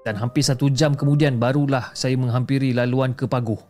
Dan 0.01 0.17
hampir 0.17 0.41
satu 0.41 0.73
jam 0.73 0.97
kemudian 0.97 1.37
barulah 1.37 1.93
saya 1.93 2.17
menghampiri 2.17 2.73
laluan 2.73 3.13
ke 3.13 3.29
Paguh. 3.29 3.61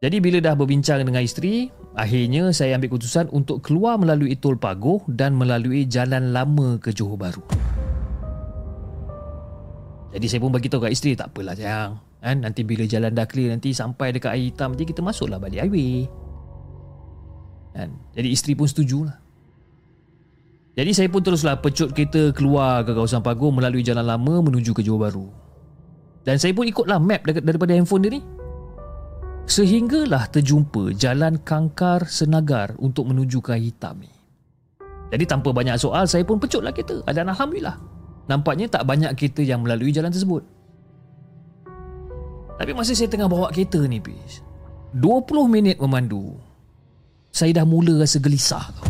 Jadi 0.00 0.16
bila 0.16 0.40
dah 0.40 0.56
berbincang 0.56 1.04
dengan 1.04 1.20
isteri, 1.20 1.68
akhirnya 1.92 2.56
saya 2.56 2.80
ambil 2.80 2.96
keputusan 2.96 3.28
untuk 3.36 3.60
keluar 3.60 4.00
melalui 4.00 4.32
Tol 4.32 4.56
Paguh 4.56 5.04
dan 5.12 5.36
melalui 5.36 5.84
jalan 5.84 6.32
lama 6.32 6.80
ke 6.80 6.88
Johor 6.88 7.20
Bahru. 7.20 7.44
Jadi 10.16 10.24
saya 10.24 10.40
pun 10.40 10.56
bagi 10.56 10.72
tahu 10.72 10.88
kat 10.88 10.96
isteri, 10.96 11.12
tak 11.20 11.36
apalah 11.36 11.52
sayang. 11.52 12.00
Kan? 12.24 12.40
Nanti 12.40 12.64
bila 12.64 12.88
jalan 12.88 13.12
dah 13.12 13.28
clear, 13.28 13.52
nanti 13.52 13.76
sampai 13.76 14.16
dekat 14.16 14.32
air 14.32 14.48
hitam, 14.48 14.72
nanti 14.72 14.88
kita 14.88 15.04
masuklah 15.04 15.36
balik 15.36 15.68
highway. 15.68 16.08
Kan? 17.76 17.92
Jadi 18.16 18.28
isteri 18.32 18.56
pun 18.56 18.72
setuju 18.72 19.04
lah. 19.04 19.19
Jadi 20.80 20.96
saya 20.96 21.12
pun 21.12 21.20
teruslah 21.20 21.60
pecut 21.60 21.92
kereta 21.92 22.32
keluar 22.32 22.80
ke 22.88 22.96
kawasan 22.96 23.20
Paguh 23.20 23.52
melalui 23.52 23.84
jalan 23.84 24.00
lama 24.00 24.40
menuju 24.40 24.72
ke 24.72 24.80
Johor 24.80 25.04
Bahru. 25.04 25.28
Dan 26.24 26.40
saya 26.40 26.56
pun 26.56 26.64
ikutlah 26.64 26.96
map 26.96 27.20
daripada 27.28 27.76
handphone 27.76 28.08
dia 28.08 28.16
ni. 28.16 28.24
Sehinggalah 29.44 30.32
terjumpa 30.32 30.96
jalan 30.96 31.36
Kangkar 31.44 32.08
Senagar 32.08 32.80
untuk 32.80 33.12
menuju 33.12 33.44
ke 33.44 33.60
hitam 33.60 34.00
ni. 34.00 34.08
Jadi 35.12 35.24
tanpa 35.28 35.52
banyak 35.52 35.76
soal 35.76 36.08
saya 36.08 36.24
pun 36.24 36.40
pecutlah 36.40 36.72
kereta. 36.72 37.04
Dan 37.12 37.28
Alhamdulillah. 37.28 37.76
Nampaknya 38.32 38.72
tak 38.72 38.88
banyak 38.88 39.12
kereta 39.20 39.44
yang 39.44 39.60
melalui 39.60 39.92
jalan 39.92 40.08
tersebut. 40.08 40.40
Tapi 42.56 42.72
masa 42.72 42.96
saya 42.96 43.12
tengah 43.12 43.28
bawa 43.28 43.52
kereta 43.52 43.84
ni, 43.84 44.00
Pis. 44.00 44.40
20 44.96 45.28
minit 45.44 45.76
memandu. 45.76 46.40
Saya 47.28 47.52
dah 47.52 47.68
mula 47.68 48.00
rasa 48.00 48.16
gelisah 48.16 48.64
tau. 48.80 48.89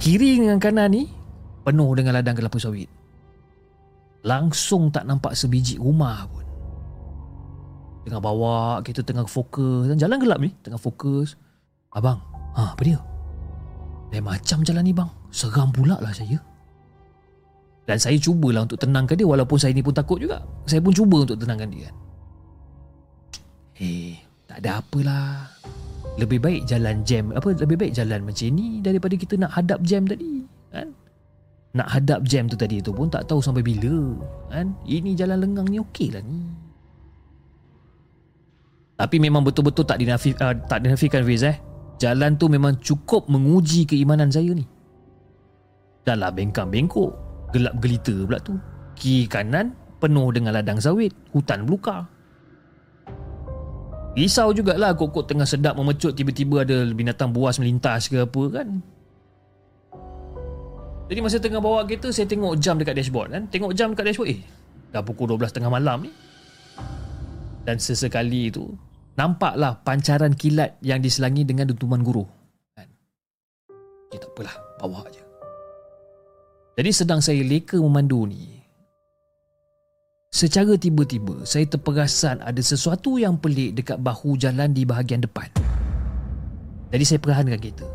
Kiri 0.00 0.40
dengan 0.40 0.56
kanan 0.56 0.96
ni 0.96 1.12
penuh 1.60 1.92
dengan 1.92 2.16
ladang 2.16 2.32
kelapa 2.32 2.56
sawit. 2.56 2.88
Langsung 4.24 4.88
tak 4.88 5.04
nampak 5.04 5.36
sebiji 5.36 5.76
rumah 5.76 6.24
pun. 6.28 6.44
Tengah 8.08 8.20
bawa, 8.20 8.80
kita 8.80 9.04
tengah 9.04 9.28
fokus 9.28 9.92
dan 9.92 10.00
jalan 10.00 10.16
gelap 10.16 10.40
ni, 10.40 10.56
tengah 10.64 10.80
fokus. 10.80 11.36
Abang, 11.92 12.16
ha, 12.56 12.72
apa 12.72 12.80
dia? 12.80 12.96
Lain 14.10 14.24
macam 14.24 14.64
jalan 14.64 14.82
ni 14.82 14.96
bang. 14.96 15.10
Seram 15.30 15.68
pula 15.68 16.00
lah 16.00 16.10
saya. 16.10 16.40
Dan 17.84 17.98
saya 18.00 18.16
cubalah 18.16 18.64
untuk 18.64 18.80
tenangkan 18.80 19.20
dia 19.20 19.28
walaupun 19.28 19.60
saya 19.60 19.76
ni 19.76 19.84
pun 19.84 19.94
takut 19.94 20.16
juga. 20.16 20.42
Saya 20.64 20.80
pun 20.80 20.96
cuba 20.96 21.28
untuk 21.28 21.38
tenangkan 21.38 21.70
dia. 21.70 21.88
Eh, 23.80 24.16
tak 24.48 24.64
ada 24.64 24.80
apalah. 24.80 25.48
Lebih 26.18 26.42
baik 26.42 26.62
jalan 26.66 27.06
jam 27.06 27.30
apa 27.30 27.54
lebih 27.54 27.76
baik 27.78 27.92
jalan 27.94 28.26
macam 28.26 28.48
ni 28.50 28.82
daripada 28.82 29.14
kita 29.14 29.34
nak 29.38 29.54
hadap 29.54 29.78
jam 29.86 30.08
tadi, 30.08 30.42
kan? 30.74 30.90
Nak 31.70 31.86
hadap 31.86 32.26
jam 32.26 32.50
tu 32.50 32.58
tadi 32.58 32.82
tu 32.82 32.90
pun 32.90 33.06
tak 33.06 33.30
tahu 33.30 33.38
sampai 33.38 33.62
bila, 33.62 34.18
kan? 34.50 34.74
Ini 34.82 35.14
jalan 35.14 35.38
lengang 35.38 35.70
ni 35.70 35.78
okey 35.78 36.10
lah 36.10 36.22
ni. 36.26 36.42
Tapi 39.00 39.16
memang 39.16 39.40
betul-betul 39.40 39.88
tak 39.88 39.96
dinafi, 39.96 40.36
uh, 40.36 40.52
tak 40.68 40.84
dinafikan 40.84 41.24
Fiz 41.24 41.40
eh. 41.40 41.56
Jalan 41.96 42.36
tu 42.36 42.52
memang 42.52 42.76
cukup 42.84 43.32
menguji 43.32 43.88
keimanan 43.88 44.28
saya 44.28 44.52
ni. 44.52 44.68
Dah 46.04 46.16
lah 46.20 46.28
bengkang-bengkok. 46.28 47.12
Gelap 47.56 47.80
gelita 47.80 48.12
pula 48.12 48.36
tu. 48.44 48.60
Kiri 49.00 49.24
kanan 49.24 49.72
penuh 50.04 50.28
dengan 50.36 50.52
ladang 50.52 50.76
sawit. 50.76 51.16
Hutan 51.32 51.64
belukar. 51.64 52.04
Risau 54.18 54.50
jugalah 54.50 54.90
kok-kok 54.98 55.30
tengah 55.30 55.46
sedap 55.46 55.78
memecut 55.78 56.10
tiba-tiba 56.18 56.66
ada 56.66 56.82
binatang 56.90 57.30
buas 57.30 57.62
melintas 57.62 58.10
ke 58.10 58.26
apa 58.26 58.42
kan. 58.50 58.68
Jadi 61.10 61.18
masa 61.22 61.42
tengah 61.42 61.58
bawa 61.58 61.86
kereta 61.86 62.10
saya 62.14 62.26
tengok 62.26 62.58
jam 62.58 62.78
dekat 62.78 62.94
dashboard 62.98 63.34
kan. 63.34 63.42
Tengok 63.50 63.70
jam 63.74 63.94
dekat 63.94 64.14
dashboard 64.14 64.30
eh 64.34 64.40
dah 64.90 65.02
pukul 65.02 65.30
12 65.38 65.54
tengah 65.54 65.70
malam 65.70 66.06
ni. 66.06 66.12
Dan 67.62 67.78
sesekali 67.78 68.50
itu 68.50 68.66
nampaklah 69.14 69.78
pancaran 69.86 70.34
kilat 70.34 70.74
yang 70.82 70.98
diselangi 70.98 71.46
dengan 71.46 71.70
dentuman 71.70 72.02
guru. 72.02 72.26
Kan. 72.74 72.88
Ya 74.10 74.18
tak 74.18 74.34
apalah, 74.34 74.56
bawa 74.82 75.06
aja. 75.06 75.22
Jadi 76.74 76.90
sedang 76.90 77.20
saya 77.22 77.44
leka 77.44 77.76
memandu 77.76 78.26
ni, 78.26 78.49
Secara 80.30 80.78
tiba-tiba, 80.78 81.42
saya 81.42 81.66
terperasan 81.66 82.38
ada 82.38 82.62
sesuatu 82.62 83.18
yang 83.18 83.34
pelik 83.34 83.82
dekat 83.82 83.98
bahu 83.98 84.38
jalan 84.38 84.70
di 84.70 84.86
bahagian 84.86 85.18
depan. 85.18 85.50
Jadi 86.94 87.02
saya 87.02 87.18
perhatikan 87.18 87.58
kereta. 87.58 87.88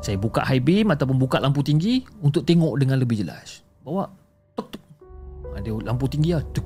Saya 0.00 0.16
buka 0.16 0.40
high 0.48 0.64
beam 0.64 0.88
ataupun 0.88 1.20
buka 1.20 1.44
lampu 1.44 1.60
tinggi 1.60 2.00
untuk 2.24 2.48
tengok 2.48 2.80
dengan 2.80 2.96
lebih 2.96 3.20
jelas. 3.20 3.60
Bawa 3.84 4.08
tuk 4.56 4.72
tuk. 4.72 4.82
Ada 5.52 5.76
lampu 5.84 6.08
tinggi 6.08 6.32
lah. 6.32 6.44
Tuk. 6.56 6.64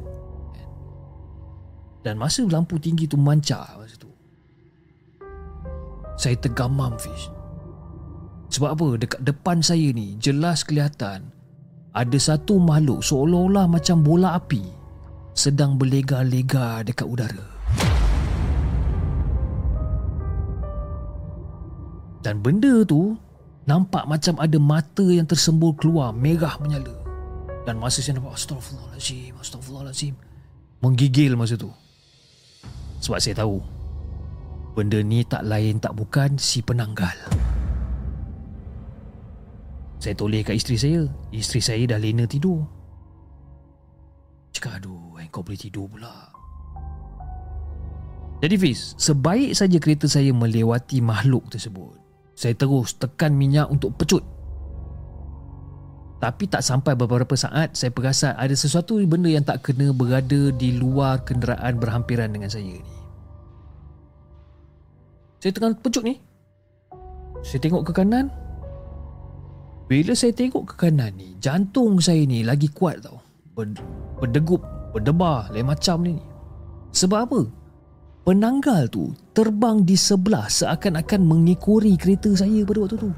Dan 2.07 2.15
masa 2.15 2.47
lampu 2.47 2.79
tinggi 2.79 3.11
tu 3.11 3.19
mancar 3.19 3.75
masa 3.75 3.99
tu. 3.99 4.11
Saya 6.15 6.39
tergamam 6.39 6.95
fish. 6.99 7.27
Sebab 8.55 8.71
apa? 8.75 8.89
Dekat 9.03 9.21
depan 9.23 9.63
saya 9.63 9.91
ni 9.91 10.15
jelas 10.19 10.63
kelihatan 10.63 11.31
ada 11.99 12.15
satu 12.15 12.63
makhluk 12.63 13.03
seolah-olah 13.03 13.67
macam 13.67 14.07
bola 14.07 14.39
api 14.39 14.63
sedang 15.35 15.75
berlega-lega 15.75 16.87
dekat 16.87 17.03
udara. 17.11 17.47
Dan 22.23 22.39
benda 22.39 22.87
tu 22.87 23.19
nampak 23.67 24.07
macam 24.07 24.39
ada 24.39 24.59
mata 24.63 25.07
yang 25.11 25.27
tersembul 25.27 25.75
keluar 25.75 26.15
merah 26.15 26.55
menyala. 26.63 26.95
Dan 27.67 27.83
masa 27.83 27.99
saya 27.99 28.23
nampak 28.23 28.39
astagfirullahalazim, 28.39 29.35
astagfirullahalazim 29.43 30.15
menggigil 30.79 31.35
masa 31.35 31.59
tu. 31.59 31.71
Sebab 33.03 33.19
saya 33.19 33.43
tahu 33.43 33.59
benda 34.79 35.03
ni 35.03 35.27
tak 35.27 35.43
lain 35.43 35.83
tak 35.83 35.99
bukan 35.99 36.39
si 36.39 36.63
penanggal. 36.63 37.15
Saya 39.99 40.15
toleh 40.15 40.47
kat 40.47 40.55
isteri 40.55 40.79
saya. 40.79 41.03
Isteri 41.35 41.61
saya 41.61 41.85
dah 41.91 41.99
lena 41.99 42.25
tidur. 42.25 42.63
Cakap 44.55 44.83
aduh 44.83 45.19
Kau 45.29 45.45
boleh 45.45 45.61
tidur 45.61 45.87
pula. 45.87 46.33
Jadi 48.39 48.55
Fiz 48.55 48.95
Sebaik 48.97 49.53
saja 49.53 49.77
kereta 49.83 50.07
saya 50.07 50.31
melewati 50.31 51.03
makhluk 51.03 51.51
tersebut 51.51 51.99
Saya 52.39 52.55
terus 52.55 52.95
tekan 52.97 53.35
minyak 53.35 53.69
untuk 53.69 53.95
pecut. 53.99 54.25
Tapi 56.19 56.51
tak 56.51 56.65
sampai 56.65 56.97
beberapa 56.97 57.35
saat 57.39 57.77
Saya 57.77 57.93
perasan 57.93 58.35
ada 58.35 58.55
sesuatu 58.55 58.99
benda 59.05 59.29
yang 59.31 59.45
tak 59.47 59.63
kena 59.63 59.93
berada 59.93 60.55
Di 60.55 60.75
luar 60.75 61.23
kenderaan 61.23 61.79
berhampiran 61.79 62.33
dengan 62.33 62.51
saya 62.51 62.79
ni. 62.79 62.95
Saya 65.39 65.55
tengah 65.55 65.79
pecut 65.79 66.03
ni. 66.03 66.19
Saya 67.47 67.63
tengok 67.63 67.87
ke 67.87 67.93
kanan 67.95 68.27
bila 69.89 70.13
saya 70.13 70.37
tengok 70.37 70.69
ke 70.69 70.75
kanan 70.85 71.17
ni 71.17 71.33
Jantung 71.41 71.97
saya 71.97 72.21
ni 72.29 72.45
lagi 72.45 72.69
kuat 72.69 73.01
tau 73.01 73.25
Berdegup 74.21 74.61
Berdebar 74.93 75.49
Lain 75.49 75.65
macam 75.65 76.05
ni 76.05 76.21
Sebab 76.93 77.21
apa? 77.25 77.41
Penanggal 78.29 78.93
tu 78.93 79.17
Terbang 79.33 79.89
di 79.89 79.97
sebelah 79.97 80.45
Seakan-akan 80.53 81.25
mengikuri 81.25 81.97
kereta 81.97 82.29
saya 82.37 82.69
pada 82.69 82.85
waktu 82.85 83.01
tu 83.01 83.11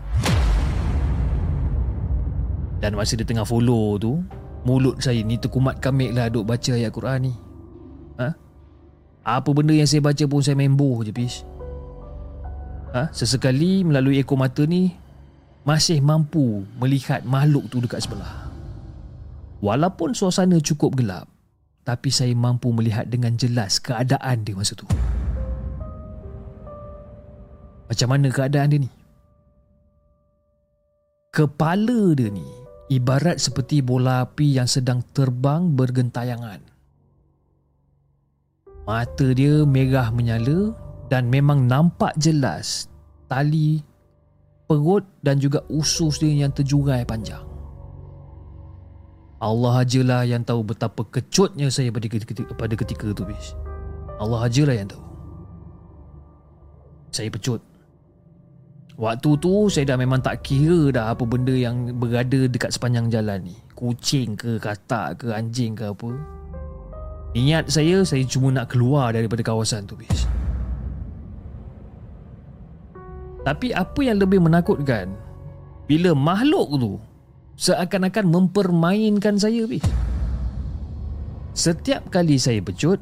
Dan 2.79 2.95
masa 2.95 3.19
dia 3.19 3.27
tengah 3.27 3.43
follow 3.43 3.99
tu 3.99 4.23
Mulut 4.63 5.03
saya 5.03 5.27
ni 5.27 5.43
terkumat 5.43 5.83
kamik 5.83 6.15
lah 6.15 6.31
Duk 6.31 6.47
baca 6.47 6.71
ayat 6.71 6.95
Quran 6.95 7.19
ni 7.27 7.35
Ha? 8.21 8.29
Apa 9.25 9.51
benda 9.57 9.73
yang 9.73 9.89
saya 9.89 10.05
baca 10.05 10.21
pun 10.29 10.45
saya 10.45 10.55
main 10.55 10.77
boh 10.77 11.03
je 11.03 11.11
Pish 11.11 11.43
Ha? 12.95 13.11
Sesekali 13.11 13.83
melalui 13.83 14.23
ekor 14.23 14.39
mata 14.39 14.63
ni 14.69 15.10
masih 15.65 16.01
mampu 16.01 16.65
melihat 16.81 17.21
makhluk 17.25 17.69
tu 17.69 17.79
dekat 17.85 18.05
sebelah. 18.05 18.49
Walaupun 19.61 20.17
suasana 20.17 20.57
cukup 20.61 20.97
gelap, 20.97 21.29
tapi 21.85 22.09
saya 22.09 22.33
mampu 22.33 22.73
melihat 22.73 23.09
dengan 23.09 23.37
jelas 23.37 23.77
keadaan 23.77 24.41
dia 24.41 24.57
masa 24.57 24.73
tu. 24.73 24.89
Macam 27.91 28.09
mana 28.09 28.31
keadaan 28.31 28.71
dia 28.73 28.81
ni? 28.87 28.91
Kepala 31.31 32.15
dia 32.17 32.31
ni 32.33 32.47
ibarat 32.91 33.39
seperti 33.39 33.83
bola 33.83 34.27
api 34.27 34.59
yang 34.59 34.67
sedang 34.67 35.05
terbang 35.15 35.75
bergentayangan. 35.75 36.63
Mata 38.89 39.29
dia 39.31 39.63
merah 39.63 40.11
menyala 40.11 40.75
dan 41.07 41.31
memang 41.31 41.71
nampak 41.71 42.15
jelas 42.19 42.91
tali 43.31 43.83
perut 44.71 45.03
dan 45.27 45.43
juga 45.43 45.67
usus 45.67 46.23
dia 46.23 46.31
yang 46.31 46.55
terjurai 46.55 47.03
panjang. 47.03 47.43
Allah 49.43 49.83
ajalah 49.83 50.23
yang 50.31 50.47
tahu 50.47 50.63
betapa 50.63 51.03
kecutnya 51.11 51.67
saya 51.75 51.91
pada 51.91 52.07
ketika, 52.07 52.47
pada 52.55 52.75
ketika 52.79 53.11
itu, 53.11 53.27
bis. 53.27 53.59
Allah 54.23 54.47
ajalah 54.47 54.77
yang 54.79 54.87
tahu. 54.87 55.03
Saya 57.11 57.27
pecut. 57.35 57.59
Waktu 59.01 59.31
tu 59.41 59.67
saya 59.73 59.89
dah 59.91 59.99
memang 59.99 60.21
tak 60.21 60.45
kira 60.45 60.93
dah 60.93 61.17
apa 61.17 61.25
benda 61.25 61.57
yang 61.57 61.97
berada 61.97 62.47
dekat 62.47 62.71
sepanjang 62.71 63.09
jalan 63.09 63.49
ni. 63.49 63.57
Kucing 63.73 64.37
ke, 64.37 64.61
katak 64.61 65.25
ke, 65.25 65.33
anjing 65.33 65.73
ke 65.73 65.89
apa. 65.89 66.15
Niat 67.33 67.73
saya, 67.73 68.05
saya 68.05 68.23
cuma 68.29 68.53
nak 68.53 68.71
keluar 68.71 69.17
daripada 69.17 69.41
kawasan 69.41 69.89
tu, 69.89 69.97
bis. 69.97 70.29
Tapi 73.47 73.73
apa 73.73 74.01
yang 74.05 74.21
lebih 74.21 74.41
menakutkan 74.43 75.13
Bila 75.89 76.13
makhluk 76.13 76.69
tu 76.77 76.93
Seakan-akan 77.61 78.25
mempermainkan 78.29 79.37
saya 79.37 79.69
bis. 79.69 79.85
Setiap 81.53 82.09
kali 82.09 82.41
saya 82.41 82.61
pecut 82.61 83.01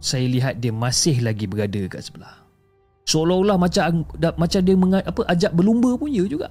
Saya 0.00 0.28
lihat 0.28 0.60
dia 0.60 0.72
masih 0.72 1.20
lagi 1.24 1.48
berada 1.48 1.84
kat 1.88 2.04
sebelah 2.04 2.44
Seolah-olah 3.04 3.60
macam 3.60 4.08
macam 4.16 4.60
dia 4.64 4.76
menga, 4.76 5.04
apa 5.04 5.28
ajak 5.28 5.52
berlumba 5.52 5.92
pun 6.00 6.08
ya 6.08 6.24
juga. 6.24 6.48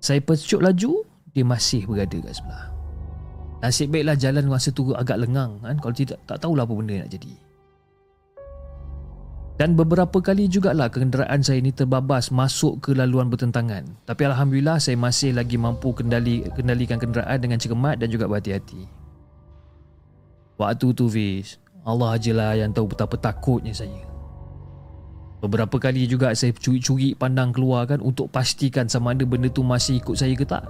Saya 0.00 0.20
pecut 0.20 0.60
laju, 0.60 1.04
dia 1.32 1.44
masih 1.44 1.88
berada 1.88 2.18
kat 2.20 2.34
sebelah. 2.36 2.68
Nasib 3.60 3.92
baiklah 3.92 4.16
jalan 4.16 4.48
masa 4.48 4.72
tu 4.72 4.88
agak 4.96 5.20
lengang 5.20 5.60
kan 5.60 5.76
kalau 5.76 5.92
tidak 5.92 6.16
tak 6.24 6.40
tahulah 6.40 6.64
apa 6.64 6.72
benda 6.72 7.04
nak 7.04 7.12
jadi. 7.12 7.32
Dan 9.60 9.76
beberapa 9.76 10.24
kali 10.24 10.48
jugalah 10.48 10.88
kenderaan 10.88 11.44
saya 11.44 11.60
ini 11.60 11.68
terbabas 11.68 12.32
masuk 12.32 12.80
ke 12.80 12.96
laluan 12.96 13.28
bertentangan. 13.28 13.84
Tapi 14.08 14.24
Alhamdulillah 14.24 14.80
saya 14.80 14.96
masih 14.96 15.36
lagi 15.36 15.60
mampu 15.60 15.92
kendali, 15.92 16.48
kendalikan 16.56 16.96
kenderaan 16.96 17.36
dengan 17.36 17.60
cermat 17.60 18.00
dan 18.00 18.08
juga 18.08 18.24
berhati-hati. 18.24 18.88
Waktu 20.56 20.86
tu 20.96 21.12
Fiz, 21.12 21.60
Allah 21.84 22.16
ajalah 22.16 22.56
yang 22.56 22.72
tahu 22.72 22.88
betapa 22.88 23.20
takutnya 23.20 23.76
saya. 23.76 24.00
Beberapa 25.44 25.76
kali 25.76 26.08
juga 26.08 26.32
saya 26.32 26.56
curi-curi 26.56 27.12
pandang 27.12 27.52
keluar 27.52 27.84
kan 27.84 28.00
untuk 28.00 28.32
pastikan 28.32 28.88
sama 28.88 29.12
ada 29.12 29.28
benda 29.28 29.52
tu 29.52 29.60
masih 29.60 30.00
ikut 30.00 30.16
saya 30.16 30.32
ke 30.40 30.48
tak. 30.48 30.64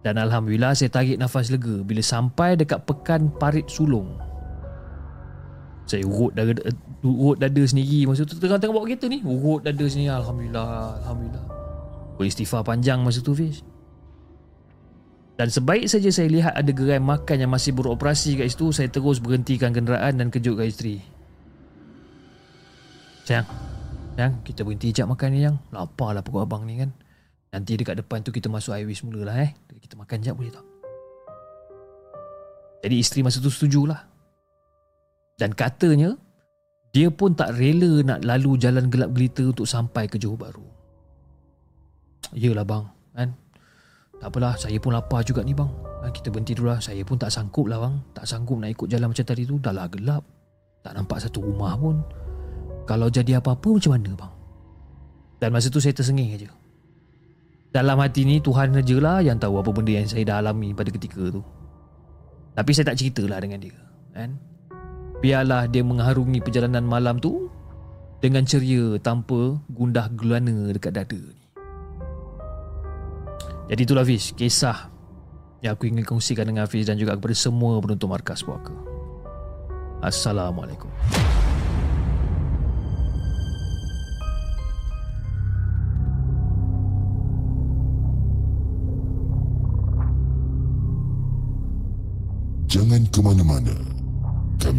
Dan 0.00 0.16
Alhamdulillah 0.16 0.72
saya 0.72 0.88
tarik 0.88 1.20
nafas 1.20 1.52
lega 1.52 1.84
bila 1.84 2.00
sampai 2.00 2.56
dekat 2.56 2.80
pekan 2.88 3.28
parit 3.28 3.68
sulung. 3.68 4.31
Saya 5.86 6.06
urut 6.06 6.32
dada, 6.32 6.54
urut 7.02 7.36
dada 7.36 7.62
sendiri. 7.66 8.06
Masa 8.06 8.22
tu 8.22 8.38
tengah-tengah 8.38 8.74
bawa 8.74 8.86
kereta 8.86 9.10
ni 9.10 9.20
Urut 9.26 9.66
dada 9.66 9.84
sendiri. 9.86 10.14
Alhamdulillah 10.14 11.02
Alhamdulillah. 11.02 11.44
Beristighfar 12.16 12.62
panjang 12.62 13.02
masa 13.02 13.20
tu 13.20 13.34
Fiz. 13.34 13.66
Dan 15.34 15.48
sebaik 15.48 15.88
saja 15.88 16.12
saya 16.12 16.28
lihat 16.30 16.54
ada 16.54 16.70
gerai 16.70 17.02
makan 17.02 17.36
yang 17.42 17.50
masih 17.50 17.72
beroperasi 17.72 18.36
kat 18.36 18.52
situ 18.52 18.68
Saya 18.68 18.92
terus 18.92 19.16
berhentikan 19.18 19.72
kenderaan 19.72 20.20
dan 20.20 20.28
kejut 20.30 20.54
kat 20.54 20.70
isteri. 20.70 20.96
Sayang 23.26 23.48
Sayang 24.14 24.44
kita 24.44 24.62
berhenti 24.62 24.92
jap 24.92 25.08
makan 25.08 25.28
ni 25.32 25.40
yang. 25.42 25.56
Lapar 25.72 26.14
lah 26.14 26.22
pokok 26.22 26.46
abang 26.46 26.62
ni 26.68 26.78
kan. 26.78 26.92
Nanti 27.52 27.76
dekat 27.76 28.00
depan 28.00 28.24
tu 28.24 28.30
kita 28.32 28.48
masuk 28.48 28.76
highway 28.76 28.96
semula 28.96 29.28
lah 29.28 29.36
eh. 29.40 29.50
Kita 29.82 29.98
makan 29.98 30.18
jap 30.20 30.36
boleh 30.38 30.52
tak? 30.52 30.64
Jadi 32.82 32.94
isteri 32.98 33.20
masa 33.22 33.38
tu 33.38 33.46
setujulah 33.46 34.11
Dan 35.36 35.56
katanya 35.56 36.14
dia 36.92 37.08
pun 37.08 37.32
tak 37.32 37.56
rela 37.56 38.04
nak 38.04 38.20
lalu 38.22 38.60
jalan 38.60 38.92
gelap 38.92 39.16
gelita 39.16 39.48
untuk 39.48 39.64
sampai 39.64 40.04
ke 40.06 40.20
Johor 40.20 40.36
Bahru. 40.36 40.66
Yelah 42.36 42.64
bang, 42.64 42.84
kan? 43.16 43.28
Tak 44.22 44.28
apalah, 44.30 44.54
saya 44.54 44.78
pun 44.78 44.94
lapar 44.94 45.26
juga 45.26 45.42
ni 45.42 45.50
bang. 45.50 45.66
Ha, 46.02 46.10
kita 46.14 46.30
berhenti 46.30 46.54
dulu 46.54 46.70
lah. 46.70 46.78
Saya 46.78 47.02
pun 47.02 47.18
tak 47.18 47.34
sanggup 47.34 47.66
lah 47.66 47.82
bang. 47.82 47.94
Tak 48.14 48.22
sanggup 48.22 48.58
nak 48.58 48.70
ikut 48.70 48.86
jalan 48.86 49.10
macam 49.10 49.26
tadi 49.26 49.42
tu. 49.42 49.58
Dah 49.58 49.74
lah 49.74 49.90
gelap. 49.90 50.22
Tak 50.82 50.94
nampak 50.94 51.18
satu 51.22 51.42
rumah 51.42 51.74
pun. 51.74 51.98
Kalau 52.86 53.10
jadi 53.10 53.42
apa-apa 53.42 53.66
macam 53.66 53.98
mana 53.98 54.10
bang? 54.14 54.32
Dan 55.42 55.48
masa 55.50 55.70
tu 55.74 55.82
saya 55.82 55.90
tersengih 55.90 56.38
aja. 56.38 56.50
Dalam 57.74 57.98
hati 57.98 58.22
ni 58.22 58.38
Tuhan 58.38 58.70
saja 58.78 58.96
lah 59.00 59.18
yang 59.24 59.40
tahu 59.40 59.58
apa 59.58 59.70
benda 59.72 59.90
yang 59.96 60.06
saya 60.06 60.22
dah 60.22 60.36
alami 60.38 60.70
pada 60.70 60.92
ketika 60.92 61.22
tu. 61.32 61.42
Tapi 62.52 62.70
saya 62.76 62.92
tak 62.92 63.00
ceritalah 63.00 63.42
dengan 63.42 63.58
dia. 63.58 63.74
Kan? 64.12 64.38
Biarlah 65.22 65.70
dia 65.70 65.86
mengharungi 65.86 66.42
perjalanan 66.42 66.82
malam 66.82 67.22
tu 67.22 67.46
dengan 68.18 68.42
ceria 68.42 68.98
tanpa 68.98 69.54
gundah 69.70 70.10
gulana 70.18 70.74
dekat 70.74 70.98
dada 70.98 71.14
ni. 71.14 71.46
Jadi 73.70 73.86
itulah 73.86 74.02
Hafiz, 74.02 74.34
kisah 74.34 74.90
yang 75.62 75.78
aku 75.78 75.86
ingin 75.86 76.02
kongsikan 76.02 76.42
dengan 76.42 76.66
Hafiz 76.66 76.90
dan 76.90 76.98
juga 76.98 77.14
kepada 77.14 77.38
semua 77.38 77.78
penonton 77.78 78.10
Markas 78.10 78.42
Puaka. 78.42 78.74
Assalamualaikum. 80.02 80.90
Jangan 92.66 93.06
ke 93.14 93.22
mana-mana. 93.22 94.01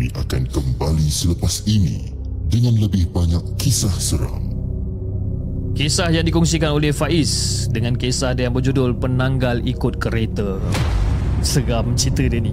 Kami 0.03 0.19
akan 0.19 0.43
kembali 0.51 1.07
selepas 1.07 1.63
ini 1.63 2.11
dengan 2.51 2.75
lebih 2.75 3.07
banyak 3.15 3.55
kisah 3.55 3.95
seram. 4.03 4.51
Kisah 5.79 6.11
yang 6.11 6.27
dikongsikan 6.27 6.75
oleh 6.75 6.91
Faiz 6.91 7.63
dengan 7.71 7.95
kisah 7.95 8.35
dia 8.35 8.51
yang 8.51 8.55
berjudul 8.59 8.99
Penanggal 8.99 9.63
Ikut 9.63 10.03
Kereta. 10.03 10.59
Seram 11.39 11.95
cerita 11.95 12.27
dia 12.27 12.43
ni. 12.43 12.51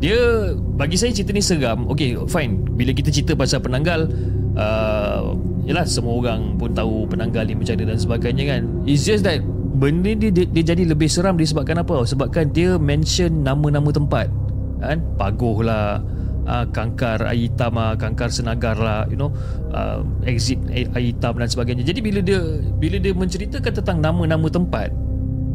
Dia 0.00 0.56
bagi 0.56 0.96
saya 0.96 1.12
cerita 1.12 1.36
ni 1.36 1.44
seram. 1.44 1.84
Okay, 1.92 2.16
fine. 2.32 2.64
Bila 2.64 2.96
kita 2.96 3.12
cerita 3.12 3.36
pasal 3.36 3.60
penanggal, 3.60 4.08
uh, 4.56 5.36
yalah 5.68 5.84
semua 5.84 6.16
orang 6.16 6.56
pun 6.56 6.72
tahu 6.72 7.04
penanggal 7.12 7.44
ni 7.44 7.60
macam 7.60 7.76
mana 7.76 7.92
dan 7.92 8.00
sebagainya 8.00 8.44
kan. 8.48 8.62
It's 8.88 9.04
just 9.04 9.28
that 9.28 9.44
benda 9.76 10.16
ni 10.16 10.32
dia, 10.32 10.48
dia 10.48 10.72
jadi 10.72 10.88
lebih 10.88 11.12
seram 11.12 11.36
disebabkan 11.36 11.76
apa? 11.76 12.08
Sebabkan 12.08 12.56
dia 12.56 12.80
mention 12.80 13.44
nama-nama 13.44 13.92
tempat 13.92 14.32
kan 14.80 15.00
paguh 15.20 15.60
lah 15.60 16.00
uh, 16.46 16.64
kangkar 16.70 17.20
air 17.26 17.50
hitam 17.50 17.76
lah 17.76 17.98
kangkar 17.98 18.30
senagar 18.32 18.78
lah 18.78 19.04
you 19.10 19.18
know 19.18 19.34
uh, 19.74 20.00
exit 20.24 20.56
air 20.72 20.88
hitam 20.94 21.36
dan 21.36 21.50
sebagainya. 21.50 21.84
Jadi 21.84 22.00
bila 22.00 22.22
dia 22.22 22.40
bila 22.78 22.96
dia 22.96 23.12
menceritakan 23.12 23.72
tentang 23.82 23.98
nama-nama 24.00 24.46
tempat 24.48 24.88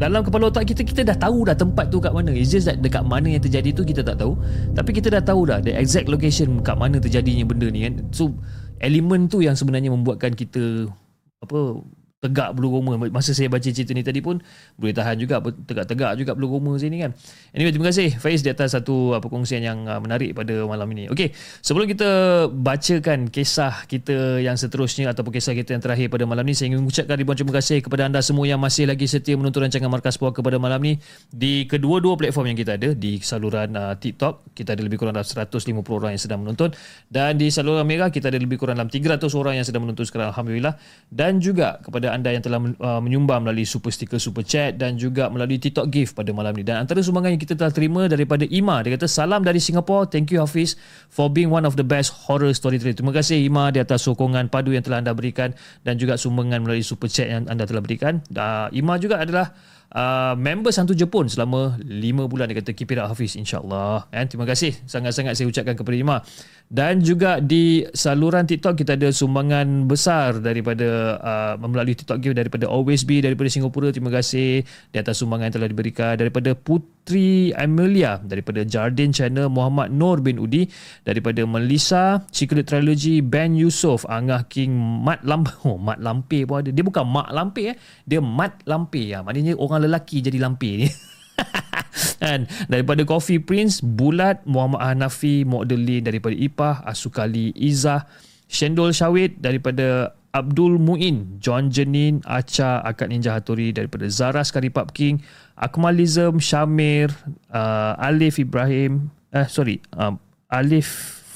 dalam 0.01 0.25
kepala 0.25 0.49
otak 0.49 0.65
kita 0.65 0.81
kita 0.81 1.01
dah 1.05 1.17
tahu 1.17 1.45
dah 1.45 1.53
tempat 1.53 1.93
tu 1.93 2.01
kat 2.01 2.09
mana. 2.09 2.33
It's 2.33 2.49
just 2.49 2.65
that 2.65 2.81
dekat 2.81 3.05
mana 3.05 3.37
yang 3.37 3.43
terjadi 3.43 3.69
tu 3.69 3.85
kita 3.85 4.01
tak 4.01 4.17
tahu. 4.17 4.33
Tapi 4.73 4.89
kita 4.97 5.13
dah 5.13 5.21
tahu 5.21 5.45
dah 5.45 5.61
the 5.61 5.77
exact 5.77 6.09
location 6.09 6.57
kat 6.65 6.73
mana 6.73 6.97
terjadinya 6.97 7.45
benda 7.45 7.69
ni 7.69 7.85
kan. 7.85 8.01
So 8.09 8.33
elemen 8.81 9.29
tu 9.29 9.45
yang 9.45 9.53
sebenarnya 9.53 9.93
membuatkan 9.93 10.33
kita 10.33 10.89
apa 11.45 11.85
tegak 12.21 12.53
bulu 12.53 12.77
roma. 12.77 13.01
Masa 13.09 13.33
saya 13.33 13.49
baca 13.49 13.65
cerita 13.65 13.97
ni 13.97 14.05
tadi 14.05 14.21
pun 14.21 14.37
boleh 14.77 14.93
tahan 14.93 15.17
juga 15.17 15.41
tegak-tegak 15.41 16.13
juga 16.21 16.31
bulu 16.37 16.61
roma 16.61 16.77
sini 16.77 17.01
kan. 17.01 17.17
Anyway 17.57 17.73
terima 17.73 17.89
kasih 17.89 18.13
Faiz 18.21 18.45
di 18.45 18.53
atas 18.53 18.77
satu 18.77 19.17
apa 19.17 19.25
perkongsian 19.25 19.65
yang 19.65 19.89
uh, 19.89 19.97
menarik 19.97 20.37
pada 20.37 20.53
malam 20.69 20.85
ini. 20.93 21.09
Okey, 21.09 21.33
sebelum 21.65 21.89
kita 21.89 22.09
bacakan 22.53 23.33
kisah 23.33 23.89
kita 23.89 24.37
yang 24.37 24.53
seterusnya 24.53 25.09
ataupun 25.17 25.33
kisah 25.33 25.57
kita 25.57 25.73
yang 25.73 25.81
terakhir 25.81 26.13
pada 26.13 26.29
malam 26.29 26.45
ni 26.45 26.53
saya 26.53 26.69
ingin 26.69 26.85
mengucapkan 26.85 27.17
ribuan 27.17 27.33
terima 27.33 27.57
kasih 27.57 27.81
kepada 27.81 28.05
anda 28.05 28.21
semua 28.21 28.45
yang 28.45 28.61
masih 28.61 28.85
lagi 28.85 29.09
setia 29.09 29.33
menonton 29.33 29.65
rancangan 29.65 29.89
Markas 29.89 30.21
Puaka 30.21 30.45
pada 30.45 30.61
malam 30.61 30.77
ni. 30.77 31.01
Di 31.33 31.65
kedua-dua 31.65 32.21
platform 32.21 32.53
yang 32.53 32.59
kita 32.61 32.77
ada 32.77 32.93
di 32.93 33.17
saluran 33.17 33.73
uh, 33.73 33.97
TikTok 33.97 34.53
kita 34.53 34.77
ada 34.77 34.85
lebih 34.85 35.01
kurang 35.01 35.17
dalam 35.17 35.25
150 35.25 35.73
orang 35.89 36.13
yang 36.13 36.21
sedang 36.21 36.45
menonton. 36.45 36.69
Dan 37.09 37.41
di 37.41 37.49
saluran 37.49 37.81
Merah 37.81 38.13
kita 38.13 38.29
ada 38.29 38.37
lebih 38.37 38.61
kurang 38.61 38.77
dalam 38.77 38.93
300 38.93 39.25
orang 39.33 39.57
yang 39.57 39.65
sedang 39.65 39.89
menonton 39.89 40.05
sekarang 40.05 40.29
Alhamdulillah. 40.29 40.77
Dan 41.09 41.41
juga 41.41 41.81
kepada 41.81 42.10
anda 42.11 42.29
yang 42.29 42.43
telah 42.43 42.59
uh, 42.59 42.99
menyumbang 42.99 43.41
melalui 43.41 43.63
super 43.63 43.89
sticker 43.89 44.19
super 44.19 44.43
chat 44.43 44.75
dan 44.75 44.99
juga 44.99 45.31
melalui 45.31 45.57
TikTok 45.57 45.87
gift 45.89 46.11
pada 46.13 46.29
malam 46.35 46.51
ni. 46.53 46.67
Dan 46.67 46.83
antara 46.83 46.99
sumbangan 46.99 47.33
yang 47.33 47.41
kita 47.41 47.55
telah 47.55 47.71
terima 47.71 48.05
daripada 48.11 48.43
Ima 48.45 48.83
dia 48.83 48.93
kata 48.93 49.07
salam 49.07 49.41
dari 49.41 49.63
Singapore. 49.63 50.11
Thank 50.11 50.35
you 50.35 50.43
Hafiz 50.43 50.75
for 51.07 51.31
being 51.31 51.49
one 51.49 51.63
of 51.63 51.79
the 51.79 51.87
best 51.87 52.13
horror 52.27 52.51
storyteller. 52.51 52.93
Terima 52.93 53.15
kasih 53.15 53.41
Ima 53.41 53.71
di 53.71 53.79
atas 53.79 54.03
sokongan 54.03 54.51
padu 54.51 54.75
yang 54.75 54.83
telah 54.83 54.99
anda 54.99 55.15
berikan 55.15 55.55
dan 55.87 55.95
juga 55.95 56.19
sumbangan 56.19 56.61
melalui 56.61 56.83
super 56.83 57.07
chat 57.07 57.31
yang 57.31 57.47
anda 57.47 57.63
telah 57.63 57.81
berikan. 57.81 58.19
Uh, 58.29 58.67
Ima 58.75 58.99
juga 58.99 59.23
adalah 59.23 59.55
uh, 59.95 60.33
member 60.39 60.71
Santu 60.71 60.95
Jepun 60.95 61.27
selama 61.27 61.77
5 61.83 62.31
bulan 62.31 62.47
dia 62.47 62.57
kata 62.59 62.71
keep 62.71 62.91
it 62.91 62.99
up 62.99 63.11
Hafiz 63.11 63.35
insyaAllah. 63.35 64.07
Eh, 64.11 64.25
terima 64.27 64.47
kasih 64.47 64.75
sangat-sangat 64.87 65.35
saya 65.35 65.47
ucapkan 65.47 65.75
kepada 65.75 65.95
Ima 65.95 66.17
dan 66.71 67.03
juga 67.03 67.43
di 67.43 67.83
saluran 67.91 68.47
TikTok 68.47 68.79
kita 68.79 68.95
ada 68.95 69.11
sumbangan 69.11 69.91
besar 69.91 70.39
daripada 70.39 71.19
uh, 71.19 71.53
melalui 71.59 71.99
TikTok 71.99 72.23
Give 72.23 72.31
daripada 72.31 72.63
Always 72.63 73.03
Be 73.03 73.19
daripada 73.19 73.51
Singapura. 73.51 73.91
Terima 73.91 74.07
kasih 74.07 74.63
di 74.63 74.97
atas 74.97 75.19
sumbangan 75.19 75.51
yang 75.51 75.55
telah 75.59 75.67
diberikan. 75.67 76.15
Daripada 76.15 76.55
Putri 76.55 77.51
Amelia 77.59 78.23
daripada 78.23 78.63
Jardin 78.63 79.11
Channel 79.11 79.51
Muhammad 79.51 79.91
Nur 79.91 80.23
bin 80.23 80.39
Udi. 80.39 80.71
Daripada 81.03 81.43
Melissa 81.43 82.23
Secret 82.31 82.71
Trilogy 82.71 83.19
Ben 83.19 83.51
Yusof 83.51 84.07
Angah 84.07 84.47
King 84.47 84.71
Mat 85.03 85.27
Lampe 85.27 85.51
oh 85.67 85.75
Mat 85.75 85.99
Lampe 85.99 86.47
pun 86.47 86.63
ada. 86.63 86.71
Dia 86.71 86.87
bukan 86.87 87.03
Mak 87.03 87.35
Lampe 87.35 87.67
eh. 87.67 87.75
Dia 88.07 88.23
Mat 88.23 88.63
Lampe 88.63 89.11
ya 89.11 89.19
maknanya 89.19 89.59
orang 89.59 89.80
lelaki 89.81 90.21
jadi 90.21 90.37
lampe 90.37 90.85
ni. 90.85 90.87
Kan? 92.21 92.45
Daripada 92.69 93.01
Coffee 93.01 93.41
Prince 93.41 93.81
Bulat 93.81 94.45
Muhammad 94.45 94.81
Hanafi 94.85 95.41
Modelin 95.41 96.05
daripada 96.05 96.37
Ipah 96.37 96.85
Asukali 96.85 97.49
Izzah 97.57 98.05
Shendol 98.45 98.93
Syawit 98.93 99.41
daripada 99.41 100.13
Abdul 100.31 100.79
Muin 100.79 101.41
John 101.41 101.73
Jenin 101.73 102.23
Acha 102.23 102.79
Akad 102.85 103.11
Ninja 103.11 103.35
Hattori 103.35 103.73
daripada 103.75 104.07
Zara 104.07 104.45
Skaripap 104.45 104.93
King 104.95 105.19
Akmalism 105.57 106.39
Shamir 106.39 107.11
uh, 107.51 107.97
Alif 107.99 108.39
Ibrahim 108.39 109.11
eh 109.33 109.47
sorry 109.49 109.81
uh, 109.97 110.15
Alif 110.51 110.87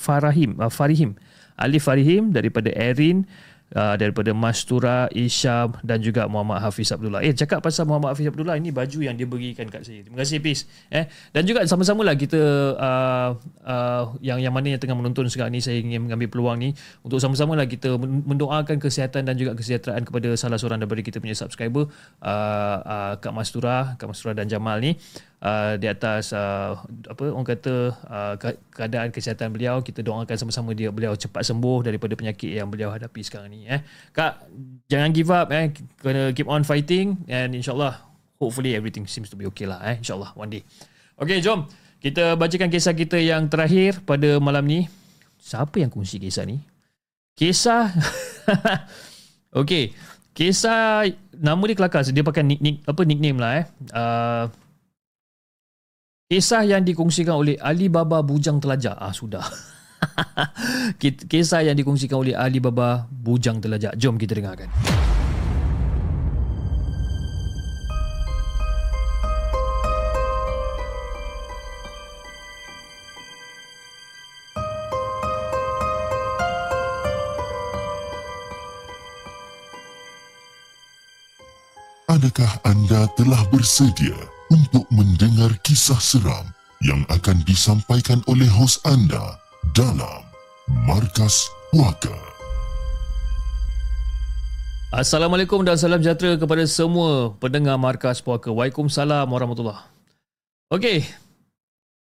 Farahim 0.05 0.59
uh, 0.61 0.69
Farihim. 0.69 1.17
Alif 1.55 1.87
Farihim 1.87 2.29
daripada 2.35 2.69
Erin 2.75 3.25
uh, 3.73 3.95
daripada 3.97 4.29
Mastura, 4.35 5.09
Isyam 5.09 5.73
dan 5.81 6.03
juga 6.03 6.29
Muhammad 6.29 6.61
Hafiz 6.61 6.93
Abdullah. 6.93 7.25
Eh 7.25 7.33
cakap 7.33 7.65
pasal 7.65 7.89
Muhammad 7.89 8.13
Hafiz 8.13 8.29
Abdullah 8.29 8.59
ini 8.59 8.69
baju 8.69 8.99
yang 9.01 9.17
dia 9.17 9.25
berikan 9.25 9.65
kat 9.71 9.87
saya. 9.87 10.05
Terima 10.05 10.21
kasih 10.21 10.37
Pis. 10.43 10.69
Eh 10.93 11.09
dan 11.33 11.41
juga 11.47 11.65
sama-sama 11.65 12.05
lah 12.05 12.13
kita 12.13 12.37
uh, 12.77 13.29
uh, 13.65 14.03
yang 14.21 14.37
yang 14.37 14.53
mana 14.53 14.77
yang 14.77 14.81
tengah 14.81 14.97
menonton 14.97 15.25
sekarang 15.31 15.55
ni 15.55 15.63
saya 15.63 15.81
ingin 15.81 16.05
mengambil 16.05 16.29
peluang 16.29 16.57
ni 16.61 16.69
untuk 17.01 17.17
sama-sama 17.17 17.57
lah 17.57 17.65
kita 17.65 17.97
mendoakan 18.01 18.77
kesihatan 18.77 19.25
dan 19.25 19.33
juga 19.39 19.57
kesejahteraan 19.57 20.05
kepada 20.05 20.29
salah 20.37 20.59
seorang 20.61 20.83
daripada 20.83 21.01
kita 21.01 21.17
punya 21.17 21.33
subscriber 21.33 21.89
uh, 22.21 22.77
uh, 22.83 23.13
Kak 23.17 23.33
Mastura, 23.33 23.97
Kak 23.97 24.11
Mastura 24.11 24.37
dan 24.37 24.45
Jamal 24.45 24.83
ni 24.83 24.99
uh, 25.45 25.73
di 25.77 25.85
atas 25.85 26.33
uh, 26.33 26.73
apa 27.05 27.23
orang 27.29 27.45
kata 27.45 27.93
uh, 28.09 28.33
keadaan 28.73 29.13
kesihatan 29.13 29.53
beliau 29.53 29.85
kita 29.85 30.01
doakan 30.01 30.33
sama-sama 30.33 30.73
dia 30.73 30.89
beliau 30.89 31.13
cepat 31.13 31.45
sembuh 31.45 31.85
daripada 31.85 32.17
penyakit 32.17 32.57
yang 32.57 32.67
beliau 32.67 32.89
hadapi 32.89 33.21
sekarang 33.21 33.53
ni 33.53 33.69
eh. 33.69 33.85
Kak 34.09 34.49
jangan 34.89 35.09
give 35.13 35.29
up 35.29 35.53
eh. 35.53 35.69
Kena 36.01 36.33
keep 36.33 36.49
on 36.49 36.65
fighting 36.65 37.21
and 37.29 37.53
insyaallah 37.53 38.01
hopefully 38.41 38.73
everything 38.73 39.05
seems 39.05 39.29
to 39.29 39.37
be 39.37 39.45
okay 39.45 39.69
lah 39.69 39.79
eh. 39.85 40.01
Insyaallah 40.01 40.33
one 40.33 40.49
day. 40.49 40.65
Okay 41.21 41.39
jom. 41.39 41.69
Kita 42.01 42.37
bacakan 42.37 42.69
kisah 42.69 42.93
kita 42.93 43.17
yang 43.17 43.49
terakhir 43.49 44.03
pada 44.05 44.37
malam 44.37 44.65
ni. 44.65 44.85
Siapa 45.41 45.77
yang 45.81 45.93
kongsi 45.93 46.17
kisah 46.17 46.45
ni? 46.45 46.61
Kisah 47.37 47.93
Okay. 49.61 49.95
Kisah 50.35 51.07
nama 51.31 51.63
dia 51.63 51.79
kelakar 51.79 52.03
dia 52.03 52.19
pakai 52.19 52.43
nick, 52.43 52.59
nick 52.59 52.83
apa 52.83 53.01
nickname 53.07 53.39
lah 53.39 53.51
eh. 53.63 53.65
Uh, 53.95 54.45
Kisah 56.25 56.65
yang 56.65 56.81
dikongsikan 56.81 57.37
oleh 57.37 57.53
Ali 57.61 57.85
Baba 57.85 58.25
Bujang 58.25 58.57
Telajak. 58.57 58.97
Ah 58.97 59.13
sudah. 59.13 59.45
Kisah 61.29 61.61
yang 61.61 61.77
dikongsikan 61.77 62.17
oleh 62.17 62.33
Ali 62.33 62.57
Baba 62.57 63.05
Bujang 63.13 63.61
Telajak. 63.61 63.93
Jom 63.93 64.17
kita 64.17 64.33
dengarkan. 64.33 64.65
Adakah 82.09 82.51
anda 82.65 83.05
telah 83.13 83.45
bersedia 83.53 84.17
untuk 84.53 84.85
mendengar 84.93 85.49
kisah 85.65 85.97
seram 85.97 86.45
yang 86.85 87.01
akan 87.09 87.41
disampaikan 87.47 88.21
oleh 88.29 88.45
hos 88.45 88.77
anda 88.85 89.41
dalam 89.73 90.21
Markas 90.85 91.49
Puaka. 91.73 92.13
Assalamualaikum 94.93 95.65
dan 95.65 95.75
salam 95.75 95.99
sejahtera 95.99 96.37
kepada 96.37 96.63
semua 96.69 97.33
pendengar 97.41 97.75
Markas 97.75 98.21
Puaka. 98.21 98.53
Waalaikumsalam 98.53 99.27
warahmatullahi 99.27 99.83
Okey. 100.71 101.03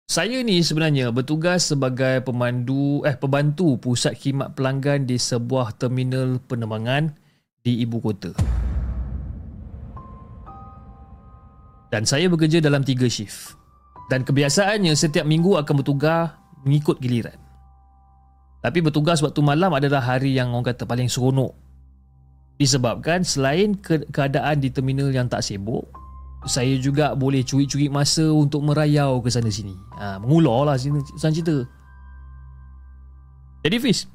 Saya 0.06 0.46
ni 0.46 0.62
sebenarnya 0.62 1.10
bertugas 1.10 1.66
sebagai 1.66 2.22
pemandu 2.22 3.02
eh 3.10 3.18
pembantu 3.18 3.82
pusat 3.82 4.14
khidmat 4.14 4.54
pelanggan 4.54 5.10
di 5.10 5.18
sebuah 5.18 5.74
terminal 5.82 6.38
penerbangan 6.46 7.10
di 7.66 7.82
ibu 7.82 7.98
kota. 7.98 8.38
Dan 11.96 12.04
saya 12.04 12.28
bekerja 12.28 12.60
dalam 12.60 12.84
tiga 12.84 13.08
shift. 13.08 13.56
Dan 14.12 14.28
kebiasaannya 14.28 14.92
setiap 15.00 15.24
minggu 15.24 15.56
akan 15.56 15.80
bertugas 15.80 16.36
mengikut 16.68 17.00
giliran. 17.00 17.40
Tapi 18.60 18.84
bertugas 18.84 19.24
waktu 19.24 19.40
malam 19.40 19.72
adalah 19.72 20.04
hari 20.04 20.36
yang 20.36 20.52
orang 20.52 20.76
kata 20.76 20.84
paling 20.84 21.08
seronok 21.08 21.56
Disebabkan 22.56 23.24
selain 23.24 23.76
ke- 23.76 24.08
keadaan 24.12 24.64
di 24.64 24.72
terminal 24.72 25.12
yang 25.12 25.28
tak 25.28 25.44
sibuk, 25.44 25.92
saya 26.48 26.72
juga 26.80 27.12
boleh 27.12 27.44
curi-curi 27.44 27.92
masa 27.92 28.24
untuk 28.32 28.64
merayau 28.64 29.20
ke 29.20 29.28
sana 29.28 29.52
sini. 29.52 29.76
Ha, 30.00 30.24
mengular 30.24 30.72
lah 30.72 30.76
sana 30.80 31.32
cerita. 31.36 31.68
Jadi 33.60 33.78
Fiz, 33.84 34.08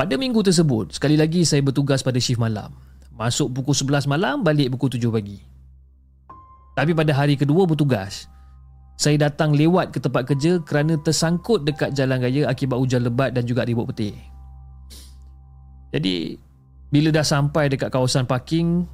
pada 0.00 0.16
minggu 0.16 0.40
tersebut, 0.40 0.96
sekali 0.96 1.20
lagi 1.20 1.44
saya 1.44 1.60
bertugas 1.60 2.00
pada 2.00 2.16
shift 2.16 2.40
malam. 2.40 2.72
Masuk 3.12 3.52
pukul 3.52 3.76
11 3.76 4.08
malam, 4.08 4.40
balik 4.40 4.72
pukul 4.72 4.88
7 4.88 5.12
pagi. 5.12 5.57
Tapi 6.78 6.94
pada 6.94 7.10
hari 7.10 7.34
kedua 7.34 7.66
bertugas, 7.66 8.30
saya 8.94 9.18
datang 9.18 9.50
lewat 9.50 9.90
ke 9.90 9.98
tempat 9.98 10.30
kerja 10.30 10.62
kerana 10.62 10.94
tersangkut 10.94 11.66
dekat 11.66 11.90
jalan 11.90 12.22
raya 12.22 12.46
akibat 12.46 12.78
hujan 12.78 13.02
lebat 13.02 13.34
dan 13.34 13.42
juga 13.42 13.66
ribut 13.66 13.90
petir. 13.90 14.14
Jadi, 15.90 16.38
bila 16.94 17.10
dah 17.10 17.26
sampai 17.26 17.66
dekat 17.66 17.90
kawasan 17.90 18.30
parking, 18.30 18.86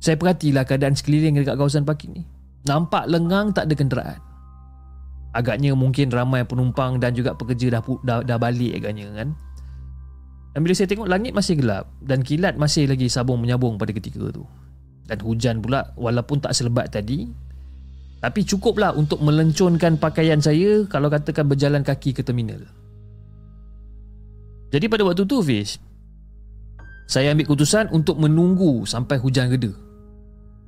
saya 0.00 0.16
perhatilah 0.16 0.64
keadaan 0.64 0.96
sekeliling 0.96 1.36
dekat 1.36 1.60
kawasan 1.60 1.84
parking 1.84 2.16
ni. 2.16 2.24
Nampak 2.64 3.04
lengang 3.12 3.52
tak 3.52 3.68
ada 3.68 3.76
kenderaan. 3.76 4.20
Agaknya 5.36 5.76
mungkin 5.76 6.08
ramai 6.08 6.48
penumpang 6.48 6.96
dan 6.96 7.12
juga 7.12 7.36
pekerja 7.36 7.76
dah 7.76 7.82
dah, 8.08 8.18
dah 8.24 8.38
balik 8.40 8.80
agaknya 8.80 9.12
kan. 9.12 9.36
Dan 10.56 10.64
bila 10.64 10.72
saya 10.72 10.88
tengok 10.88 11.04
langit 11.04 11.36
masih 11.36 11.60
gelap 11.60 11.92
dan 12.00 12.24
kilat 12.24 12.56
masih 12.56 12.88
lagi 12.88 13.12
sabung 13.12 13.36
menyabung 13.44 13.76
pada 13.76 13.92
ketika 13.92 14.32
tu. 14.32 14.48
Dan 15.08 15.18
hujan 15.24 15.64
pula 15.64 15.96
walaupun 15.96 16.44
tak 16.44 16.52
selebat 16.52 16.92
tadi 16.92 17.48
tapi 18.18 18.42
cukuplah 18.42 18.98
untuk 18.98 19.22
melencunkan 19.22 19.94
pakaian 19.94 20.42
saya 20.42 20.82
kalau 20.90 21.06
katakan 21.06 21.46
berjalan 21.46 21.86
kaki 21.86 22.10
ke 22.10 22.26
terminal. 22.26 22.58
Jadi 24.74 24.90
pada 24.90 25.06
waktu 25.06 25.22
tu 25.22 25.38
Fish, 25.38 25.78
saya 27.06 27.30
ambil 27.32 27.46
keputusan 27.46 27.94
untuk 27.94 28.18
menunggu 28.18 28.82
sampai 28.84 29.16
hujan 29.22 29.48
reda. 29.48 29.70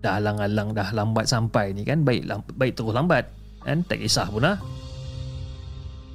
Dah 0.01 0.17
alang-alang 0.17 0.73
dah 0.73 0.89
lambat 0.95 1.29
sampai 1.29 1.77
ni 1.77 1.83
kan, 1.85 2.07
baik 2.07 2.25
baik 2.57 2.79
terus 2.79 2.95
lambat. 2.95 3.29
Kan, 3.61 3.85
tak 3.85 4.01
kisah 4.01 4.31
pun 4.31 4.41
lah. 4.41 4.57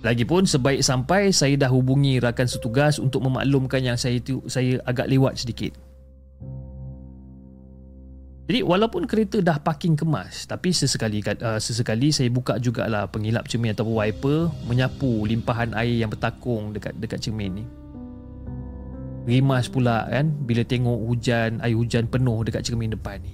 Lagipun 0.01 0.49
sebaik 0.49 0.81
sampai 0.81 1.29
saya 1.29 1.53
dah 1.59 1.69
hubungi 1.69 2.17
rakan 2.17 2.49
setugas 2.49 2.97
untuk 2.97 3.21
memaklumkan 3.21 3.85
yang 3.85 3.97
saya 3.99 4.17
tu 4.23 4.41
saya 4.49 4.81
agak 4.87 5.11
lewat 5.11 5.37
sedikit. 5.37 5.77
Jadi 8.45 8.61
walaupun 8.61 9.09
kereta 9.09 9.41
dah 9.41 9.57
parking 9.57 9.97
kemas 9.97 10.45
tapi 10.45 10.69
sesekali 10.69 11.25
uh, 11.25 11.57
sesekali 11.57 12.13
saya 12.13 12.29
buka 12.29 12.61
jugalah 12.61 13.09
pengilap 13.09 13.49
cermin 13.49 13.73
ataupun 13.73 13.97
wiper 13.97 14.53
menyapu 14.69 15.25
limpahan 15.25 15.73
air 15.73 16.05
yang 16.05 16.13
bertakung 16.13 16.69
dekat 16.69 16.93
dekat 17.01 17.17
cermin 17.25 17.61
ni. 17.61 17.65
Rimas 19.25 19.65
pula 19.65 20.05
kan 20.05 20.29
bila 20.45 20.61
tengok 20.61 21.09
hujan, 21.09 21.57
air 21.65 21.73
hujan 21.73 22.05
penuh 22.05 22.45
dekat 22.45 22.61
cermin 22.61 22.93
depan 22.93 23.17
ni. 23.25 23.33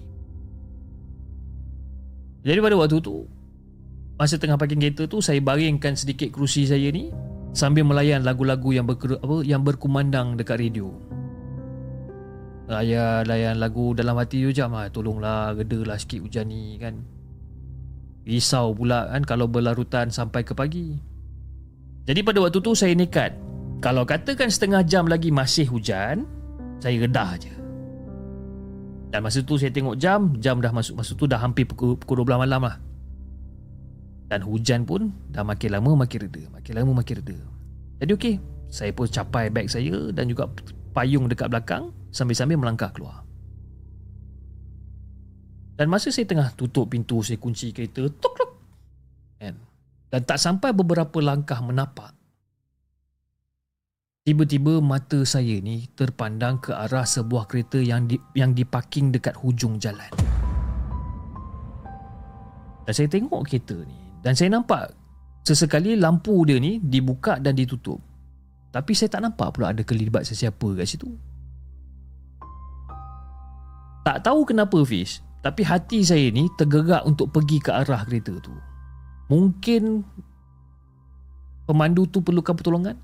Jadi 2.47 2.63
pada 2.63 2.79
waktu 2.79 3.03
tu 3.03 3.27
masa 4.15 4.39
tengah 4.39 4.55
parking 4.55 4.79
kereta 4.79 5.11
tu 5.11 5.19
saya 5.19 5.43
baringkan 5.43 5.99
sedikit 5.99 6.31
kerusi 6.31 6.63
saya 6.63 6.87
ni 6.87 7.11
sambil 7.51 7.83
melayan 7.83 8.23
lagu-lagu 8.23 8.71
yang 8.71 8.87
ber, 8.87 8.95
apa 8.95 9.43
yang 9.43 9.59
berkumandang 9.59 10.39
dekat 10.39 10.63
radio. 10.63 10.95
Layan 12.71 13.27
layan 13.27 13.59
lagu 13.59 13.91
dalam 13.91 14.15
hati 14.15 14.47
tu 14.47 14.55
jam 14.55 14.71
ah 14.71 14.87
tolonglah 14.87 15.51
redalah 15.51 15.99
sikit 15.99 16.23
hujan 16.23 16.47
ni 16.47 16.79
kan. 16.79 17.03
Risau 18.23 18.71
pula 18.71 19.11
kan 19.11 19.27
kalau 19.27 19.51
berlarutan 19.51 20.07
sampai 20.07 20.47
ke 20.47 20.55
pagi. 20.55 20.95
Jadi 22.07 22.23
pada 22.23 22.39
waktu 22.39 22.63
tu 22.63 22.71
saya 22.71 22.95
nekat 22.95 23.35
kalau 23.83 24.07
katakan 24.07 24.47
setengah 24.47 24.87
jam 24.87 25.09
lagi 25.09 25.33
masih 25.33 25.65
hujan, 25.67 26.23
saya 26.79 26.95
redah 27.01 27.31
je. 27.41 27.51
Dan 29.11 29.19
masa 29.25 29.43
tu 29.43 29.59
saya 29.59 29.73
tengok 29.73 29.99
jam, 29.99 30.39
jam 30.39 30.63
dah 30.63 30.71
masuk 30.71 30.95
masa 30.95 31.11
tu 31.17 31.27
dah 31.27 31.41
hampir 31.41 31.67
pukul, 31.67 31.99
pukul 31.99 32.23
12 32.23 32.45
malam 32.45 32.61
lah. 32.61 32.79
Dan 34.31 34.47
hujan 34.47 34.87
pun 34.87 35.11
dah 35.27 35.43
makin 35.43 35.75
lama 35.75 36.07
makin 36.07 36.23
reda, 36.23 36.47
makin 36.55 36.73
lama 36.79 37.03
makin 37.03 37.19
reda. 37.19 37.37
Jadi 37.99 38.11
okey, 38.15 38.35
saya 38.71 38.95
pun 38.95 39.09
capai 39.11 39.51
beg 39.51 39.67
saya 39.67 40.13
dan 40.15 40.31
juga 40.31 40.47
payung 40.91 41.31
dekat 41.31 41.47
belakang 41.47 41.95
sambil-sambil 42.11 42.59
melangkah 42.59 42.91
keluar. 42.91 43.23
Dan 45.75 45.89
masa 45.89 46.13
saya 46.13 46.29
tengah 46.29 46.53
tutup 46.53 46.91
pintu, 46.93 47.25
saya 47.25 47.41
kunci 47.41 47.73
kereta, 47.73 48.05
tuk 48.05 48.33
tuk. 48.37 48.51
Dan 50.11 50.21
tak 50.27 50.37
sampai 50.43 50.75
beberapa 50.75 51.23
langkah 51.23 51.63
menapak, 51.63 52.11
Tiba-tiba 54.21 54.85
mata 54.85 55.25
saya 55.25 55.57
ni 55.65 55.89
terpandang 55.97 56.61
ke 56.61 56.77
arah 56.77 57.09
sebuah 57.09 57.49
kereta 57.49 57.81
yang 57.81 58.05
di, 58.05 58.21
yang 58.37 58.53
diparking 58.53 59.09
dekat 59.09 59.33
hujung 59.33 59.81
jalan. 59.81 60.13
Dan 62.85 62.93
saya 62.93 63.09
tengok 63.09 63.49
kereta 63.49 63.81
ni 63.81 63.97
dan 64.21 64.37
saya 64.37 64.53
nampak 64.53 64.93
sesekali 65.41 65.97
lampu 65.97 66.37
dia 66.45 66.61
ni 66.61 66.77
dibuka 66.77 67.41
dan 67.41 67.57
ditutup. 67.57 67.97
Tapi 68.71 68.91
saya 68.95 69.11
tak 69.11 69.27
nampak 69.27 69.51
pula 69.51 69.75
ada 69.75 69.83
kelibat 69.83 70.23
sesiapa 70.23 70.79
kat 70.79 70.87
situ. 70.87 71.11
Tak 74.01 74.23
tahu 74.25 74.47
kenapa 74.47 74.81
Fish, 74.87 75.21
tapi 75.45 75.61
hati 75.61 76.01
saya 76.01 76.31
ni 76.31 76.47
tergerak 76.57 77.05
untuk 77.05 77.29
pergi 77.29 77.61
ke 77.61 77.69
arah 77.69 78.01
kereta 78.07 78.33
tu. 78.39 78.55
Mungkin 79.27 80.01
pemandu 81.67 82.07
tu 82.07 82.23
perlukan 82.23 82.55
pertolongan? 82.55 82.97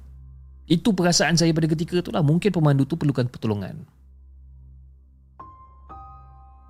Itu 0.67 0.91
perasaan 0.91 1.39
saya 1.39 1.51
pada 1.55 1.67
ketika 1.71 1.99
tu 2.03 2.11
lah. 2.11 2.23
Mungkin 2.23 2.49
pemandu 2.49 2.83
tu 2.83 2.99
perlukan 2.99 3.27
pertolongan. 3.27 3.87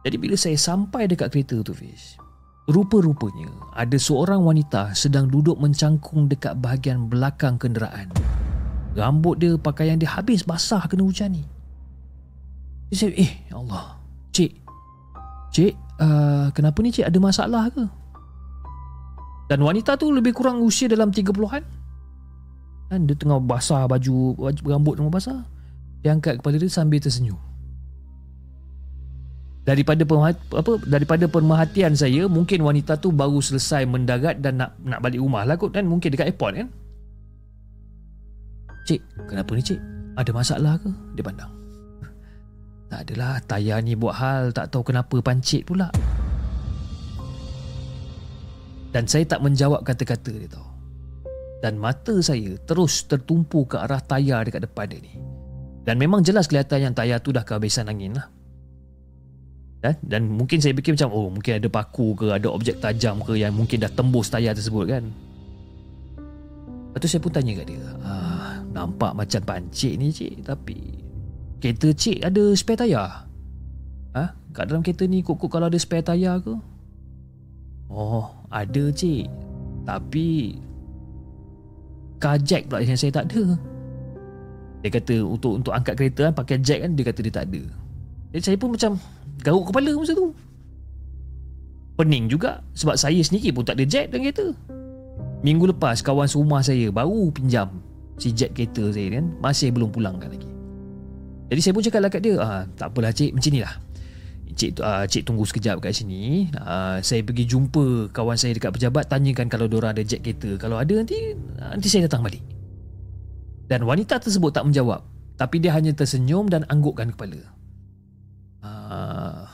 Jadi 0.06 0.16
bila 0.22 0.36
saya 0.39 0.56
sampai 0.56 1.10
dekat 1.10 1.34
kereta 1.34 1.60
tu 1.66 1.74
Fiz, 1.76 2.16
rupa-rupanya 2.72 3.50
ada 3.76 3.98
seorang 4.00 4.39
wanita 4.43 4.95
sedang 4.95 5.28
duduk 5.28 5.60
mencangkung 5.60 6.32
dekat 6.32 6.56
bahagian 6.64 7.12
belakang 7.12 7.60
kenderaan. 7.60 8.08
Rambut 8.98 9.38
dia, 9.38 9.54
pakaian 9.62 9.93
dia 9.93 10.10
habis 10.10 10.41
basah 10.41 10.82
kena 10.89 11.06
hujan 11.06 11.30
ni. 11.30 11.45
Jadi 12.89 12.98
saya, 12.98 13.12
eh 13.14 13.32
Allah, 13.54 13.93
cik, 14.34 14.52
cik, 15.54 15.74
uh, 16.02 16.50
kenapa 16.50 16.82
ni 16.82 16.89
cik 16.89 17.06
ada 17.06 17.20
masalah 17.22 17.70
ke? 17.70 17.86
Dan 19.54 19.62
wanita 19.62 20.02
tu 20.02 20.10
lebih 20.10 20.34
kurang 20.34 20.66
usia 20.66 20.89
dalam 20.89 21.14
30-an. 21.14 21.64
Kan 22.89 23.00
dia 23.06 23.14
tengah 23.14 23.38
basah 23.38 23.86
baju, 23.86 24.34
baju 24.34 24.62
rambut 24.66 24.98
tengah 24.98 25.14
basah. 25.14 25.39
Dia 26.02 26.18
angkat 26.18 26.41
kepala 26.41 26.58
dia 26.58 26.72
sambil 26.72 26.98
tersenyum. 26.98 27.38
Daripada 29.68 30.08
apa 30.08 30.72
daripada 30.88 31.28
pemerhatian 31.28 31.91
saya, 31.93 32.24
mungkin 32.32 32.64
wanita 32.64 32.95
tu 32.98 33.12
baru 33.12 33.43
selesai 33.43 33.84
mendarat 33.84 34.39
dan 34.39 34.64
nak 34.64 34.80
nak 34.80 35.04
balik 35.04 35.20
rumah 35.20 35.43
lah 35.43 35.60
kot 35.60 35.76
kan, 35.76 35.84
mungkin 35.84 36.08
dekat 36.08 36.32
airport 36.32 36.56
kan. 36.56 36.68
Cik, 38.88 39.28
kenapa 39.28 39.52
ni 39.52 39.62
cik? 39.62 39.80
Ada 40.16 40.32
masalah 40.32 40.80
ke? 40.80 40.90
Dia 41.20 41.24
pandang. 41.28 41.52
Tak 42.90 43.04
adalah, 43.04 43.44
Taya 43.44 43.84
ni 43.84 44.00
buat 44.00 44.16
hal 44.16 44.56
tak 44.56 44.72
tahu 44.72 44.96
kenapa 44.96 45.20
pancit 45.20 45.68
pula. 45.68 45.92
Dan 48.96 49.04
saya 49.04 49.28
tak 49.28 49.44
menjawab 49.44 49.84
kata-kata 49.84 50.32
dia 50.32 50.48
tahu 50.48 50.78
dan 51.58 51.74
mata 51.78 52.14
saya 52.22 52.54
terus 52.70 53.10
tertumpu 53.10 53.66
ke 53.66 53.82
arah 53.82 54.02
tayar 54.02 54.46
dekat 54.46 54.70
depan 54.70 54.86
dia 54.90 55.02
ni. 55.02 55.14
Dan 55.88 55.98
memang 55.98 56.22
jelas 56.22 56.46
kelihatan 56.46 56.92
yang 56.92 56.94
tayar 56.94 57.24
tu 57.24 57.32
dah 57.32 57.48
kehabisan 57.48 57.88
angin 57.88 58.14
lah. 58.14 58.28
Dan, 59.78 59.96
dan 60.04 60.22
mungkin 60.28 60.60
saya 60.60 60.74
fikir 60.76 60.98
macam, 60.98 61.10
oh 61.14 61.30
mungkin 61.32 61.64
ada 61.64 61.70
paku 61.70 62.18
ke, 62.18 62.28
ada 62.34 62.50
objek 62.52 62.82
tajam 62.82 63.22
ke 63.24 63.40
yang 63.40 63.54
mungkin 63.56 63.82
dah 63.82 63.90
tembus 63.94 64.28
tayar 64.28 64.54
tersebut 64.54 64.86
kan. 64.90 65.04
Lepas 66.92 67.00
tu 67.00 67.08
saya 67.08 67.22
pun 67.24 67.32
tanya 67.32 67.52
kat 67.62 67.66
dia, 67.72 67.82
ah, 68.04 68.47
nampak 68.78 69.18
macam 69.18 69.42
pancik 69.42 69.98
ni 69.98 70.14
cik, 70.14 70.46
tapi 70.46 70.78
kereta 71.58 71.90
cik 71.90 72.22
ada 72.22 72.54
spare 72.54 72.86
tayar? 72.86 73.26
Ha? 74.14 74.24
Kat 74.54 74.70
dalam 74.70 74.86
kereta 74.86 75.10
ni 75.10 75.26
kok-kok 75.26 75.50
kalau 75.50 75.66
ada 75.66 75.80
spare 75.82 76.06
tayar 76.06 76.38
ke? 76.46 76.54
Oh, 77.90 78.30
ada 78.54 78.84
cik. 78.94 79.26
Tapi 79.88 80.28
car 82.22 82.38
jack 82.46 82.70
pula 82.70 82.86
yang 82.86 83.00
saya 83.00 83.10
tak 83.10 83.34
ada. 83.34 83.58
Dia 84.86 84.90
kata 84.94 85.26
untuk 85.26 85.58
untuk 85.58 85.74
angkat 85.74 85.98
kereta 85.98 86.30
kan 86.30 86.34
pakai 86.38 86.58
jack 86.62 86.86
kan 86.86 86.94
dia 86.94 87.04
kata 87.10 87.20
dia 87.26 87.34
tak 87.34 87.46
ada. 87.50 87.62
Jadi 88.36 88.44
saya 88.46 88.58
pun 88.60 88.70
macam 88.78 89.02
garuk 89.42 89.74
kepala 89.74 89.92
masa 89.98 90.14
tu. 90.14 90.30
Pening 91.98 92.30
juga 92.30 92.62
sebab 92.78 92.94
saya 92.94 93.18
sendiri 93.26 93.50
pun 93.50 93.66
tak 93.66 93.82
ada 93.82 93.86
jack 93.90 94.14
dalam 94.14 94.30
kereta. 94.30 94.54
Minggu 95.42 95.74
lepas 95.74 96.06
kawan 96.06 96.30
serumah 96.30 96.62
saya 96.62 96.94
baru 96.94 97.34
pinjam 97.34 97.70
si 98.18 98.34
jack 98.34 98.57
kereta 98.57 98.89
saya 98.89 99.22
kan 99.22 99.26
masih 99.39 99.70
belum 99.72 99.93
pulangkan 99.93 100.34
lagi. 100.34 100.49
Jadi 101.47 101.59
saya 101.63 101.74
pun 101.74 101.84
cakap 101.86 102.01
lah 102.03 102.11
kat 102.11 102.22
dia, 102.26 102.36
ah, 102.43 102.68
tak 102.76 102.91
apalah 102.91 103.15
cik 103.15 103.32
macam 103.32 103.51
ni 103.55 103.61
lah. 103.63 103.76
Cik, 104.57 104.82
uh, 104.82 105.05
cik 105.05 105.22
tunggu 105.22 105.45
sekejap 105.45 105.78
kat 105.78 105.93
sini. 105.93 106.49
Uh, 106.57 106.97
saya 107.05 107.22
pergi 107.22 107.45
jumpa 107.45 108.09
kawan 108.09 108.34
saya 108.34 108.57
dekat 108.57 108.74
pejabat 108.74 109.05
tanyakan 109.05 109.47
kalau 109.53 109.70
diorang 109.70 109.93
ada 109.93 110.01
jack 110.01 110.26
kereta. 110.26 110.57
Kalau 110.57 110.82
ada 110.82 110.97
nanti 110.97 111.38
nanti 111.61 111.88
saya 111.88 112.09
datang 112.09 112.26
balik. 112.26 112.41
Dan 113.70 113.86
wanita 113.86 114.18
tersebut 114.18 114.49
tak 114.49 114.65
menjawab. 114.65 115.05
Tapi 115.38 115.61
dia 115.61 115.78
hanya 115.78 115.93
tersenyum 115.93 116.49
dan 116.49 116.65
anggukkan 116.74 117.13
kepala. 117.13 117.38
Uh, 118.65 119.45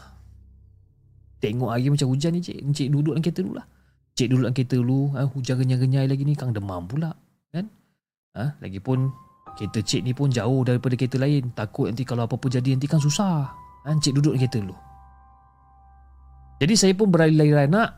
tengok 1.43 1.75
lagi 1.75 1.91
macam 1.91 2.07
hujan 2.07 2.31
ni 2.31 2.39
cik. 2.39 2.63
Cik 2.71 2.87
duduk 2.87 3.19
dalam 3.19 3.23
kereta 3.27 3.41
dulu 3.43 3.55
lah. 3.59 3.67
Cik 4.15 4.27
duduk 4.31 4.41
dalam 4.47 4.55
kereta 4.55 4.75
dulu. 4.79 4.99
Uh, 5.11 5.27
hujan 5.35 5.55
genyai-genyai 5.59 6.07
lagi 6.07 6.23
ni. 6.23 6.33
Kang 6.39 6.55
demam 6.55 6.87
pula. 6.87 7.11
Uh, 8.33 8.49
lagipun 8.65 9.13
kereta 9.53 9.85
cik 9.85 10.01
ni 10.01 10.11
pun 10.17 10.33
jauh 10.33 10.65
daripada 10.65 10.97
kereta 10.97 11.21
lain. 11.21 11.53
Takut 11.53 11.93
nanti 11.93 12.01
kalau 12.01 12.25
apa-apa 12.25 12.49
jadi 12.49 12.73
nanti 12.73 12.89
kan 12.89 12.97
susah. 12.97 13.53
Uh, 13.85 13.93
cik 14.01 14.17
duduk 14.17 14.33
dalam 14.33 14.41
kereta 14.41 14.57
dulu. 14.65 14.77
Jadi 16.57 16.73
saya 16.73 16.93
pun 16.97 17.13
berlari-lari 17.13 17.69
anak. 17.69 17.89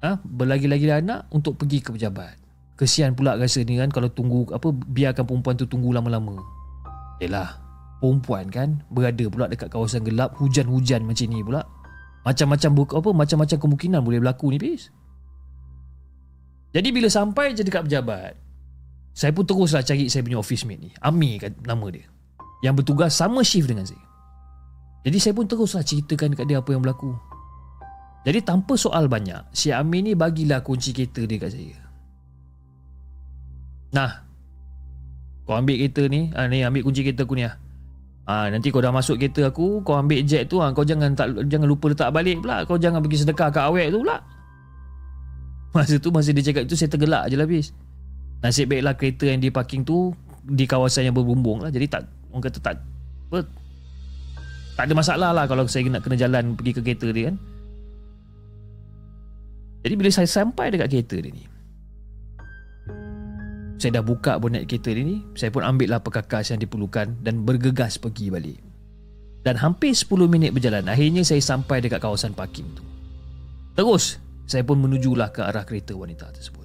Uh, 0.00 0.16
berlari-lari 0.24 0.88
anak 0.88 1.28
untuk 1.28 1.60
pergi 1.60 1.84
ke 1.84 1.92
pejabat. 1.92 2.40
Kesian 2.76 3.16
pula 3.16 3.36
rasa 3.36 3.64
ni 3.64 3.80
kan 3.80 3.88
kalau 3.88 4.12
tunggu 4.12 4.48
apa 4.52 4.68
biarkan 4.68 5.24
perempuan 5.24 5.56
tu 5.56 5.64
tunggu 5.64 5.96
lama-lama. 5.96 6.40
Yalah, 7.24 7.56
perempuan 8.04 8.52
kan 8.52 8.84
berada 8.92 9.24
pula 9.32 9.48
dekat 9.48 9.72
kawasan 9.72 10.04
gelap, 10.04 10.36
hujan-hujan 10.36 11.04
macam 11.04 11.26
ni 11.32 11.40
pula. 11.40 11.64
Macam-macam 12.28 12.70
apa 12.84 13.10
macam-macam 13.16 13.56
kemungkinan 13.60 14.00
boleh 14.04 14.20
berlaku 14.20 14.52
ni, 14.52 14.60
bis. 14.60 14.92
Jadi 16.76 16.88
bila 16.92 17.08
sampai 17.08 17.56
je 17.56 17.64
dekat 17.64 17.88
pejabat, 17.88 18.36
saya 19.16 19.32
pun 19.32 19.48
teruslah 19.48 19.80
cari 19.80 20.12
saya 20.12 20.20
punya 20.20 20.36
office 20.36 20.68
mate 20.68 20.80
ni. 20.84 20.90
Ami 21.00 21.40
kan 21.40 21.56
nama 21.64 21.88
dia. 21.88 22.04
Yang 22.60 22.84
bertugas 22.84 23.16
sama 23.16 23.40
shift 23.40 23.64
dengan 23.64 23.88
saya. 23.88 24.04
Jadi 25.08 25.16
saya 25.16 25.32
pun 25.32 25.48
teruslah 25.48 25.80
ceritakan 25.80 26.36
dekat 26.36 26.44
dia 26.44 26.60
apa 26.60 26.68
yang 26.76 26.84
berlaku. 26.84 27.16
Jadi 28.28 28.44
tanpa 28.44 28.76
soal 28.76 29.08
banyak, 29.08 29.40
si 29.56 29.72
Ami 29.72 30.04
ni 30.04 30.12
bagilah 30.12 30.60
kunci 30.60 30.92
kereta 30.92 31.24
dia 31.24 31.40
kat 31.40 31.48
saya. 31.56 31.78
Nah. 33.96 34.12
Kau 35.46 35.54
ambil 35.54 35.78
kereta 35.80 36.10
ni, 36.10 36.34
ah 36.34 36.50
ni 36.50 36.60
ambil 36.66 36.84
kunci 36.84 37.00
kereta 37.06 37.24
aku 37.24 37.38
ni 37.38 37.46
ah. 37.46 37.54
Ah 38.26 38.50
nanti 38.50 38.74
kau 38.74 38.82
dah 38.82 38.90
masuk 38.90 39.16
kereta 39.16 39.48
aku, 39.48 39.80
kau 39.86 39.94
ambil 39.94 40.26
jack 40.26 40.50
tu 40.50 40.58
ah 40.58 40.74
kau 40.74 40.82
jangan 40.82 41.14
tak 41.14 41.38
jangan 41.46 41.70
lupa 41.70 41.88
letak 41.88 42.10
balik 42.12 42.42
pula. 42.42 42.66
Kau 42.66 42.76
jangan 42.76 43.00
pergi 43.00 43.24
sedekah 43.24 43.48
kat 43.48 43.64
awek 43.64 43.94
tu 43.94 44.02
pula. 44.02 44.20
Masa 45.72 45.96
tu 46.02 46.10
masa 46.12 46.34
dia 46.34 46.44
cakap 46.44 46.68
itu 46.68 46.74
saya 46.74 46.90
tergelak 46.90 47.30
je 47.30 47.38
lah 47.38 47.46
bis. 47.46 47.70
Nasib 48.46 48.70
baiklah 48.70 48.94
kereta 48.94 49.26
yang 49.26 49.42
di 49.42 49.50
parking 49.50 49.82
tu 49.82 50.14
di 50.46 50.70
kawasan 50.70 51.10
yang 51.10 51.18
berbumbung 51.18 51.66
lah. 51.66 51.74
Jadi 51.74 51.90
tak 51.90 52.06
orang 52.30 52.46
kata 52.46 52.58
tak 52.62 52.78
apa, 53.26 53.42
tak 54.78 54.84
ada 54.86 54.94
masalah 54.94 55.30
lah 55.34 55.50
kalau 55.50 55.66
saya 55.66 55.90
nak 55.90 56.06
kena 56.06 56.14
jalan 56.14 56.54
pergi 56.54 56.78
ke 56.78 56.80
kereta 56.86 57.10
dia 57.10 57.34
kan. 57.34 57.36
Jadi 59.82 59.94
bila 59.98 60.10
saya 60.14 60.30
sampai 60.30 60.70
dekat 60.70 60.86
kereta 60.94 61.18
dia 61.18 61.34
ni, 61.34 61.42
saya 63.76 64.00
dah 64.00 64.04
buka 64.06 64.40
bonet 64.40 64.64
kereta 64.64 64.88
dia 64.88 65.04
ni 65.04 65.20
Saya 65.36 65.52
pun 65.52 65.60
ambil 65.60 65.92
lah 65.92 66.00
perkakas 66.00 66.48
yang 66.48 66.60
diperlukan 66.64 67.20
Dan 67.20 67.44
bergegas 67.44 68.00
pergi 68.00 68.32
balik 68.32 68.56
Dan 69.44 69.60
hampir 69.60 69.92
10 69.92 70.08
minit 70.32 70.56
berjalan 70.56 70.88
Akhirnya 70.88 71.20
saya 71.20 71.44
sampai 71.44 71.84
dekat 71.84 72.00
kawasan 72.00 72.32
parking 72.32 72.64
tu 72.72 72.80
Terus 73.76 74.16
Saya 74.48 74.64
pun 74.64 74.80
menujulah 74.80 75.28
ke 75.28 75.44
arah 75.44 75.68
kereta 75.68 75.92
wanita 75.92 76.32
tersebut 76.32 76.55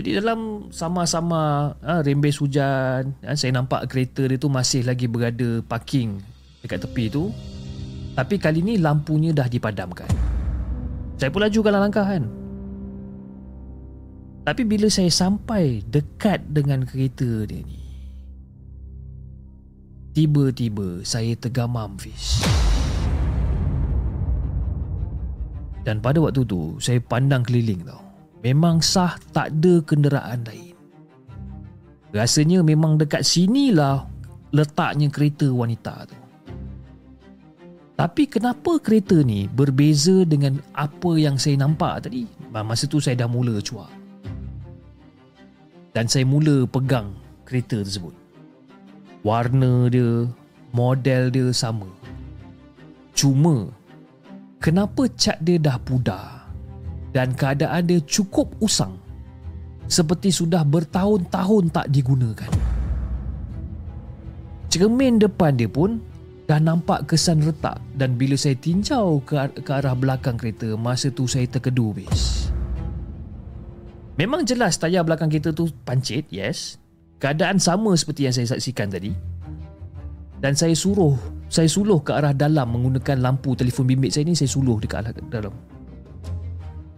Jadi 0.00 0.16
dalam 0.16 0.72
sama-sama 0.72 1.76
ha, 1.84 2.00
Rembes 2.00 2.40
hujan 2.40 3.12
ha, 3.20 3.36
Saya 3.36 3.52
nampak 3.52 3.84
kereta 3.84 4.24
dia 4.24 4.40
tu 4.40 4.48
masih 4.48 4.88
lagi 4.88 5.04
berada 5.04 5.60
parking 5.68 6.16
Dekat 6.64 6.88
tepi 6.88 7.12
tu. 7.12 7.28
Tapi 8.16 8.40
kali 8.40 8.64
ni 8.64 8.80
lampunya 8.80 9.32
dah 9.32 9.44
dipadamkan. 9.44 10.08
Saya 11.20 11.28
pun 11.28 11.40
lajukan 11.44 11.72
langkah 11.72 12.04
kan? 12.04 12.24
Tapi 14.44 14.64
bila 14.64 14.88
saya 14.88 15.12
sampai 15.12 15.84
dekat 15.84 16.48
dengan 16.48 16.88
kereta 16.88 17.44
dia 17.44 17.60
ni 17.60 17.80
Tiba-tiba 20.16 21.04
saya 21.04 21.36
tergamam 21.36 22.00
Fiz 22.00 22.40
Dan 25.84 26.00
pada 26.00 26.24
waktu 26.24 26.40
tu 26.48 26.80
saya 26.80 27.04
pandang 27.04 27.44
keliling 27.44 27.84
tau 27.84 28.09
Memang 28.40 28.80
sah 28.80 29.20
tak 29.36 29.52
ada 29.52 29.84
kenderaan 29.84 30.48
lain 30.48 30.72
Rasanya 32.10 32.64
memang 32.64 32.96
dekat 32.96 33.22
sinilah 33.22 34.08
letaknya 34.50 35.12
kereta 35.12 35.52
wanita 35.52 36.08
tu 36.08 36.16
tapi 38.00 38.24
kenapa 38.24 38.80
kereta 38.80 39.20
ni 39.20 39.44
berbeza 39.44 40.24
dengan 40.24 40.56
apa 40.72 41.20
yang 41.20 41.36
saya 41.36 41.60
nampak 41.60 42.08
tadi? 42.08 42.24
Masa 42.48 42.88
tu 42.88 42.96
saya 42.96 43.12
dah 43.12 43.28
mula 43.28 43.60
cuak 43.60 44.00
dan 45.90 46.06
saya 46.06 46.26
mula 46.26 46.66
pegang 46.70 47.14
kereta 47.46 47.82
tersebut. 47.82 48.14
Warna 49.20 49.90
dia, 49.92 50.24
model 50.72 51.28
dia 51.28 51.48
sama. 51.52 51.90
Cuma, 53.12 53.68
kenapa 54.62 55.04
cat 55.12 55.36
dia 55.44 55.60
dah 55.60 55.76
pudar 55.76 56.39
dan 57.10 57.34
keadaan 57.34 57.86
dia 57.90 58.00
cukup 58.06 58.54
usang 58.62 58.98
seperti 59.90 60.30
sudah 60.30 60.62
bertahun-tahun 60.62 61.74
tak 61.74 61.86
digunakan. 61.90 62.50
Cermin 64.70 65.18
depan 65.18 65.58
dia 65.58 65.66
pun 65.66 65.98
dah 66.46 66.62
nampak 66.62 67.10
kesan 67.10 67.42
retak 67.42 67.82
dan 67.98 68.14
bila 68.14 68.38
saya 68.38 68.54
tinjau 68.54 69.18
ke, 69.26 69.34
ke 69.66 69.70
arah 69.70 69.98
belakang 69.98 70.38
kereta, 70.38 70.78
masa 70.78 71.10
tu 71.10 71.26
saya 71.26 71.46
terkedu 71.50 71.90
bis. 71.90 72.50
Memang 74.14 74.46
jelas 74.46 74.78
tayar 74.78 75.02
belakang 75.02 75.30
kita 75.30 75.50
tu 75.50 75.70
pancit, 75.82 76.26
yes. 76.30 76.78
Keadaan 77.18 77.58
sama 77.58 77.94
seperti 77.98 78.30
yang 78.30 78.34
saya 78.34 78.52
saksikan 78.52 78.92
tadi. 78.92 79.10
Dan 80.40 80.56
saya 80.56 80.72
suruh, 80.72 81.16
saya 81.52 81.68
suluh 81.68 82.00
ke 82.00 82.14
arah 82.14 82.32
dalam 82.32 82.68
menggunakan 82.72 83.20
lampu 83.20 83.52
telefon 83.58 83.88
bimbit 83.90 84.12
saya 84.12 84.24
ni, 84.28 84.36
saya 84.36 84.48
suluh 84.48 84.76
dekat 84.76 85.12
dalam. 85.28 85.52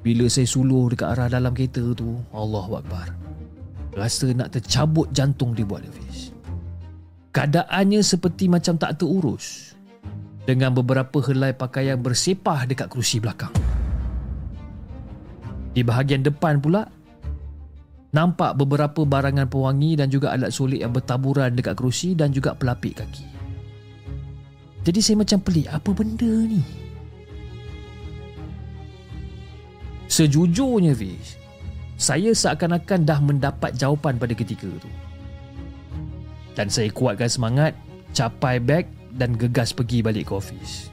Bila 0.02 0.26
saya 0.26 0.46
suluh 0.50 0.90
dekat 0.90 1.14
arah 1.14 1.30
dalam 1.30 1.54
kereta 1.54 1.82
tu, 1.94 2.18
Allah 2.34 2.66
Akbar. 2.82 3.14
Rasa 3.94 4.34
nak 4.34 4.50
tercabut 4.50 5.06
jantung 5.14 5.54
dia 5.54 5.62
buat 5.62 5.86
Hafiz. 5.86 6.34
Keadaannya 7.32 8.02
seperti 8.02 8.50
macam 8.50 8.76
tak 8.76 8.98
terurus. 8.98 9.78
Dengan 10.42 10.74
beberapa 10.74 11.22
helai 11.22 11.54
pakaian 11.54 11.96
bersepah 12.02 12.66
dekat 12.66 12.90
kerusi 12.90 13.22
belakang. 13.22 13.54
Di 15.72 15.86
bahagian 15.86 16.26
depan 16.26 16.58
pula, 16.58 16.84
Nampak 18.12 18.60
beberapa 18.60 19.08
barangan 19.08 19.48
pewangi 19.48 19.96
dan 19.96 20.12
juga 20.12 20.36
alat 20.36 20.52
sulit 20.52 20.84
yang 20.84 20.92
bertaburan 20.92 21.56
dekat 21.56 21.80
kerusi 21.80 22.12
dan 22.12 22.28
juga 22.28 22.52
pelapik 22.52 23.00
kaki. 23.00 23.24
Jadi 24.84 25.00
saya 25.00 25.16
macam 25.16 25.40
pelik, 25.40 25.72
apa 25.72 25.90
benda 25.96 26.28
ni? 26.44 26.60
Sejujurnya 30.12 30.92
Fiz, 30.92 31.40
saya 31.96 32.36
seakan-akan 32.36 33.00
dah 33.08 33.16
mendapat 33.24 33.72
jawapan 33.80 34.20
pada 34.20 34.36
ketika 34.36 34.68
itu. 34.68 34.90
Dan 36.52 36.68
saya 36.68 36.92
kuatkan 36.92 37.32
semangat, 37.32 37.72
capai 38.12 38.60
beg 38.60 38.84
dan 39.16 39.32
gegas 39.40 39.72
pergi 39.72 40.04
balik 40.04 40.28
ke 40.28 40.32
ofis. 40.36 40.92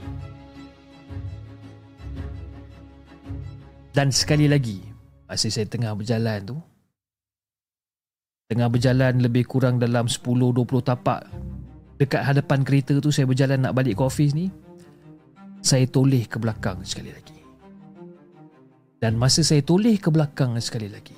Dan 3.91 4.07
sekali 4.15 4.47
lagi, 4.47 4.79
masa 5.27 5.51
saya 5.51 5.67
tengah 5.67 5.91
berjalan 5.99 6.55
tu, 6.55 6.57
Tengah 8.49 8.65
berjalan 8.65 9.21
lebih 9.21 9.45
kurang 9.45 9.77
dalam 9.77 10.09
10-20 10.09 10.65
tapak 10.81 11.21
Dekat 12.01 12.25
hadapan 12.25 12.65
kereta 12.65 12.97
tu 12.97 13.13
saya 13.13 13.29
berjalan 13.29 13.61
nak 13.61 13.77
balik 13.77 13.93
ke 13.93 14.01
ofis 14.01 14.33
ni 14.33 14.49
Saya 15.61 15.85
toleh 15.85 16.25
ke 16.25 16.41
belakang 16.41 16.81
sekali 16.81 17.13
lagi 17.13 17.38
Dan 18.99 19.15
masa 19.15 19.47
saya 19.47 19.63
toleh 19.63 19.95
ke 19.95 20.11
belakang 20.11 20.59
sekali 20.59 20.91
lagi 20.91 21.15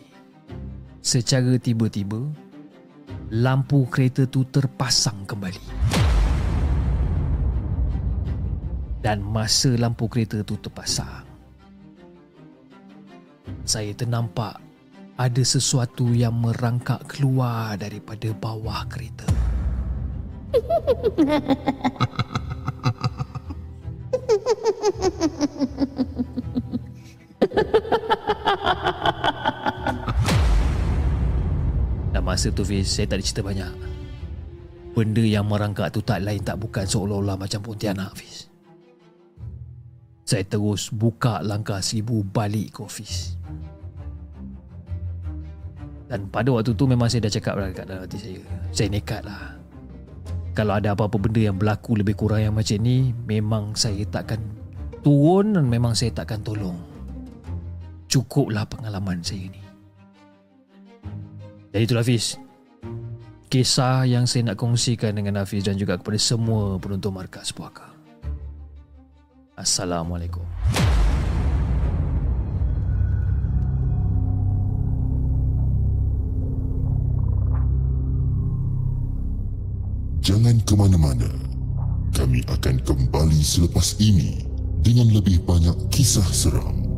Secara 1.01 1.57
tiba-tiba 1.57 2.21
Lampu 3.33 3.89
kereta 3.89 4.29
tu 4.29 4.45
terpasang 4.45 5.25
kembali 5.25 5.65
Dan 9.01 9.25
masa 9.25 9.73
lampu 9.81 10.05
kereta 10.05 10.45
tu 10.45 10.53
terpasang 10.61 11.25
Saya 13.65 13.97
ternampak 13.97 14.61
ada 15.21 15.45
sesuatu 15.45 16.17
yang 16.17 16.33
merangkak 16.33 17.05
keluar 17.05 17.77
daripada 17.77 18.33
bawah 18.33 18.81
kereta. 18.89 19.29
Dan 32.11 32.27
masa 32.27 32.51
tu 32.51 32.67
Fiz, 32.67 32.91
saya 32.91 33.07
tak 33.07 33.19
ada 33.19 33.23
cerita 33.23 33.43
banyak. 33.43 33.71
Benda 34.91 35.23
yang 35.23 35.47
merangkak 35.47 35.95
tu 35.95 36.03
tak 36.03 36.19
lain 36.19 36.43
tak 36.43 36.59
bukan 36.59 36.83
seolah-olah 36.83 37.39
macam 37.39 37.63
Pontianak 37.63 38.11
Fiz. 38.19 38.51
Saya 40.27 40.43
terus 40.47 40.91
buka 40.91 41.39
langkah 41.43 41.81
seribu 41.83 42.23
balik 42.23 42.79
ke 42.79 42.83
ofis. 42.87 43.35
Dan 46.11 46.27
pada 46.27 46.51
waktu 46.51 46.75
tu 46.75 46.83
memang 46.87 47.07
saya 47.07 47.27
dah 47.27 47.33
cakap 47.35 47.55
lah 47.55 47.71
kat 47.71 47.87
dalam 47.87 48.03
hati 48.03 48.17
saya. 48.19 48.39
Saya 48.75 48.87
nekat 48.91 49.23
lah. 49.23 49.55
Kalau 50.51 50.75
ada 50.75 50.91
apa-apa 50.91 51.15
benda 51.15 51.39
yang 51.39 51.55
berlaku 51.55 51.95
lebih 51.95 52.19
kurang 52.19 52.43
yang 52.43 52.55
macam 52.55 52.75
ni, 52.83 53.15
memang 53.23 53.71
saya 53.79 54.03
takkan 54.07 54.43
turun 54.99 55.55
dan 55.55 55.71
memang 55.71 55.95
saya 55.95 56.11
takkan 56.11 56.43
tolong. 56.43 56.90
Cukuplah 58.11 58.67
pengalaman 58.67 59.23
saya 59.23 59.47
ni. 59.47 59.63
Jadi 61.71 61.83
itulah 61.87 62.03
Hafiz. 62.03 62.35
Kisah 63.47 64.03
yang 64.03 64.27
saya 64.27 64.51
nak 64.51 64.59
kongsikan 64.59 65.15
dengan 65.15 65.39
Hafiz 65.39 65.63
dan 65.63 65.79
juga 65.79 65.95
kepada 65.95 66.19
semua 66.19 66.75
penonton 66.75 67.15
markas 67.15 67.55
puaka. 67.55 67.87
Assalamualaikum. 69.55 70.43
Jangan 80.19 80.59
ke 80.67 80.73
mana-mana. 80.75 81.31
Kami 82.11 82.43
akan 82.51 82.75
kembali 82.83 83.39
selepas 83.39 83.95
ini 84.03 84.43
dengan 84.83 85.15
lebih 85.15 85.39
banyak 85.47 85.87
kisah 85.95 86.27
seram. 86.27 86.90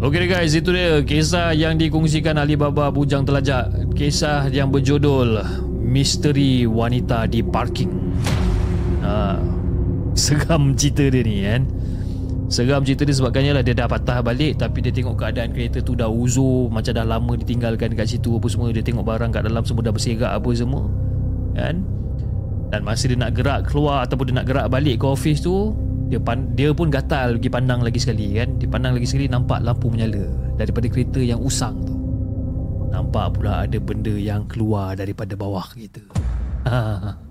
Okey 0.00 0.32
guys, 0.32 0.56
itu 0.56 0.72
dia 0.72 1.04
kisah 1.04 1.52
yang 1.52 1.76
dikongsikan 1.76 2.32
Alibaba 2.40 2.88
Bujang 2.88 3.20
Telajak. 3.20 3.92
Kisah 3.92 4.48
yang 4.48 4.72
berjudul 4.72 5.44
Misteri 5.76 6.64
Wanita 6.64 7.28
di 7.28 7.44
Parking. 7.44 7.92
Ha, 9.04 9.36
seram 10.16 10.72
cerita 10.72 11.04
dia 11.04 11.20
ni 11.20 11.44
kan. 11.44 11.68
Seram 12.48 12.80
cerita 12.80 13.04
dia 13.04 13.12
sebabkannya 13.12 13.60
lah 13.60 13.60
dia 13.60 13.76
dah 13.76 13.92
patah 13.92 14.24
balik 14.24 14.56
tapi 14.56 14.80
dia 14.80 14.88
tengok 14.88 15.20
keadaan 15.20 15.52
kereta 15.52 15.84
tu 15.84 15.92
dah 15.92 16.08
uzur 16.08 16.72
macam 16.72 16.96
dah 16.96 17.04
lama 17.04 17.36
ditinggalkan 17.36 17.92
kat 17.92 18.08
situ 18.08 18.40
apa 18.40 18.48
semua 18.48 18.72
dia 18.72 18.80
tengok 18.80 19.04
barang 19.04 19.36
kat 19.36 19.52
dalam 19.52 19.68
semua 19.68 19.84
dah 19.84 19.92
berserak 19.92 20.32
apa 20.32 20.50
semua 20.56 20.88
kan 21.52 21.84
dan 22.72 22.80
masa 22.82 23.04
dia 23.04 23.20
nak 23.20 23.36
gerak 23.36 23.70
keluar 23.70 24.02
ataupun 24.08 24.32
dia 24.32 24.34
nak 24.42 24.46
gerak 24.48 24.66
balik 24.66 24.98
ke 24.98 25.06
office 25.06 25.44
tu 25.44 25.70
dia 26.10 26.18
pan, 26.18 26.42
dia 26.58 26.74
pun 26.74 26.90
gatal 26.90 27.38
pergi 27.38 27.50
pandang 27.54 27.86
lagi 27.86 28.02
sekali 28.02 28.34
kan? 28.34 28.58
Dia 28.58 28.66
pandang 28.66 28.98
lagi 28.98 29.06
sekali 29.06 29.30
nampak 29.30 29.62
lampu 29.62 29.94
menyala 29.94 30.26
daripada 30.58 30.90
kereta 30.90 31.22
yang 31.22 31.38
usang 31.38 31.78
tu. 31.86 31.94
Nampak 32.90 33.38
pula 33.38 33.62
ada 33.62 33.78
benda 33.78 34.10
yang 34.10 34.42
keluar 34.50 34.98
daripada 34.98 35.38
bawah 35.38 35.62
kereta. 35.70 36.02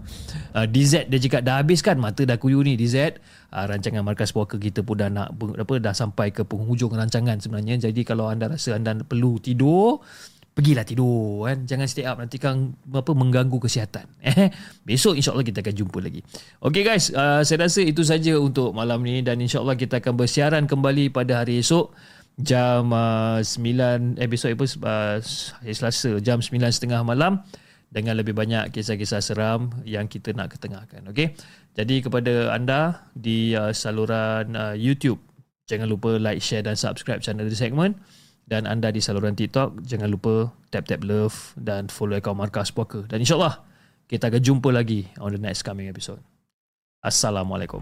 Uh, 0.50 0.66
DZ 0.66 1.06
dia 1.06 1.22
cakap 1.22 1.46
dah 1.46 1.62
habis 1.62 1.86
kan 1.86 1.94
mata 1.94 2.26
dah 2.26 2.34
kuyu 2.42 2.66
ni 2.66 2.74
DZ 2.74 3.22
uh, 3.54 3.70
rancangan 3.70 4.02
markas 4.02 4.34
puaka 4.34 4.58
kita 4.58 4.82
pun 4.82 4.98
dah 4.98 5.06
nak 5.06 5.38
apa 5.38 5.78
dah 5.78 5.94
sampai 5.94 6.34
ke 6.34 6.42
penghujung 6.42 6.90
rancangan 6.90 7.38
sebenarnya. 7.38 7.78
Jadi 7.78 8.02
kalau 8.02 8.26
anda 8.26 8.50
rasa 8.50 8.74
anda 8.74 8.98
perlu 8.98 9.38
tidur 9.38 10.02
pergilah 10.60 10.84
tidur 10.84 11.48
kan? 11.48 11.64
Jangan 11.64 11.88
stay 11.88 12.04
up. 12.04 12.20
Nanti 12.20 12.36
kan 12.36 12.76
apa 12.92 13.12
mengganggu 13.16 13.56
kesihatan. 13.56 14.12
Eh 14.28 14.52
besok 14.84 15.16
insyaallah 15.16 15.48
kita 15.48 15.64
akan 15.64 15.72
jumpa 15.72 16.04
lagi. 16.04 16.20
Okey 16.60 16.84
guys. 16.84 17.16
Uh, 17.16 17.40
saya 17.48 17.64
rasa 17.64 17.80
itu 17.80 18.04
saja 18.04 18.36
untuk 18.36 18.76
malam 18.76 19.00
ni. 19.08 19.24
Dan 19.24 19.40
insyaallah 19.40 19.80
kita 19.80 20.04
akan 20.04 20.20
bersiaran 20.20 20.68
kembali 20.68 21.16
pada 21.16 21.48
hari 21.48 21.64
esok 21.64 21.96
jam 22.36 22.92
uh, 22.92 23.40
9 23.40 24.20
eh 24.20 24.28
besok 24.28 24.60
apa 24.60 24.66
uh, 24.68 25.16
Selasa 25.72 26.20
jam 26.20 26.44
9.30 26.44 26.92
malam. 27.08 27.40
Dengan 27.90 28.22
lebih 28.22 28.38
banyak 28.38 28.70
kisah-kisah 28.70 29.18
seram 29.18 29.74
yang 29.82 30.06
kita 30.06 30.30
nak 30.38 30.54
ketengahkan 30.54 31.10
okey 31.10 31.34
jadi 31.74 32.06
kepada 32.06 32.54
anda 32.54 33.10
di 33.18 33.58
uh, 33.58 33.74
saluran 33.74 34.54
uh, 34.54 34.78
YouTube 34.78 35.18
jangan 35.66 35.90
lupa 35.90 36.22
like 36.22 36.38
share 36.38 36.62
dan 36.62 36.78
subscribe 36.78 37.18
channel 37.18 37.50
The 37.50 37.58
Segment 37.58 37.98
dan 38.50 38.66
anda 38.66 38.90
di 38.90 38.98
saluran 39.00 39.38
TikTok 39.38 39.86
jangan 39.86 40.10
lupa 40.10 40.50
tap 40.74 40.90
tap 40.90 41.06
love 41.06 41.54
dan 41.54 41.88
follow 41.88 42.18
akaun 42.18 42.42
Markas 42.42 42.74
Puaka 42.74 43.06
dan 43.06 43.22
insyaallah 43.22 43.62
kita 44.10 44.34
akan 44.34 44.42
jumpa 44.42 44.74
lagi 44.74 45.06
on 45.22 45.38
the 45.38 45.38
next 45.38 45.62
coming 45.62 45.86
episode. 45.86 46.20
Assalamualaikum. 47.06 47.80